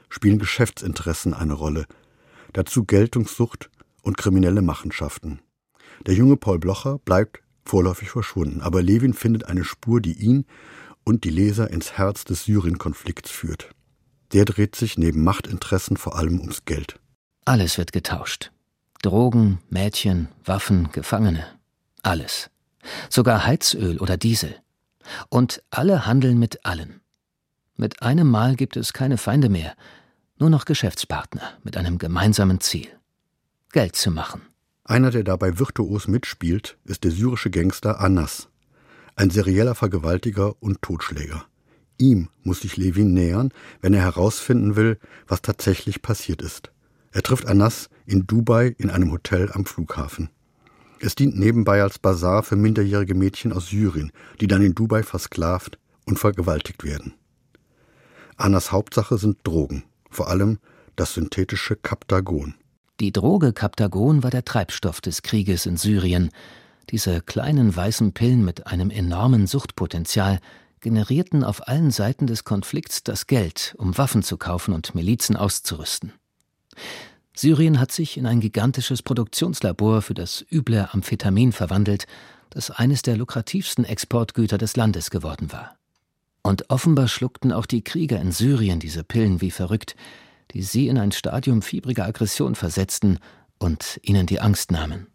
spielen 0.10 0.39
Geschäftsinteressen 0.39 1.36
eine 1.36 1.54
Rolle, 1.54 1.86
dazu 2.54 2.84
Geltungssucht 2.84 3.70
und 4.02 4.17
kriminelle 4.17 4.63
Machenschaften. 4.63 5.39
Der 6.06 6.14
junge 6.14 6.38
Paul 6.38 6.60
Blocher 6.60 7.00
bleibt 7.00 7.42
vorläufig 7.66 8.10
verschwunden, 8.10 8.62
aber 8.62 8.82
Levin 8.82 9.14
findet 9.14 9.46
eine 9.46 9.64
Spur, 9.64 10.02
die 10.02 10.14
ihn 10.14 10.46
und 11.04 11.24
die 11.24 11.30
Leser 11.30 11.70
ins 11.70 11.98
Herz 11.98 12.24
des 12.24 12.46
Syrien-Konflikts 12.46 13.32
führt. 13.32 13.70
Der 14.34 14.46
dreht 14.46 14.76
sich 14.76 14.98
neben 14.98 15.24
Machtinteressen 15.24 15.98
vor 15.98 16.16
allem 16.18 16.40
ums 16.40 16.66
Geld. 16.66 17.00
Alles 17.46 17.78
wird 17.78 17.94
getauscht. 17.94 18.52
Drogen, 19.02 19.60
Mädchen, 19.70 20.28
Waffen, 20.44 20.90
Gefangene. 20.92 21.46
Alles. 22.04 22.50
Sogar 23.10 23.46
Heizöl 23.46 24.00
oder 24.00 24.18
Diesel. 24.18 24.56
Und 25.30 25.64
alle 25.70 26.06
handeln 26.06 26.40
mit 26.40 26.66
allen. 26.66 27.02
Mit 27.76 28.02
einem 28.02 28.30
Mal 28.30 28.56
gibt 28.56 28.76
es 28.76 28.92
keine 28.92 29.18
Feinde 29.18 29.50
mehr, 29.50 29.76
nur 30.40 30.50
noch 30.50 30.66
Geschäftspartner 30.66 31.58
mit 31.64 31.78
einem 31.78 31.98
gemeinsamen 31.98 32.60
Ziel. 32.60 32.88
Geld 33.72 33.96
zu 33.96 34.12
machen. 34.12 34.42
Einer, 34.89 35.12
der 35.12 35.26
dabei 35.26 35.60
virtuos 35.60 36.08
mitspielt, 36.08 36.78
ist 36.86 37.04
der 37.04 37.12
syrische 37.12 37.50
Gangster 37.50 38.00
Anas, 38.00 38.47
ein 39.17 39.30
serieller 39.30 39.76
Vergewaltiger 39.76 40.56
und 40.62 40.82
Totschläger. 40.82 41.45
Ihm 41.97 42.30
muss 42.43 42.62
sich 42.62 42.78
Levin 42.78 43.13
nähern, 43.13 43.52
wenn 43.82 43.93
er 43.93 44.02
herausfinden 44.02 44.78
will, 44.78 44.97
was 45.28 45.41
tatsächlich 45.41 46.02
passiert 46.02 46.41
ist. 46.41 46.71
Er 47.12 47.21
trifft 47.21 47.47
Anas 47.47 47.89
in 48.06 48.28
Dubai 48.28 48.76
in 48.78 48.89
einem 48.89 49.12
Hotel 49.12 49.52
am 49.52 49.65
Flughafen. 49.65 50.30
Es 51.02 51.15
dient 51.15 51.38
nebenbei 51.38 51.82
als 51.82 52.00
Bazar 52.00 52.43
für 52.43 52.56
minderjährige 52.56 53.13
Mädchen 53.13 53.52
aus 53.52 53.67
Syrien, 53.67 54.13
die 54.39 54.47
dann 54.47 54.62
in 54.62 54.73
Dubai 54.73 55.04
versklavt 55.04 55.78
und 56.06 56.17
vergewaltigt 56.17 56.86
werden. 56.86 57.13
Annas 58.38 58.71
Hauptsache 58.71 59.17
sind 59.17 59.39
Drogen, 59.43 59.84
vor 60.10 60.30
allem 60.30 60.60
das 60.95 61.13
synthetische 61.13 61.76
Kaptagon. 61.76 62.56
Die 63.00 63.12
Droge 63.12 63.54
Kaptagon 63.54 64.24
war 64.24 64.32
der 64.32 64.44
Treibstoff 64.44 65.02
des 65.02 65.22
Krieges 65.22 65.68
in 65.68 65.78
Syrien. 65.78 66.32
Diese 66.90 67.22
kleinen 67.22 67.76
weißen 67.76 68.14
Pillen 68.14 68.44
mit 68.44 68.66
einem 68.66 68.90
enormen 68.90 69.46
Suchtpotenzial 69.46 70.40
generierten 70.80 71.44
auf 71.44 71.68
allen 71.68 71.92
Seiten 71.92 72.26
des 72.26 72.44
Konflikts 72.44 73.04
das 73.04 73.28
Geld, 73.28 73.76
um 73.78 74.00
Waffen 74.00 74.24
zu 74.24 74.38
kaufen 74.38 74.74
und 74.74 74.96
Milizen 74.96 75.36
auszurüsten. 75.36 76.14
Syrien 77.36 77.80
hat 77.80 77.92
sich 77.92 78.18
in 78.18 78.26
ein 78.26 78.40
gigantisches 78.40 79.04
Produktionslabor 79.04 80.02
für 80.02 80.16
das 80.16 80.44
üble 80.52 80.90
Amphetamin 80.92 81.52
verwandelt, 81.52 82.08
das 82.50 82.72
eines 82.72 83.04
der 83.04 83.16
lukrativsten 83.16 83.86
Exportgüter 83.86 84.58
des 84.58 84.76
Landes 84.76 85.12
geworden 85.12 85.52
war. 85.52 85.78
Und 86.42 86.72
offenbar 86.72 87.10
schluckten 87.10 87.52
auch 87.52 87.68
die 87.68 87.84
Krieger 87.84 88.20
in 88.20 88.32
Syrien 88.32 88.80
diese 88.80 89.04
Pillen 89.04 89.40
wie 89.40 89.52
verrückt, 89.52 89.96
die 90.52 90.64
sie 90.64 90.88
in 90.88 90.98
ein 90.98 91.12
Stadium 91.12 91.62
fiebriger 91.62 92.06
Aggression 92.06 92.56
versetzten 92.56 93.20
und 93.60 94.00
ihnen 94.04 94.26
die 94.26 94.40
Angst 94.40 94.72
nahmen. 94.72 95.08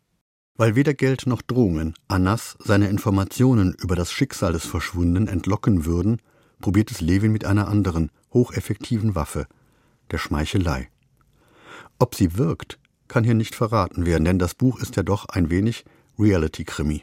Weil 0.57 0.75
weder 0.77 0.95
Geld 0.95 1.27
noch 1.27 1.43
Drohungen 1.43 1.95
Annas 2.09 2.57
seine 2.61 2.89
Informationen 2.89 3.75
über 3.75 3.97
das 3.97 4.13
Schicksal 4.13 4.53
des 4.53 4.67
Verschwundenen 4.67 5.29
entlocken 5.29 5.87
würden, 5.87 6.21
probiert 6.61 6.91
es 6.91 7.01
Levin 7.01 7.33
mit 7.33 7.45
einer 7.45 7.69
anderen, 7.69 8.11
hocheffektiven 8.33 9.15
Waffe, 9.15 9.47
der 10.11 10.19
Schmeichelei. 10.19 10.89
Ob 11.99 12.15
sie 12.15 12.37
wirkt, 12.37 12.79
kann 13.09 13.25
hier 13.25 13.35
nicht 13.35 13.55
verraten 13.55 14.07
werden, 14.07 14.25
denn 14.25 14.39
das 14.39 14.55
Buch 14.55 14.81
ist 14.81 14.97
ja 14.97 15.03
doch 15.03 15.27
ein 15.27 15.51
wenig 15.51 15.85
Reality-Krimi. 16.19 17.03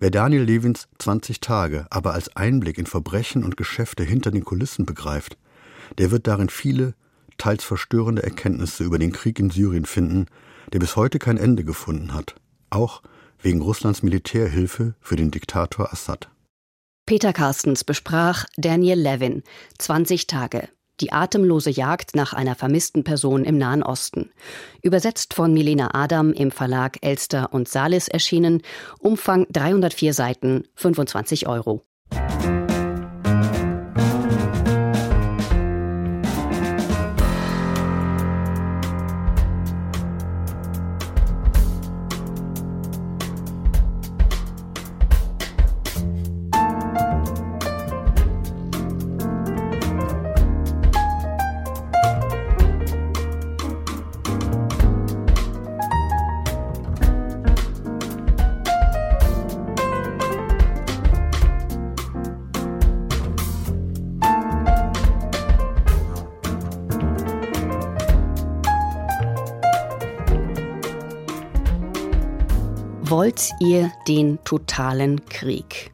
Wer 0.00 0.10
Daniel 0.10 0.42
Levins 0.42 0.88
20 0.98 1.40
Tage 1.40 1.86
aber 1.90 2.14
als 2.14 2.34
Einblick 2.36 2.78
in 2.78 2.86
Verbrechen 2.86 3.44
und 3.44 3.56
Geschäfte 3.56 4.02
hinter 4.02 4.30
den 4.30 4.44
Kulissen 4.44 4.84
begreift, 4.84 5.38
der 5.98 6.10
wird 6.10 6.26
darin 6.26 6.48
viele, 6.48 6.94
teils 7.38 7.64
verstörende 7.64 8.22
Erkenntnisse 8.22 8.84
über 8.84 8.98
den 8.98 9.12
Krieg 9.12 9.38
in 9.38 9.50
Syrien 9.50 9.84
finden, 9.84 10.26
der 10.72 10.78
bis 10.78 10.96
heute 10.96 11.18
kein 11.18 11.36
Ende 11.36 11.64
gefunden 11.64 12.14
hat, 12.14 12.34
auch 12.70 13.02
wegen 13.40 13.62
Russlands 13.62 14.02
Militärhilfe 14.02 14.94
für 15.00 15.16
den 15.16 15.30
Diktator 15.30 15.92
Assad. 15.92 16.30
Peter 17.06 17.32
Carstens 17.32 17.84
besprach 17.84 18.46
Daniel 18.56 18.98
Levin 18.98 19.42
20 19.78 20.26
Tage 20.26 20.68
die 21.00 21.12
atemlose 21.12 21.70
Jagd 21.70 22.14
nach 22.14 22.32
einer 22.32 22.54
vermissten 22.54 23.04
Person 23.04 23.44
im 23.44 23.58
Nahen 23.58 23.82
Osten. 23.82 24.30
Übersetzt 24.82 25.34
von 25.34 25.52
Milena 25.52 25.90
Adam 25.92 26.32
im 26.32 26.50
Verlag 26.50 26.98
Elster 27.00 27.52
und 27.52 27.68
Salis 27.68 28.08
erschienen. 28.08 28.62
Umfang 28.98 29.46
304 29.50 30.14
Seiten, 30.14 30.64
25 30.76 31.46
Euro. 31.48 31.84
Ihr 73.60 73.90
den 74.08 74.38
totalen 74.44 75.24
Krieg? 75.26 75.90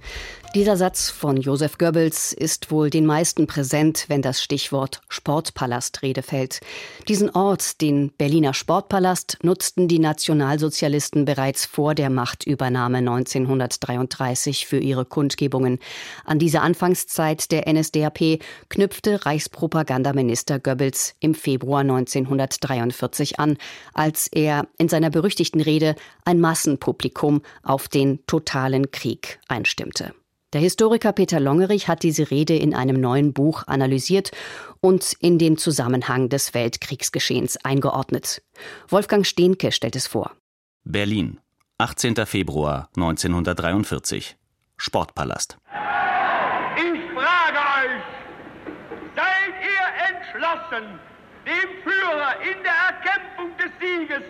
Dieser 0.52 0.76
Satz 0.76 1.10
von 1.10 1.36
Josef 1.36 1.78
Goebbels 1.78 2.32
ist 2.32 2.72
wohl 2.72 2.90
den 2.90 3.06
meisten 3.06 3.46
präsent, 3.46 4.06
wenn 4.08 4.20
das 4.20 4.42
Stichwort 4.42 5.00
Sportpalastrede 5.08 6.22
fällt. 6.22 6.58
Diesen 7.06 7.30
Ort, 7.30 7.80
den 7.80 8.10
Berliner 8.10 8.52
Sportpalast, 8.52 9.38
nutzten 9.44 9.86
die 9.86 10.00
Nationalsozialisten 10.00 11.24
bereits 11.24 11.66
vor 11.66 11.94
der 11.94 12.10
Machtübernahme 12.10 12.98
1933 12.98 14.66
für 14.66 14.78
ihre 14.78 15.04
Kundgebungen. 15.04 15.78
An 16.24 16.40
diese 16.40 16.62
Anfangszeit 16.62 17.52
der 17.52 17.72
NSDAP 17.72 18.40
knüpfte 18.68 19.24
Reichspropagandaminister 19.24 20.58
Goebbels 20.58 21.14
im 21.20 21.36
Februar 21.36 21.82
1943 21.82 23.38
an, 23.38 23.56
als 23.94 24.26
er 24.26 24.66
in 24.78 24.88
seiner 24.88 25.10
berüchtigten 25.10 25.60
Rede 25.60 25.94
ein 26.24 26.40
Massenpublikum 26.40 27.42
auf 27.62 27.86
den 27.86 28.26
totalen 28.26 28.90
Krieg 28.90 29.38
einstimmte. 29.46 30.12
Der 30.52 30.60
Historiker 30.60 31.12
Peter 31.12 31.38
Longerich 31.38 31.86
hat 31.86 32.02
diese 32.02 32.32
Rede 32.32 32.56
in 32.56 32.74
einem 32.74 33.00
neuen 33.00 33.32
Buch 33.32 33.68
analysiert 33.68 34.32
und 34.80 35.12
in 35.20 35.38
den 35.38 35.56
Zusammenhang 35.56 36.28
des 36.28 36.54
Weltkriegsgeschehens 36.54 37.64
eingeordnet. 37.64 38.42
Wolfgang 38.88 39.24
Stehnke 39.24 39.70
stellt 39.70 39.94
es 39.94 40.08
vor. 40.08 40.32
Berlin, 40.82 41.38
18. 41.78 42.16
Februar 42.26 42.88
1943. 42.96 44.36
Sportpalast. 44.76 45.56
Ich 46.76 47.00
frage 47.14 47.60
euch, 47.78 48.02
seid 49.14 49.54
ihr 49.62 49.86
entschlossen, 50.16 50.98
dem 51.46 51.82
Führer 51.84 52.34
in 52.42 52.60
der 52.64 52.74
Erkämpfung 52.90 53.56
des 53.56 53.70
Sieges 53.78 54.22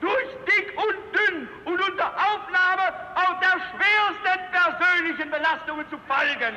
durch 0.00 0.30
dick 0.46 0.72
und 0.76 0.96
dünn 1.14 1.48
und 1.64 1.80
unter 1.80 2.08
Aufnahme 2.14 2.94
auch 3.14 3.40
der 3.40 3.56
schwersten 3.70 4.40
persönlichen 4.50 5.30
Belastungen 5.30 5.86
zu 5.90 5.98
folgen. 6.06 6.54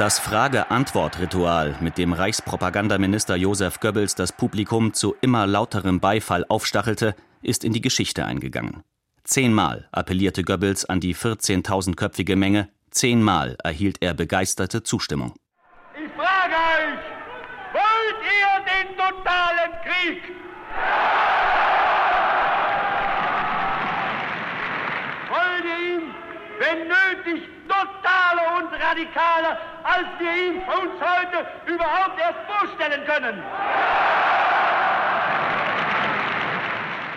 Das 0.00 0.18
Frage-Antwort-Ritual, 0.18 1.76
mit 1.80 1.98
dem 1.98 2.14
Reichspropagandaminister 2.14 3.36
Josef 3.36 3.80
Goebbels 3.80 4.14
das 4.14 4.32
Publikum 4.32 4.94
zu 4.94 5.14
immer 5.20 5.46
lauterem 5.46 6.00
Beifall 6.00 6.46
aufstachelte, 6.48 7.14
ist 7.42 7.64
in 7.64 7.74
die 7.74 7.82
Geschichte 7.82 8.24
eingegangen. 8.24 8.82
Zehnmal 9.24 9.88
appellierte 9.92 10.42
Goebbels 10.42 10.86
an 10.86 11.00
die 11.00 11.14
14.000-köpfige 11.14 12.34
Menge, 12.34 12.70
zehnmal 12.90 13.58
erhielt 13.62 13.98
er 14.00 14.14
begeisterte 14.14 14.82
Zustimmung. 14.82 15.34
brutalen 19.10 19.72
Krieg. 19.84 20.22
Folge 25.28 25.72
ihm, 25.94 26.14
wenn 26.58 26.88
nötig, 26.88 27.48
totaler 27.68 28.58
und 28.58 28.72
radikaler, 28.72 29.58
als 29.82 30.06
wir 30.18 30.32
ihn 30.32 30.58
uns 30.58 30.92
heute 31.00 31.46
überhaupt 31.66 32.18
erst 32.20 32.38
vorstellen 32.46 33.04
können. 33.06 33.42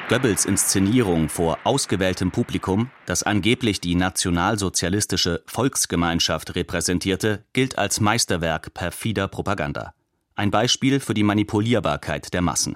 Goebbels 0.10 0.46
Inszenierung 0.46 1.30
vor 1.30 1.58
ausgewähltem 1.64 2.30
Publikum, 2.30 2.92
das 3.06 3.24
angeblich 3.24 3.80
die 3.82 3.96
nationalsozialistische 3.96 5.42
Volksgemeinschaft 5.48 6.56
repräsentierte, 6.56 7.46
gilt 7.54 7.78
als 7.80 8.00
Meisterwerk 8.00 8.74
perfider 8.74 9.28
Propaganda. 9.28 9.94
Ein 10.36 10.52
Beispiel 10.52 11.00
für 11.00 11.14
die 11.14 11.24
Manipulierbarkeit 11.24 12.34
der 12.34 12.42
Massen. 12.42 12.76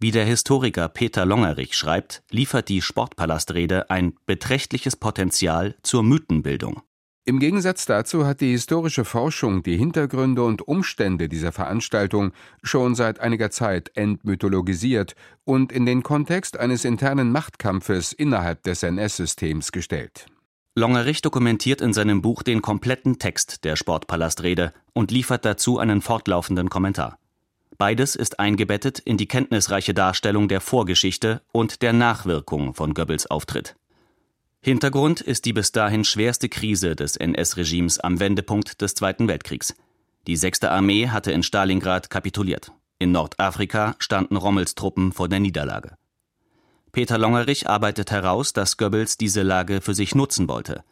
Wie 0.00 0.12
der 0.12 0.24
Historiker 0.24 0.88
Peter 0.88 1.26
Longerich 1.26 1.76
schreibt, 1.76 2.22
liefert 2.30 2.68
die 2.68 2.80
Sportpalastrede 2.80 3.90
ein 3.90 4.14
beträchtliches 4.26 4.96
Potenzial 4.96 5.74
zur 5.82 6.02
Mythenbildung. 6.02 6.82
Im 7.24 7.40
Gegensatz 7.40 7.84
dazu 7.84 8.24
hat 8.24 8.40
die 8.40 8.52
historische 8.52 9.04
Forschung 9.04 9.62
die 9.62 9.76
Hintergründe 9.76 10.42
und 10.44 10.66
Umstände 10.66 11.28
dieser 11.28 11.52
Veranstaltung 11.52 12.32
schon 12.62 12.94
seit 12.94 13.20
einiger 13.20 13.50
Zeit 13.50 13.90
entmythologisiert 13.96 15.14
und 15.44 15.70
in 15.70 15.84
den 15.84 16.02
Kontext 16.02 16.58
eines 16.58 16.86
internen 16.86 17.30
Machtkampfes 17.30 18.14
innerhalb 18.14 18.62
des 18.62 18.82
NS-Systems 18.82 19.72
gestellt. 19.72 20.26
Longerich 20.74 21.22
dokumentiert 21.22 21.80
in 21.80 21.92
seinem 21.92 22.22
Buch 22.22 22.42
den 22.42 22.62
kompletten 22.62 23.18
Text 23.18 23.64
der 23.64 23.76
Sportpalastrede 23.76 24.72
und 24.92 25.10
liefert 25.10 25.44
dazu 25.44 25.78
einen 25.78 26.02
fortlaufenden 26.02 26.70
Kommentar. 26.70 27.18
Beides 27.78 28.16
ist 28.16 28.40
eingebettet 28.40 28.98
in 28.98 29.16
die 29.16 29.28
kenntnisreiche 29.28 29.94
Darstellung 29.94 30.48
der 30.48 30.60
Vorgeschichte 30.60 31.42
und 31.52 31.82
der 31.82 31.92
Nachwirkung 31.92 32.74
von 32.74 32.94
Goebbels 32.94 33.26
Auftritt. 33.28 33.76
Hintergrund 34.60 35.20
ist 35.20 35.44
die 35.44 35.52
bis 35.52 35.70
dahin 35.70 36.04
schwerste 36.04 36.48
Krise 36.48 36.96
des 36.96 37.16
NS-Regimes 37.16 38.00
am 38.00 38.18
Wendepunkt 38.18 38.80
des 38.80 38.94
Zweiten 38.94 39.28
Weltkriegs. 39.28 39.74
Die 40.26 40.36
6. 40.36 40.64
Armee 40.64 41.08
hatte 41.08 41.30
in 41.30 41.44
Stalingrad 41.44 42.10
kapituliert. 42.10 42.72
In 42.98 43.12
Nordafrika 43.12 43.94
standen 44.00 44.36
Rommels 44.36 44.74
Truppen 44.74 45.12
vor 45.12 45.28
der 45.28 45.38
Niederlage. 45.38 45.96
Peter 46.98 47.16
Longerich 47.16 47.68
arbeitet 47.68 48.10
heraus, 48.10 48.52
dass 48.52 48.76
Goebbels 48.76 49.16
diese 49.16 49.42
Lage 49.44 49.80
für 49.80 49.94
sich 49.94 50.16
nutzen 50.16 50.48
wollte. 50.48 50.82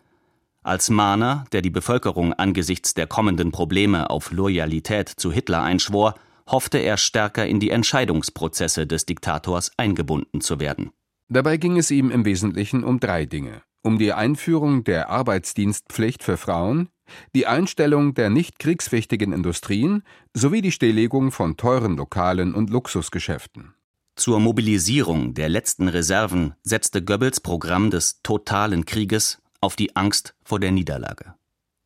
Als 0.63 0.89
Mahner, 0.89 1.47
der 1.51 1.63
die 1.63 1.71
Bevölkerung 1.71 2.33
angesichts 2.33 2.95
der 2.95 3.09
kommenden 3.09 3.51
Probleme 3.51 4.09
auf 4.09 4.31
Loyalität 4.31 5.09
zu 5.09 5.33
Hitler 5.33 5.65
einschwor, 5.65 6.15
hoffte 6.49 6.79
er 6.79 6.97
stärker 6.97 7.49
in 7.49 7.59
die 7.59 7.71
Entscheidungsprozesse 7.71 8.87
des 8.87 9.05
Diktators 9.07 9.73
eingebunden 9.79 10.41
zu 10.41 10.61
werden. 10.61 10.93
Dabei 11.29 11.57
ging 11.57 11.77
es 11.77 11.91
ihm 11.91 12.13
im 12.13 12.25
Wesentlichen 12.25 12.85
um 12.85 13.01
drei 13.01 13.27
Dinge: 13.27 13.63
um 13.83 13.99
die 13.99 14.13
Einführung 14.13 14.85
der 14.85 15.11
Arbeitsdienstpflicht 15.11 16.23
für 16.23 16.37
Frauen, 16.37 16.89
die 17.35 17.49
Einstellung 17.49 18.15
der 18.15 18.31
nicht 18.31 18.61
kriegswichtigen 18.61 19.33
Industrien 19.33 20.05
sowie 20.35 20.63
die 20.63 20.71
Stilllegung 20.71 21.33
von 21.33 21.57
teuren 21.57 21.97
Lokalen 21.97 22.55
und 22.55 22.71
Luxusgeschäften. 22.71 23.76
Zur 24.17 24.41
Mobilisierung 24.41 25.35
der 25.35 25.49
letzten 25.49 25.89
Reserven 25.89 26.55
setzte 26.63 27.05
Goebbels 27.05 27.41
Programm 27.41 27.91
des 27.91 28.23
totalen 28.23 28.87
Krieges 28.87 29.41
auf 29.61 29.77
die 29.77 29.95
Angst 29.95 30.35
vor 30.43 30.59
der 30.59 30.73
Niederlage. 30.73 31.35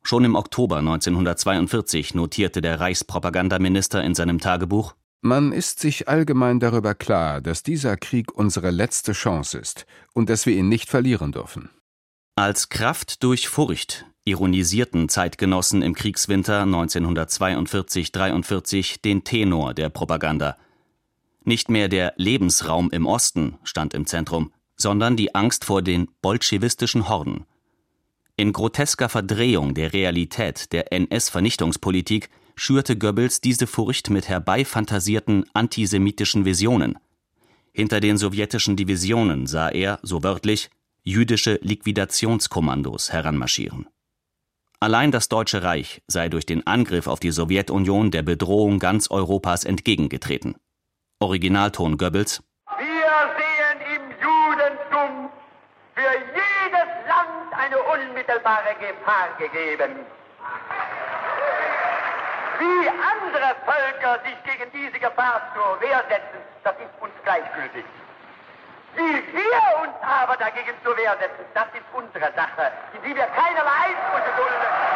Schon 0.03 0.25
im 0.25 0.37
Oktober 0.37 0.79
1942 0.79 2.15
notierte 2.15 2.63
der 2.63 2.81
Reichspropagandaminister 2.81 4.03
in 4.03 4.15
seinem 4.15 4.39
Tagebuch 4.39 4.95
man 5.23 5.53
ist 5.53 5.81
sich 5.81 6.09
allgemein 6.09 6.61
darüber 6.61 6.95
klar, 6.95 7.43
dass 7.43 7.63
dieser 7.63 7.99
Krieg 7.99 8.33
unsere 8.33 8.71
letzte 8.71 9.13
Chance 9.13 9.59
ist 9.59 9.85
und 10.15 10.31
dass 10.31 10.47
wir 10.47 10.57
ihn 10.57 10.71
nicht 10.71 10.89
verlieren 10.89 11.33
dürfen. 11.33 11.69
Als 12.37 12.71
Kraft 12.71 13.23
durch 13.23 13.49
Furcht 13.49 14.07
ironisierten 14.25 15.11
Zeitgenossen 15.11 15.83
im 15.83 15.95
Kriegswinter 15.95 16.63
1942-43 16.63 19.03
den 19.03 19.25
Tenor 19.25 19.75
der 19.75 19.91
Propaganda. 19.91 20.57
Nicht 21.45 21.71
mehr 21.71 21.89
der 21.89 22.13
Lebensraum 22.17 22.91
im 22.91 23.07
Osten 23.07 23.59
stand 23.63 23.95
im 23.95 24.07
Zentrum, 24.07 24.53
sondern 24.77 25.17
die 25.17 25.35
Angst 25.35 25.65
vor 25.65 25.83
den 25.83 26.09
bolschewistischen 26.23 27.09
Horden. 27.09 27.47
In 28.37 28.53
grotesker 28.53 29.09
Verdrehung 29.09 29.75
der 29.75 29.93
Realität 29.93 30.73
der 30.73 30.93
NS-Vernichtungspolitik 30.93 32.31
schürte 32.57 32.97
Goebbels 32.97 33.41
diese 33.41 33.67
Furcht 33.67 34.11
mit 34.11 34.29
herbeifantasierten 34.29 35.45
antisemitischen 35.53 36.45
Visionen. 36.45 36.99
Hinter 37.73 38.01
den 38.01 38.19
sowjetischen 38.19 38.77
Divisionen 38.77 39.47
sah 39.47 39.69
er, 39.69 39.99
so 40.03 40.23
wörtlich, 40.23 40.71
jüdische 41.03 41.59
Liquidationskommandos 41.63 43.13
heranmarschieren. 43.13 43.87
Allein 44.81 45.11
das 45.11 45.29
Deutsche 45.29 45.63
Reich 45.63 46.03
sei 46.07 46.29
durch 46.29 46.47
den 46.47 46.67
Angriff 46.67 47.07
auf 47.07 47.21
die 47.21 47.31
Sowjetunion 47.31 48.11
der 48.11 48.23
Bedrohung 48.23 48.79
ganz 48.79 49.11
Europas 49.11 49.65
entgegengetreten. 49.65 50.55
Originalton 51.23 51.99
Goebbels 51.99 52.43
Wir 52.79 53.13
sehen 53.37 53.79
im 53.95 54.05
Judentum 54.25 55.29
für 55.95 56.15
jedes 56.17 56.91
Land 57.07 57.53
eine 57.53 57.79
unmittelbare 57.79 58.75
Gefahr 58.81 59.29
gegeben. 59.39 60.01
Wie 62.59 62.89
andere 62.89 63.55
Völker 63.67 64.19
sich 64.25 64.39
gegen 64.45 64.73
diese 64.73 64.99
Gefahr 64.99 65.43
zur 65.55 65.79
Wehr 65.83 66.03
setzen, 66.09 66.41
das 66.65 66.75
ist 66.77 67.03
uns 67.03 67.13
gleichgültig. 67.23 67.85
Wie 68.97 69.37
wir 69.37 69.83
uns 69.83 69.93
aber 70.01 70.39
dagegen 70.39 70.73
zur 70.83 70.97
Wehr 70.97 71.19
setzen, 71.21 71.45
das 71.53 71.67
ist 71.75 71.85
unsere 71.93 72.33
Sache, 72.33 72.73
in 72.95 73.03
die 73.03 73.15
wir 73.15 73.27
keinerlei 73.27 73.93
Einflüsse 73.93 74.33
dulden. 74.39 74.90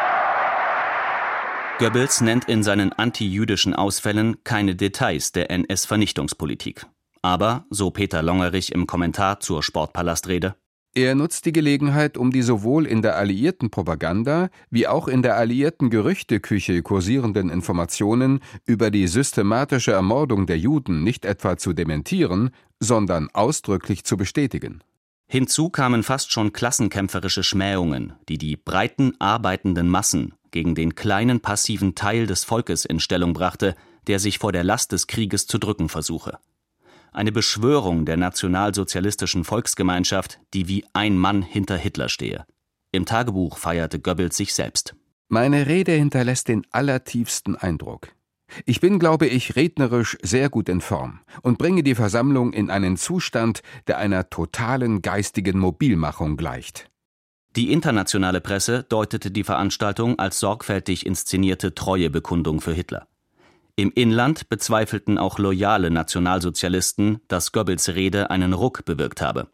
Goebbels 1.77 2.21
nennt 2.21 2.47
in 2.47 2.63
seinen 2.63 2.93
antijüdischen 2.93 3.73
Ausfällen 3.73 4.37
keine 4.45 4.77
Details 4.77 5.33
der 5.33 5.51
NS-Vernichtungspolitik. 5.51 6.85
Aber, 7.21 7.65
so 7.69 7.91
Peter 7.91 8.23
Longerich 8.23 8.71
im 8.71 8.87
Kommentar 8.87 9.41
zur 9.41 9.61
Sportpalastrede, 9.61 10.55
er 10.93 11.15
nutzt 11.15 11.45
die 11.45 11.51
Gelegenheit, 11.51 12.17
um 12.17 12.31
die 12.31 12.43
sowohl 12.43 12.85
in 12.85 13.01
der 13.01 13.17
alliierten 13.17 13.71
Propaganda 13.71 14.47
wie 14.69 14.87
auch 14.87 15.09
in 15.09 15.21
der 15.21 15.35
alliierten 15.35 15.89
Gerüchteküche 15.89 16.81
kursierenden 16.81 17.49
Informationen 17.49 18.39
über 18.65 18.89
die 18.89 19.07
systematische 19.07 19.91
Ermordung 19.91 20.45
der 20.45 20.57
Juden 20.57 21.03
nicht 21.03 21.25
etwa 21.25 21.57
zu 21.57 21.73
dementieren, 21.73 22.51
sondern 22.79 23.27
ausdrücklich 23.33 24.05
zu 24.05 24.15
bestätigen. 24.15 24.81
Hinzu 25.27 25.69
kamen 25.69 26.03
fast 26.03 26.31
schon 26.31 26.53
klassenkämpferische 26.53 27.43
Schmähungen, 27.43 28.13
die 28.29 28.37
die 28.37 28.55
breiten 28.55 29.19
arbeitenden 29.19 29.89
Massen 29.89 30.35
gegen 30.55 30.73
den 30.73 30.95
kleinen 30.95 31.39
passiven 31.39 31.93
Teil 31.93 32.25
des 32.25 32.43
Volkes 32.43 32.85
in 32.85 32.99
Stellung 32.99 33.33
brachte, 33.33 33.75
der 34.07 34.19
sich 34.19 34.39
vor 34.39 34.51
der 34.51 34.63
Last 34.63 34.91
des 34.91 35.05
Krieges 35.05 35.45
zu 35.45 35.57
drücken 35.59 35.89
versuche 35.89 36.39
eine 37.15 37.31
Beschwörung 37.31 38.05
der 38.05 38.17
nationalsozialistischen 38.17 39.45
Volksgemeinschaft, 39.45 40.39
die 40.53 40.67
wie 40.67 40.85
ein 40.93 41.17
Mann 41.17 41.41
hinter 41.41 41.77
Hitler 41.77 42.09
stehe. 42.09 42.45
Im 42.91 43.05
Tagebuch 43.05 43.57
feierte 43.57 43.99
Goebbels 43.99 44.37
sich 44.37 44.53
selbst. 44.53 44.95
Meine 45.27 45.65
Rede 45.67 45.93
hinterlässt 45.93 46.49
den 46.49 46.67
allertiefsten 46.71 47.55
Eindruck. 47.55 48.09
Ich 48.65 48.79
bin, 48.79 48.99
glaube 48.99 49.25
ich, 49.25 49.55
rednerisch 49.55 50.17
sehr 50.21 50.49
gut 50.49 50.69
in 50.69 50.81
Form 50.81 51.21
und 51.41 51.57
bringe 51.57 51.83
die 51.83 51.95
Versammlung 51.95 52.53
in 52.53 52.69
einen 52.69 52.95
Zustand, 52.95 53.63
der 53.87 53.97
einer 53.97 54.29
totalen 54.29 55.01
geistigen 55.01 55.57
Mobilmachung 55.57 56.37
gleicht. 56.37 56.91
Die 57.55 57.71
internationale 57.71 58.41
Presse 58.41 58.83
deutete 58.83 59.31
die 59.31 59.45
Veranstaltung 59.45 60.19
als 60.19 60.41
sorgfältig 60.41 61.05
inszenierte 61.05 61.73
Treuebekundung 61.73 62.59
für 62.59 62.73
Hitler. 62.73 63.07
Im 63.77 63.91
Inland 63.93 64.49
bezweifelten 64.49 65.17
auch 65.17 65.39
loyale 65.39 65.89
Nationalsozialisten, 65.89 67.21
dass 67.29 67.53
Goebbels 67.53 67.89
Rede 67.89 68.29
einen 68.29 68.51
Ruck 68.51 68.83
bewirkt 68.83 69.21
habe. 69.21 69.47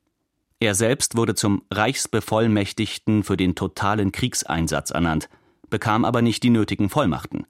Er 0.60 0.74
selbst 0.74 1.16
wurde 1.16 1.36
zum 1.36 1.64
Reichsbevollmächtigten 1.72 3.24
für 3.24 3.38
den 3.38 3.54
totalen 3.56 4.12
Kriegseinsatz 4.12 4.90
ernannt, 4.92 5.30
bekam 5.70 6.04
aber 6.04 6.22
nicht 6.24 6.42
die 6.42 6.52
nötigen 6.52 6.90
Vollmachten. 6.90 7.46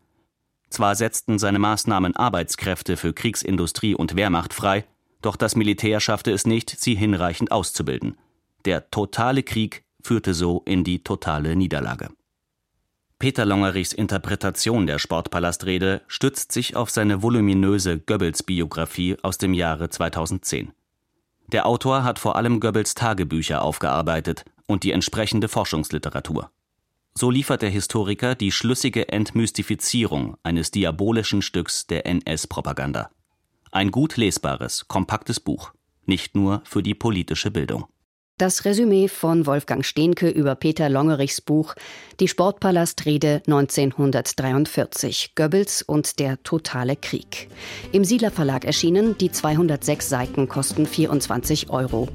Zwar 0.69 0.95
setzten 0.95 1.39
seine 1.39 1.59
Maßnahmen 1.59 2.15
Arbeitskräfte 2.15 2.95
für 2.95 3.13
Kriegsindustrie 3.13 3.95
und 3.95 4.15
Wehrmacht 4.15 4.53
frei, 4.53 4.85
doch 5.21 5.35
das 5.35 5.55
Militär 5.55 5.99
schaffte 5.99 6.31
es 6.31 6.45
nicht, 6.45 6.69
sie 6.69 6.95
hinreichend 6.95 7.51
auszubilden. 7.51 8.17
Der 8.65 8.89
totale 8.91 9.43
Krieg 9.43 9.83
führte 10.03 10.33
so 10.33 10.61
in 10.65 10.83
die 10.83 11.03
totale 11.03 11.55
Niederlage. 11.55 12.09
Peter 13.21 13.45
Longerichs 13.45 13.93
Interpretation 13.93 14.87
der 14.87 14.97
Sportpalastrede 14.97 16.01
stützt 16.07 16.51
sich 16.51 16.75
auf 16.75 16.89
seine 16.89 17.21
voluminöse 17.21 17.99
Goebbels-Biografie 17.99 19.17
aus 19.21 19.37
dem 19.37 19.53
Jahre 19.53 19.89
2010. 19.89 20.71
Der 21.51 21.67
Autor 21.67 22.03
hat 22.03 22.17
vor 22.17 22.35
allem 22.35 22.59
Goebbels 22.59 22.95
Tagebücher 22.95 23.61
aufgearbeitet 23.61 24.45
und 24.65 24.83
die 24.83 24.91
entsprechende 24.91 25.49
Forschungsliteratur. 25.49 26.49
So 27.13 27.29
liefert 27.29 27.61
der 27.61 27.69
Historiker 27.69 28.35
die 28.35 28.51
schlüssige 28.51 29.09
Entmystifizierung 29.09 30.37
eines 30.43 30.71
diabolischen 30.71 31.41
Stücks 31.41 31.85
der 31.85 32.05
NS-Propaganda. 32.05 33.11
Ein 33.71 33.91
gut 33.91 34.17
lesbares, 34.17 34.87
kompaktes 34.87 35.39
Buch, 35.39 35.73
nicht 36.05 36.35
nur 36.35 36.61
für 36.65 36.81
die 36.81 36.95
politische 36.95 37.51
Bildung. 37.51 37.85
Das 38.41 38.65
Resümee 38.65 39.07
von 39.07 39.45
Wolfgang 39.45 39.85
Stehnke 39.85 40.27
über 40.27 40.55
Peter 40.55 40.89
Longerichs 40.89 41.41
Buch 41.41 41.75
Die 42.19 42.27
Sportpalastrede 42.27 43.43
1943 43.45 45.33
Goebbels 45.35 45.83
und 45.83 46.17
der 46.17 46.41
totale 46.41 46.95
Krieg. 46.95 47.49
Im 47.91 48.03
Siedler 48.03 48.31
Verlag 48.31 48.65
erschienen, 48.65 49.15
die 49.19 49.31
206 49.31 50.09
Seiten 50.09 50.47
kosten 50.47 50.87
24 50.87 51.69
Euro. 51.69 52.07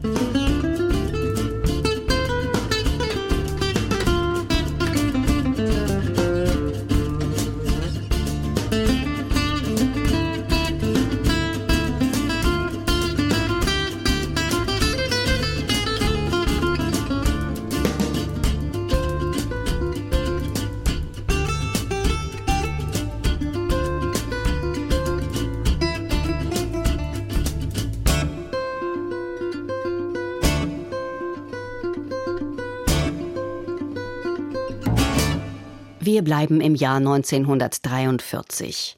Wir 36.16 36.24
bleiben 36.24 36.62
im 36.62 36.74
Jahr 36.74 36.96
1943. 36.96 38.96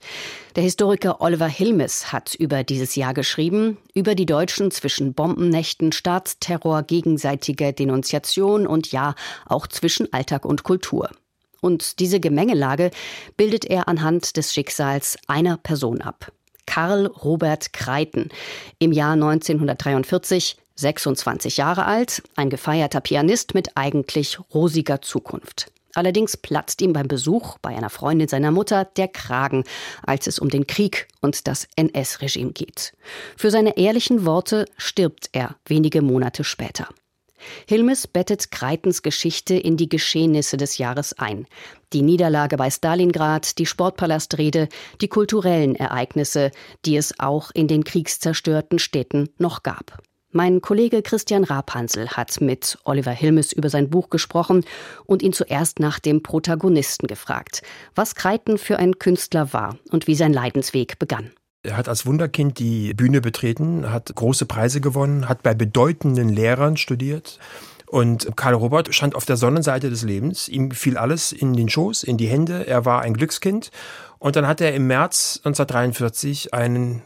Der 0.54 0.62
Historiker 0.62 1.20
Oliver 1.20 1.48
Hilmes 1.48 2.12
hat 2.12 2.36
über 2.36 2.62
dieses 2.62 2.94
Jahr 2.94 3.12
geschrieben, 3.12 3.76
über 3.92 4.14
die 4.14 4.24
Deutschen 4.24 4.70
zwischen 4.70 5.14
Bombennächten, 5.14 5.90
Staatsterror, 5.90 6.84
gegenseitiger 6.84 7.72
Denunziation 7.72 8.68
und 8.68 8.92
ja, 8.92 9.16
auch 9.46 9.66
zwischen 9.66 10.12
Alltag 10.12 10.44
und 10.44 10.62
Kultur. 10.62 11.10
Und 11.60 11.98
diese 11.98 12.20
Gemengelage 12.20 12.92
bildet 13.36 13.64
er 13.64 13.88
anhand 13.88 14.36
des 14.36 14.54
Schicksals 14.54 15.18
einer 15.26 15.56
Person 15.56 16.00
ab. 16.00 16.30
Karl 16.66 17.06
Robert 17.06 17.72
Kreiten, 17.72 18.28
im 18.78 18.92
Jahr 18.92 19.14
1943 19.14 20.56
26 20.76 21.56
Jahre 21.56 21.84
alt, 21.84 22.22
ein 22.36 22.48
gefeierter 22.48 23.00
Pianist 23.00 23.54
mit 23.54 23.76
eigentlich 23.76 24.38
rosiger 24.54 25.02
Zukunft. 25.02 25.72
Allerdings 25.98 26.36
platzt 26.36 26.80
ihm 26.80 26.92
beim 26.92 27.08
Besuch 27.08 27.58
bei 27.58 27.70
einer 27.70 27.90
Freundin 27.90 28.28
seiner 28.28 28.52
Mutter 28.52 28.84
der 28.84 29.08
Kragen, 29.08 29.64
als 30.06 30.28
es 30.28 30.38
um 30.38 30.48
den 30.48 30.68
Krieg 30.68 31.08
und 31.22 31.48
das 31.48 31.66
NS-Regime 31.74 32.52
geht. 32.52 32.92
Für 33.36 33.50
seine 33.50 33.76
ehrlichen 33.76 34.24
Worte 34.24 34.66
stirbt 34.76 35.28
er 35.32 35.56
wenige 35.66 36.00
Monate 36.00 36.44
später. 36.44 36.86
Hilmes 37.66 38.06
bettet 38.06 38.52
Kreitens 38.52 39.02
Geschichte 39.02 39.56
in 39.56 39.76
die 39.76 39.88
Geschehnisse 39.88 40.56
des 40.56 40.78
Jahres 40.78 41.18
ein. 41.18 41.48
Die 41.92 42.02
Niederlage 42.02 42.56
bei 42.56 42.70
Stalingrad, 42.70 43.58
die 43.58 43.66
Sportpalastrede, 43.66 44.68
die 45.00 45.08
kulturellen 45.08 45.74
Ereignisse, 45.74 46.52
die 46.84 46.96
es 46.96 47.18
auch 47.18 47.50
in 47.52 47.66
den 47.66 47.82
kriegszerstörten 47.82 48.78
Städten 48.78 49.30
noch 49.38 49.64
gab. 49.64 50.00
Mein 50.30 50.60
Kollege 50.60 51.00
Christian 51.00 51.42
Rapansel 51.42 52.08
hat 52.10 52.42
mit 52.42 52.76
Oliver 52.84 53.12
Hilmes 53.12 53.50
über 53.50 53.70
sein 53.70 53.88
Buch 53.88 54.10
gesprochen 54.10 54.66
und 55.06 55.22
ihn 55.22 55.32
zuerst 55.32 55.80
nach 55.80 55.98
dem 55.98 56.22
Protagonisten 56.22 57.06
gefragt, 57.06 57.62
was 57.94 58.14
Kreiten 58.14 58.58
für 58.58 58.78
ein 58.78 58.98
Künstler 58.98 59.54
war 59.54 59.78
und 59.90 60.06
wie 60.06 60.14
sein 60.14 60.34
Leidensweg 60.34 60.98
begann. 60.98 61.30
Er 61.62 61.78
hat 61.78 61.88
als 61.88 62.04
Wunderkind 62.04 62.58
die 62.58 62.92
Bühne 62.92 63.22
betreten, 63.22 63.90
hat 63.90 64.14
große 64.14 64.44
Preise 64.44 64.82
gewonnen, 64.82 65.30
hat 65.30 65.42
bei 65.42 65.54
bedeutenden 65.54 66.28
Lehrern 66.28 66.76
studiert. 66.76 67.38
Und 67.86 68.36
Karl 68.36 68.52
Robert 68.52 68.94
stand 68.94 69.14
auf 69.14 69.24
der 69.24 69.38
Sonnenseite 69.38 69.88
des 69.88 70.02
Lebens. 70.02 70.46
Ihm 70.46 70.72
fiel 70.72 70.98
alles 70.98 71.32
in 71.32 71.54
den 71.54 71.70
Schoß, 71.70 72.02
in 72.02 72.18
die 72.18 72.28
Hände. 72.28 72.66
Er 72.66 72.84
war 72.84 73.00
ein 73.00 73.14
Glückskind. 73.14 73.70
Und 74.18 74.36
dann 74.36 74.46
hat 74.46 74.60
er 74.60 74.74
im 74.74 74.86
März 74.86 75.40
1943 75.42 76.52
einen 76.52 77.02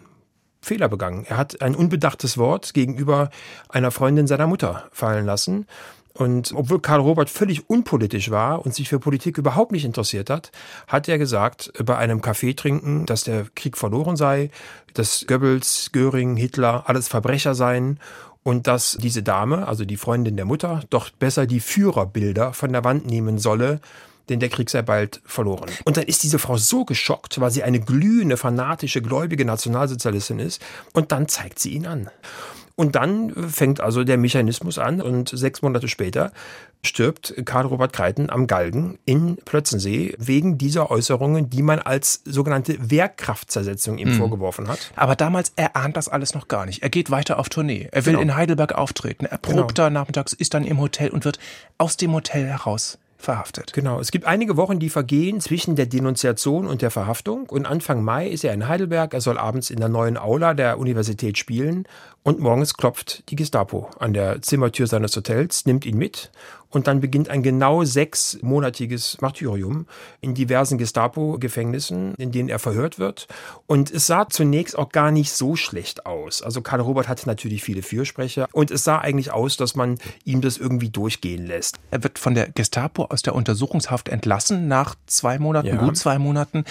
Fehler 0.62 0.88
begangen. 0.88 1.26
Er 1.28 1.36
hat 1.36 1.60
ein 1.60 1.74
unbedachtes 1.74 2.38
Wort 2.38 2.72
gegenüber 2.72 3.30
einer 3.68 3.90
Freundin 3.90 4.26
seiner 4.26 4.46
Mutter 4.46 4.84
fallen 4.92 5.26
lassen. 5.26 5.66
Und 6.14 6.52
obwohl 6.54 6.80
Karl 6.80 7.00
Robert 7.00 7.30
völlig 7.30 7.68
unpolitisch 7.68 8.30
war 8.30 8.64
und 8.64 8.74
sich 8.74 8.88
für 8.88 8.98
Politik 8.98 9.38
überhaupt 9.38 9.72
nicht 9.72 9.84
interessiert 9.84 10.30
hat, 10.30 10.52
hat 10.86 11.08
er 11.08 11.18
gesagt, 11.18 11.72
bei 11.84 11.96
einem 11.96 12.20
Kaffee 12.20 12.54
trinken, 12.54 13.06
dass 13.06 13.24
der 13.24 13.46
Krieg 13.54 13.76
verloren 13.76 14.16
sei, 14.16 14.50
dass 14.94 15.24
Goebbels, 15.26 15.90
Göring, 15.92 16.36
Hitler 16.36 16.84
alles 16.86 17.08
Verbrecher 17.08 17.54
seien 17.54 17.98
und 18.42 18.66
dass 18.66 18.98
diese 19.00 19.22
Dame, 19.22 19.66
also 19.66 19.84
die 19.84 19.96
Freundin 19.96 20.36
der 20.36 20.44
Mutter, 20.44 20.82
doch 20.90 21.10
besser 21.10 21.46
die 21.46 21.60
Führerbilder 21.60 22.52
von 22.52 22.72
der 22.72 22.84
Wand 22.84 23.06
nehmen 23.06 23.38
solle, 23.38 23.80
denn 24.28 24.40
der 24.40 24.48
Krieg 24.48 24.70
sei 24.70 24.82
bald 24.82 25.20
verloren. 25.24 25.70
Und 25.84 25.96
dann 25.96 26.04
ist 26.04 26.22
diese 26.22 26.38
Frau 26.38 26.56
so 26.56 26.84
geschockt, 26.84 27.40
weil 27.40 27.50
sie 27.50 27.62
eine 27.62 27.80
glühende, 27.80 28.36
fanatische, 28.36 29.02
gläubige 29.02 29.44
Nationalsozialistin 29.44 30.38
ist, 30.38 30.62
und 30.92 31.12
dann 31.12 31.28
zeigt 31.28 31.58
sie 31.58 31.70
ihn 31.70 31.86
an. 31.86 32.10
Und 32.74 32.96
dann 32.96 33.32
fängt 33.50 33.80
also 33.80 34.02
der 34.02 34.16
Mechanismus 34.16 34.78
an 34.78 35.00
und 35.02 35.28
sechs 35.28 35.62
Monate 35.62 35.88
später 35.88 36.32
stirbt 36.84 37.34
Karl 37.44 37.66
Robert 37.66 37.92
Kreiten 37.92 38.28
am 38.30 38.46
Galgen 38.46 38.98
in 39.04 39.36
Plötzensee 39.36 40.14
wegen 40.18 40.58
dieser 40.58 40.90
Äußerungen, 40.90 41.48
die 41.48 41.62
man 41.62 41.78
als 41.78 42.22
sogenannte 42.24 42.90
Wehrkraftzersetzung 42.90 43.98
ihm 43.98 44.14
mhm. 44.14 44.18
vorgeworfen 44.18 44.68
hat. 44.68 44.90
Aber 44.96 45.14
damals 45.14 45.52
erahnt 45.54 45.96
das 45.96 46.08
alles 46.08 46.34
noch 46.34 46.48
gar 46.48 46.66
nicht. 46.66 46.82
Er 46.82 46.90
geht 46.90 47.10
weiter 47.10 47.38
auf 47.38 47.48
Tournee. 47.48 47.88
Er 47.92 48.04
will 48.06 48.14
genau. 48.14 48.22
in 48.22 48.34
Heidelberg 48.34 48.72
auftreten. 48.72 49.26
Er 49.26 49.38
probt 49.38 49.56
genau. 49.56 49.88
da 49.88 49.90
nachmittags, 49.90 50.32
ist 50.32 50.54
dann 50.54 50.64
im 50.64 50.80
Hotel 50.80 51.10
und 51.10 51.24
wird 51.24 51.38
aus 51.78 51.96
dem 51.96 52.12
Hotel 52.12 52.46
heraus 52.46 52.98
verhaftet. 53.24 53.72
Genau. 53.72 54.00
Es 54.00 54.10
gibt 54.10 54.26
einige 54.26 54.56
Wochen, 54.56 54.78
die 54.78 54.90
vergehen 54.90 55.40
zwischen 55.40 55.76
der 55.76 55.86
Denunziation 55.86 56.66
und 56.66 56.82
der 56.82 56.90
Verhaftung. 56.90 57.48
Und 57.48 57.66
Anfang 57.66 58.02
Mai 58.02 58.28
ist 58.28 58.44
er 58.44 58.52
in 58.52 58.68
Heidelberg. 58.68 59.14
Er 59.14 59.20
soll 59.20 59.38
abends 59.38 59.70
in 59.70 59.78
der 59.78 59.88
neuen 59.88 60.16
Aula 60.16 60.54
der 60.54 60.78
Universität 60.78 61.38
spielen. 61.38 61.86
Und 62.24 62.38
morgens 62.38 62.74
klopft 62.74 63.28
die 63.30 63.36
Gestapo 63.36 63.90
an 63.98 64.12
der 64.12 64.40
Zimmertür 64.42 64.86
seines 64.86 65.16
Hotels, 65.16 65.66
nimmt 65.66 65.84
ihn 65.84 65.98
mit 65.98 66.30
und 66.72 66.86
dann 66.86 67.00
beginnt 67.00 67.28
ein 67.28 67.42
genau 67.42 67.84
sechsmonatiges 67.84 69.18
Martyrium 69.20 69.86
in 70.20 70.34
diversen 70.34 70.78
Gestapo-Gefängnissen, 70.78 72.14
in 72.14 72.30
denen 72.30 72.48
er 72.48 72.60
verhört 72.60 73.00
wird. 73.00 73.26
Und 73.66 73.90
es 73.90 74.06
sah 74.06 74.28
zunächst 74.28 74.78
auch 74.78 74.90
gar 74.90 75.10
nicht 75.10 75.32
so 75.32 75.56
schlecht 75.56 76.06
aus. 76.06 76.42
Also 76.42 76.62
Karl 76.62 76.80
Robert 76.80 77.08
hatte 77.08 77.26
natürlich 77.26 77.62
viele 77.62 77.82
Fürsprecher 77.82 78.48
und 78.52 78.70
es 78.70 78.84
sah 78.84 78.98
eigentlich 78.98 79.32
aus, 79.32 79.56
dass 79.56 79.74
man 79.74 79.98
ihm 80.24 80.40
das 80.40 80.58
irgendwie 80.58 80.90
durchgehen 80.90 81.46
lässt. 81.46 81.78
Er 81.90 82.04
wird 82.04 82.20
von 82.20 82.34
der 82.34 82.50
Gestapo 82.50 83.06
aus 83.06 83.22
der 83.22 83.34
Untersuchungshaft 83.34 84.08
entlassen 84.08 84.68
nach 84.68 84.94
zwei 85.06 85.38
Monaten, 85.40 85.68
ja. 85.68 85.76
gut 85.76 85.96
zwei 85.96 86.18
Monaten 86.18 86.64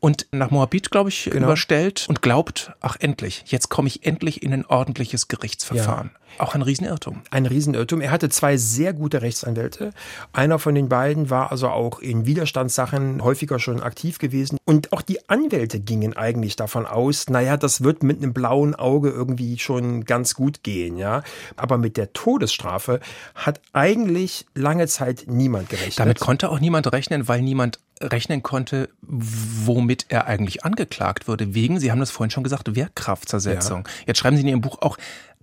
und 0.00 0.26
nach 0.32 0.50
Moabit, 0.50 0.90
glaube 0.90 1.10
ich, 1.10 1.24
genau. 1.24 1.46
überstellt 1.46 2.06
und 2.08 2.22
glaubt, 2.22 2.72
ach 2.80 2.96
endlich, 2.98 3.44
jetzt 3.46 3.68
komme 3.68 3.88
ich 3.88 4.04
endlich 4.06 4.42
in 4.42 4.52
ein 4.52 4.66
ordentliches 4.66 5.28
Gerichtsverfahren. 5.28 6.10
Ja. 6.12 6.29
Auch 6.38 6.54
ein 6.54 6.62
Riesenirrtum. 6.62 7.22
Ein 7.30 7.46
Riesenirrtum. 7.46 8.00
Er 8.00 8.10
hatte 8.10 8.28
zwei 8.28 8.56
sehr 8.56 8.92
gute 8.92 9.22
Rechtsanwälte. 9.22 9.92
Einer 10.32 10.58
von 10.58 10.74
den 10.74 10.88
beiden 10.88 11.30
war 11.30 11.50
also 11.50 11.68
auch 11.68 12.00
in 12.00 12.26
Widerstandssachen 12.26 13.22
häufiger 13.22 13.58
schon 13.58 13.82
aktiv 13.82 14.18
gewesen. 14.18 14.58
Und 14.64 14.92
auch 14.92 15.02
die 15.02 15.28
Anwälte 15.28 15.80
gingen 15.80 16.16
eigentlich 16.16 16.56
davon 16.56 16.86
aus, 16.86 17.28
naja, 17.28 17.56
das 17.56 17.82
wird 17.82 18.02
mit 18.02 18.18
einem 18.22 18.32
blauen 18.32 18.74
Auge 18.74 19.10
irgendwie 19.10 19.58
schon 19.58 20.04
ganz 20.04 20.34
gut 20.34 20.62
gehen, 20.62 20.96
ja. 20.96 21.22
Aber 21.56 21.78
mit 21.78 21.96
der 21.96 22.12
Todesstrafe 22.12 23.00
hat 23.34 23.60
eigentlich 23.72 24.46
lange 24.54 24.86
Zeit 24.86 25.24
niemand 25.26 25.68
gerechnet. 25.68 25.98
Damit 25.98 26.20
konnte 26.20 26.50
auch 26.50 26.60
niemand 26.60 26.90
rechnen, 26.92 27.28
weil 27.28 27.42
niemand 27.42 27.80
rechnen 28.02 28.42
konnte, 28.42 28.88
womit 29.02 30.06
er 30.08 30.26
eigentlich 30.26 30.64
angeklagt 30.64 31.28
würde. 31.28 31.54
Wegen, 31.54 31.78
Sie 31.80 31.90
haben 31.90 32.00
das 32.00 32.10
vorhin 32.10 32.30
schon 32.30 32.44
gesagt, 32.44 32.74
Wehrkraftzersetzung. 32.74 33.84
Ja. 33.86 33.92
Jetzt 34.06 34.18
schreiben 34.18 34.36
Sie 34.36 34.42
in 34.42 34.48
Ihrem 34.48 34.60
Buch 34.62 34.78
auch 34.80 34.96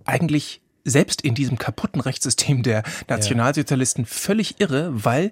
eigentlich 0.04 0.60
selbst 0.88 1.22
in 1.22 1.34
diesem 1.34 1.58
kaputten 1.58 2.00
Rechtssystem 2.00 2.62
der 2.62 2.82
Nationalsozialisten 3.08 4.06
völlig 4.06 4.60
irre, 4.60 4.90
weil 4.92 5.30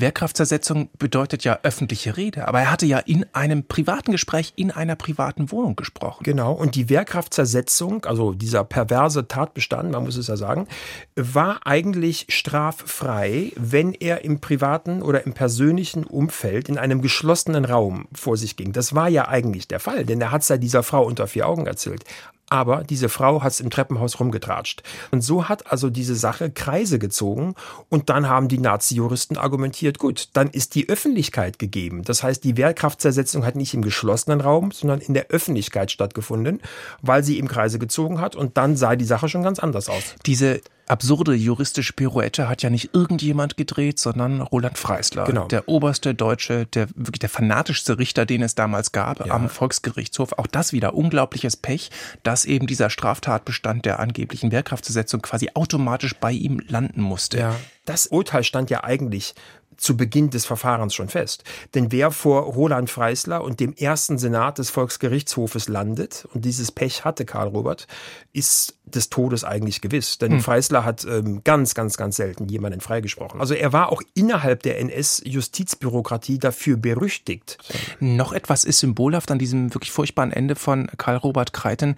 Wehrkraftzersetzung 0.00 0.90
bedeutet 0.98 1.44
ja 1.44 1.58
öffentliche 1.62 2.16
Rede, 2.16 2.46
aber 2.46 2.60
er 2.60 2.70
hatte 2.70 2.86
ja 2.86 2.98
in 2.98 3.26
einem 3.32 3.64
privaten 3.64 4.12
Gespräch 4.12 4.52
in 4.56 4.70
einer 4.70 4.96
privaten 4.96 5.50
Wohnung 5.50 5.76
gesprochen. 5.76 6.22
Genau, 6.22 6.52
und 6.52 6.74
die 6.74 6.88
Wehrkraftzersetzung, 6.88 8.04
also 8.04 8.32
dieser 8.32 8.64
perverse 8.64 9.26
Tatbestand, 9.26 9.90
man 9.90 10.04
muss 10.04 10.16
es 10.16 10.28
ja 10.28 10.36
sagen, 10.36 10.68
war 11.16 11.66
eigentlich 11.66 12.26
straffrei, 12.28 13.52
wenn 13.56 13.92
er 13.92 14.24
im 14.24 14.40
privaten 14.40 15.02
oder 15.02 15.26
im 15.26 15.32
persönlichen 15.32 16.04
Umfeld 16.04 16.68
in 16.68 16.78
einem 16.78 17.02
geschlossenen 17.02 17.64
Raum 17.64 18.06
vor 18.12 18.36
sich 18.36 18.56
ging. 18.56 18.72
Das 18.72 18.94
war 18.94 19.08
ja 19.08 19.28
eigentlich 19.28 19.68
der 19.68 19.80
Fall, 19.80 20.04
denn 20.04 20.20
er 20.20 20.30
hat 20.30 20.42
es 20.42 20.48
ja 20.48 20.58
dieser 20.58 20.82
Frau 20.82 21.04
unter 21.04 21.26
vier 21.26 21.48
Augen 21.48 21.66
erzählt. 21.66 22.04
Aber 22.50 22.82
diese 22.84 23.08
Frau 23.08 23.42
hat 23.42 23.52
es 23.52 23.60
im 23.60 23.70
Treppenhaus 23.70 24.18
rumgetratscht. 24.20 24.82
Und 25.10 25.20
so 25.20 25.48
hat 25.48 25.70
also 25.70 25.90
diese 25.90 26.14
Sache 26.14 26.50
Kreise 26.50 26.98
gezogen. 26.98 27.54
Und 27.88 28.08
dann 28.08 28.28
haben 28.28 28.48
die 28.48 28.58
Nazi-Juristen 28.58 29.36
argumentiert? 29.36 29.98
Gut, 29.98 30.30
dann 30.32 30.48
ist 30.48 30.74
die 30.74 30.88
Öffentlichkeit 30.88 31.58
gegeben. 31.58 32.02
Das 32.02 32.22
heißt, 32.22 32.44
die 32.44 32.56
Wehrkraftzersetzung 32.56 33.44
hat 33.44 33.56
nicht 33.56 33.74
im 33.74 33.82
geschlossenen 33.82 34.40
Raum, 34.40 34.72
sondern 34.72 35.00
in 35.00 35.14
der 35.14 35.28
Öffentlichkeit 35.28 35.90
stattgefunden, 35.90 36.62
weil 37.02 37.22
sie 37.22 37.38
im 37.38 37.48
Kreise 37.48 37.78
gezogen 37.78 38.20
hat 38.20 38.36
und 38.36 38.56
dann 38.56 38.76
sah 38.76 38.96
die 38.96 39.04
Sache 39.04 39.28
schon 39.28 39.42
ganz 39.42 39.58
anders 39.58 39.88
aus. 39.88 40.14
Diese 40.26 40.60
absurde 40.90 41.34
juristische 41.34 41.92
Pirouette 41.92 42.48
hat 42.48 42.62
ja 42.62 42.70
nicht 42.70 42.94
irgendjemand 42.94 43.56
gedreht, 43.56 43.98
sondern 43.98 44.40
Roland 44.40 44.78
Freisler, 44.78 45.24
genau. 45.24 45.46
der 45.46 45.68
oberste 45.68 46.14
deutsche, 46.14 46.66
der 46.66 46.88
wirklich 46.94 47.20
der 47.20 47.28
fanatischste 47.28 47.98
Richter, 47.98 48.26
den 48.26 48.42
es 48.42 48.54
damals 48.54 48.92
gab 48.92 49.24
ja. 49.26 49.32
am 49.32 49.48
Volksgerichtshof. 49.48 50.32
Auch 50.34 50.46
das 50.46 50.72
wieder 50.72 50.94
unglaubliches 50.94 51.56
Pech, 51.56 51.90
dass 52.22 52.44
eben 52.44 52.66
dieser 52.66 52.90
Straftatbestand 52.90 53.84
der 53.84 54.00
angeblichen 54.00 54.52
Wehrkraftzersetzung 54.52 55.22
quasi 55.22 55.50
automatisch 55.54 56.14
bei 56.14 56.32
ihm 56.32 56.60
landen 56.66 57.02
musste. 57.02 57.38
Ja. 57.38 57.56
Das 57.84 58.06
Urteil 58.06 58.44
stand 58.44 58.68
ja 58.68 58.84
eigentlich 58.84 59.34
zu 59.78 59.96
Beginn 59.96 60.28
des 60.30 60.44
Verfahrens 60.44 60.94
schon 60.94 61.08
fest. 61.08 61.44
Denn 61.74 61.90
wer 61.90 62.10
vor 62.10 62.42
Roland 62.42 62.90
Freisler 62.90 63.42
und 63.42 63.60
dem 63.60 63.72
ersten 63.72 64.18
Senat 64.18 64.58
des 64.58 64.70
Volksgerichtshofes 64.70 65.68
landet, 65.68 66.28
und 66.34 66.44
dieses 66.44 66.72
Pech 66.72 67.04
hatte 67.04 67.24
Karl 67.24 67.48
Robert, 67.48 67.86
ist 68.32 68.78
des 68.84 69.08
Todes 69.08 69.44
eigentlich 69.44 69.80
gewiss. 69.80 70.18
Denn 70.18 70.32
hm. 70.32 70.40
Freisler 70.40 70.84
hat 70.84 71.04
ähm, 71.04 71.42
ganz, 71.44 71.74
ganz, 71.74 71.96
ganz 71.96 72.16
selten 72.16 72.48
jemanden 72.48 72.80
freigesprochen. 72.80 73.40
Also 73.40 73.54
er 73.54 73.72
war 73.72 73.92
auch 73.92 74.02
innerhalb 74.14 74.62
der 74.62 74.80
NS-Justizbürokratie 74.80 76.38
dafür 76.38 76.76
berüchtigt. 76.76 77.58
Noch 78.00 78.32
etwas 78.32 78.64
ist 78.64 78.80
symbolhaft 78.80 79.30
an 79.30 79.38
diesem 79.38 79.74
wirklich 79.74 79.92
furchtbaren 79.92 80.32
Ende 80.32 80.56
von 80.56 80.88
Karl 80.96 81.16
Robert 81.16 81.52
Kreiten 81.52 81.96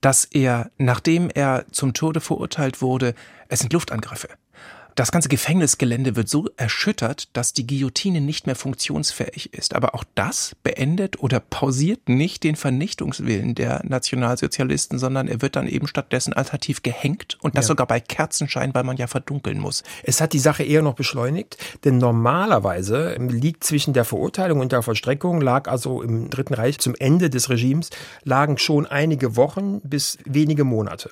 dass 0.00 0.24
er, 0.24 0.70
nachdem 0.78 1.28
er 1.28 1.66
zum 1.72 1.92
Tode 1.92 2.20
verurteilt 2.20 2.80
wurde, 2.80 3.14
es 3.48 3.60
sind 3.60 3.72
Luftangriffe. 3.72 4.28
Das 4.94 5.12
ganze 5.12 5.28
Gefängnisgelände 5.28 6.16
wird 6.16 6.28
so 6.28 6.48
erschüttert, 6.56 7.28
dass 7.32 7.52
die 7.52 7.66
Guillotine 7.66 8.20
nicht 8.20 8.46
mehr 8.46 8.56
funktionsfähig 8.56 9.52
ist. 9.54 9.74
Aber 9.74 9.94
auch 9.94 10.04
das 10.14 10.56
beendet 10.62 11.22
oder 11.22 11.40
pausiert 11.40 12.08
nicht 12.08 12.44
den 12.44 12.56
Vernichtungswillen 12.56 13.54
der 13.54 13.82
Nationalsozialisten, 13.84 14.98
sondern 14.98 15.28
er 15.28 15.42
wird 15.42 15.56
dann 15.56 15.68
eben 15.68 15.86
stattdessen 15.86 16.32
alternativ 16.32 16.82
gehängt 16.82 17.38
und 17.42 17.56
das 17.56 17.66
ja. 17.66 17.68
sogar 17.68 17.86
bei 17.86 18.00
Kerzenschein, 18.00 18.74
weil 18.74 18.84
man 18.84 18.96
ja 18.96 19.06
verdunkeln 19.06 19.58
muss. 19.58 19.82
Es 20.02 20.20
hat 20.20 20.32
die 20.32 20.38
Sache 20.38 20.62
eher 20.62 20.82
noch 20.82 20.94
beschleunigt, 20.94 21.56
denn 21.84 21.98
normalerweise 21.98 23.14
liegt 23.16 23.64
zwischen 23.64 23.92
der 23.92 24.04
Verurteilung 24.04 24.60
und 24.60 24.72
der 24.72 24.82
Vollstreckung, 24.82 25.40
lag 25.40 25.68
also 25.68 26.02
im 26.02 26.30
Dritten 26.30 26.54
Reich 26.54 26.78
zum 26.78 26.94
Ende 26.94 27.30
des 27.30 27.50
Regimes, 27.50 27.90
lagen 28.24 28.58
schon 28.58 28.86
einige 28.86 29.36
Wochen 29.36 29.80
bis 29.82 30.18
wenige 30.24 30.64
Monate. 30.64 31.10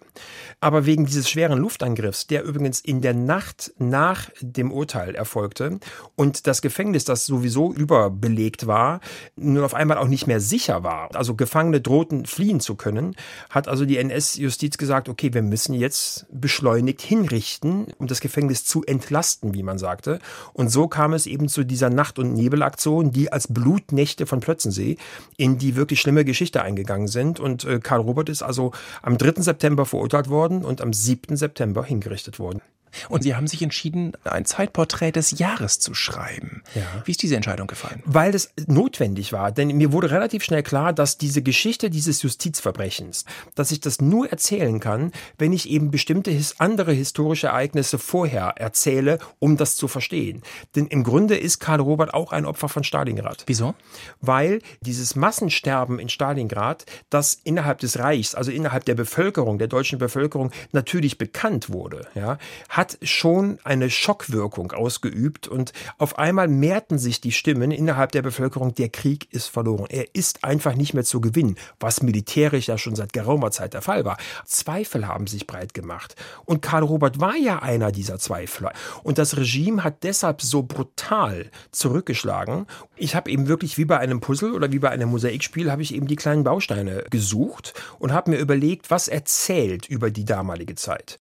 Aber 0.60 0.86
wegen 0.86 1.06
dieses 1.06 1.30
schweren 1.30 1.58
Luftangriffs, 1.58 2.26
der 2.26 2.44
übrigens 2.44 2.80
in 2.80 3.00
der 3.00 3.14
Nacht 3.14 3.67
nach 3.78 4.30
dem 4.40 4.72
Urteil 4.72 5.14
erfolgte 5.14 5.78
und 6.16 6.46
das 6.46 6.62
Gefängnis, 6.62 7.04
das 7.04 7.26
sowieso 7.26 7.72
überbelegt 7.72 8.66
war, 8.66 9.00
nun 9.36 9.64
auf 9.64 9.74
einmal 9.74 9.98
auch 9.98 10.08
nicht 10.08 10.26
mehr 10.26 10.40
sicher 10.40 10.82
war, 10.82 11.14
also 11.14 11.34
Gefangene 11.34 11.80
drohten 11.80 12.26
fliehen 12.26 12.60
zu 12.60 12.74
können, 12.74 13.14
hat 13.50 13.68
also 13.68 13.84
die 13.84 13.98
NS-Justiz 13.98 14.78
gesagt, 14.78 15.08
okay, 15.08 15.34
wir 15.34 15.42
müssen 15.42 15.74
jetzt 15.74 16.26
beschleunigt 16.30 17.02
hinrichten, 17.02 17.86
um 17.98 18.06
das 18.06 18.20
Gefängnis 18.20 18.64
zu 18.64 18.84
entlasten, 18.84 19.54
wie 19.54 19.62
man 19.62 19.78
sagte. 19.78 20.20
Und 20.52 20.68
so 20.68 20.88
kam 20.88 21.12
es 21.12 21.26
eben 21.26 21.48
zu 21.48 21.64
dieser 21.64 21.90
Nacht- 21.90 22.18
und 22.18 22.34
Nebelaktion, 22.34 23.10
die 23.10 23.32
als 23.32 23.48
Blutnächte 23.52 24.26
von 24.26 24.40
Plötzensee 24.40 24.96
in 25.36 25.58
die 25.58 25.76
wirklich 25.76 26.00
schlimme 26.00 26.24
Geschichte 26.24 26.62
eingegangen 26.62 27.08
sind. 27.08 27.40
Und 27.40 27.64
äh, 27.64 27.80
Karl 27.80 28.00
Robert 28.00 28.28
ist 28.28 28.42
also 28.42 28.72
am 29.02 29.18
3. 29.18 29.42
September 29.42 29.86
verurteilt 29.86 30.28
worden 30.28 30.64
und 30.64 30.80
am 30.80 30.92
7. 30.92 31.36
September 31.36 31.84
hingerichtet 31.84 32.38
worden. 32.38 32.62
Und 33.08 33.22
Sie 33.22 33.34
haben 33.34 33.46
sich 33.46 33.62
entschieden, 33.62 34.12
ein 34.24 34.44
Zeitporträt 34.44 35.12
des 35.12 35.38
Jahres 35.38 35.78
zu 35.78 35.94
schreiben. 35.94 36.62
Ja. 36.74 36.82
Wie 37.04 37.12
ist 37.12 37.22
diese 37.22 37.36
Entscheidung 37.36 37.66
gefallen? 37.66 38.02
Weil 38.04 38.32
das 38.32 38.50
notwendig 38.66 39.32
war. 39.32 39.52
Denn 39.52 39.76
mir 39.76 39.92
wurde 39.92 40.10
relativ 40.10 40.42
schnell 40.44 40.62
klar, 40.62 40.92
dass 40.92 41.18
diese 41.18 41.42
Geschichte 41.42 41.90
dieses 41.90 42.22
Justizverbrechens, 42.22 43.24
dass 43.54 43.70
ich 43.70 43.80
das 43.80 44.00
nur 44.00 44.30
erzählen 44.30 44.80
kann, 44.80 45.12
wenn 45.38 45.52
ich 45.52 45.68
eben 45.68 45.90
bestimmte 45.90 46.38
andere 46.58 46.92
historische 46.92 47.48
Ereignisse 47.48 47.98
vorher 47.98 48.54
erzähle, 48.56 49.18
um 49.38 49.56
das 49.56 49.76
zu 49.76 49.88
verstehen. 49.88 50.42
Denn 50.76 50.86
im 50.86 51.04
Grunde 51.04 51.36
ist 51.36 51.58
Karl 51.58 51.80
Robert 51.80 52.14
auch 52.14 52.32
ein 52.32 52.46
Opfer 52.46 52.68
von 52.68 52.84
Stalingrad. 52.84 53.44
Wieso? 53.46 53.74
Weil 54.20 54.60
dieses 54.80 55.16
Massensterben 55.16 55.98
in 55.98 56.08
Stalingrad, 56.08 56.86
das 57.10 57.38
innerhalb 57.44 57.78
des 57.78 57.98
Reichs, 57.98 58.34
also 58.34 58.50
innerhalb 58.50 58.84
der 58.84 58.94
Bevölkerung, 58.94 59.58
der 59.58 59.68
deutschen 59.68 59.98
Bevölkerung 59.98 60.50
natürlich 60.72 61.18
bekannt 61.18 61.70
wurde, 61.70 62.06
ja, 62.14 62.38
hat 62.78 62.96
schon 63.02 63.58
eine 63.64 63.90
Schockwirkung 63.90 64.70
ausgeübt 64.70 65.48
und 65.48 65.72
auf 65.98 66.16
einmal 66.16 66.46
mehrten 66.46 66.96
sich 66.96 67.20
die 67.20 67.32
Stimmen 67.32 67.72
innerhalb 67.72 68.12
der 68.12 68.22
Bevölkerung, 68.22 68.72
der 68.72 68.88
Krieg 68.88 69.26
ist 69.32 69.48
verloren. 69.48 69.86
Er 69.88 70.14
ist 70.14 70.44
einfach 70.44 70.76
nicht 70.76 70.94
mehr 70.94 71.02
zu 71.02 71.20
gewinnen, 71.20 71.56
was 71.80 72.04
militärisch 72.04 72.68
ja 72.68 72.78
schon 72.78 72.94
seit 72.94 73.12
geraumer 73.12 73.50
Zeit 73.50 73.74
der 73.74 73.82
Fall 73.82 74.04
war. 74.04 74.16
Zweifel 74.46 75.08
haben 75.08 75.26
sich 75.26 75.48
breit 75.48 75.74
gemacht. 75.74 76.14
Und 76.44 76.62
Karl 76.62 76.84
Robert 76.84 77.18
war 77.18 77.36
ja 77.36 77.58
einer 77.58 77.90
dieser 77.90 78.20
Zweifler. 78.20 78.72
Und 79.02 79.18
das 79.18 79.36
Regime 79.36 79.82
hat 79.82 80.04
deshalb 80.04 80.40
so 80.40 80.62
brutal 80.62 81.50
zurückgeschlagen. 81.72 82.66
Ich 82.94 83.16
habe 83.16 83.28
eben 83.28 83.48
wirklich 83.48 83.76
wie 83.76 83.86
bei 83.86 83.98
einem 83.98 84.20
Puzzle 84.20 84.52
oder 84.52 84.70
wie 84.70 84.78
bei 84.78 84.90
einem 84.90 85.08
Mosaikspiel 85.08 85.72
habe 85.72 85.82
ich 85.82 85.92
eben 85.92 86.06
die 86.06 86.14
kleinen 86.14 86.44
Bausteine 86.44 87.02
gesucht 87.10 87.74
und 87.98 88.12
habe 88.12 88.30
mir 88.30 88.38
überlegt, 88.38 88.92
was 88.92 89.08
erzählt 89.08 89.88
über 89.88 90.12
die 90.12 90.24
damalige 90.24 90.76
Zeit. 90.76 91.18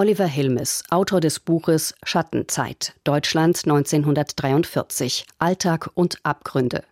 Oliver 0.00 0.24
Hilmes, 0.24 0.82
Autor 0.88 1.20
des 1.20 1.40
Buches 1.40 1.94
Schattenzeit, 2.04 2.94
Deutschland 3.04 3.58
1943, 3.66 5.26
Alltag 5.38 5.90
und 5.92 6.16
Abgründe. 6.22 6.84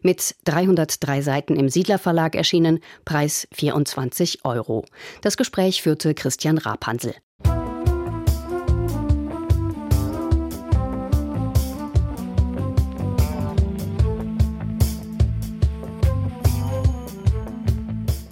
Mit 0.00 0.34
303 0.46 1.20
Seiten 1.20 1.56
im 1.56 1.68
Siedler 1.68 1.98
Verlag 1.98 2.34
erschienen, 2.34 2.80
Preis 3.04 3.46
24 3.52 4.46
Euro. 4.46 4.86
Das 5.20 5.36
Gespräch 5.36 5.82
führte 5.82 6.14
Christian 6.14 6.56
Rapansel. 6.56 7.14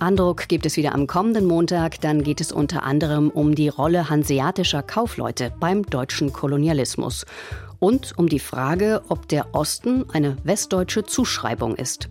Andruck 0.04 0.48
gibt 0.48 0.66
es 0.66 0.76
wieder 0.76 0.94
am 0.94 1.06
kommenden 1.06 1.46
Montag. 1.46 1.98
Dann 2.02 2.22
geht 2.22 2.42
es 2.42 2.52
unter 2.52 2.82
anderem 2.82 3.30
um 3.30 3.54
die 3.54 3.68
Rolle 3.68 4.10
hanseatischer 4.10 4.82
Kaufleute 4.82 5.50
beim 5.58 5.82
deutschen 5.82 6.30
Kolonialismus 6.30 7.24
und 7.78 8.12
um 8.18 8.28
die 8.28 8.38
Frage, 8.38 9.00
ob 9.08 9.28
der 9.28 9.54
Osten 9.54 10.04
eine 10.12 10.36
westdeutsche 10.44 11.04
Zuschreibung 11.04 11.74
ist. 11.74 12.10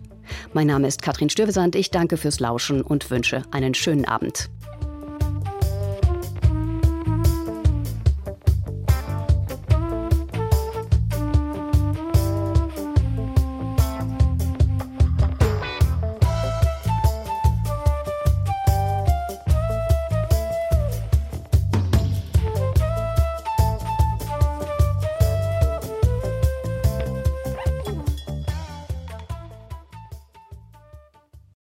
Mein 0.52 0.66
Name 0.66 0.88
ist 0.88 1.02
Katrin 1.02 1.30
Stürvesand. 1.30 1.76
Ich 1.76 1.92
danke 1.92 2.16
fürs 2.16 2.40
Lauschen 2.40 2.82
und 2.82 3.08
wünsche 3.12 3.42
einen 3.52 3.74
schönen 3.74 4.06
Abend. 4.06 4.50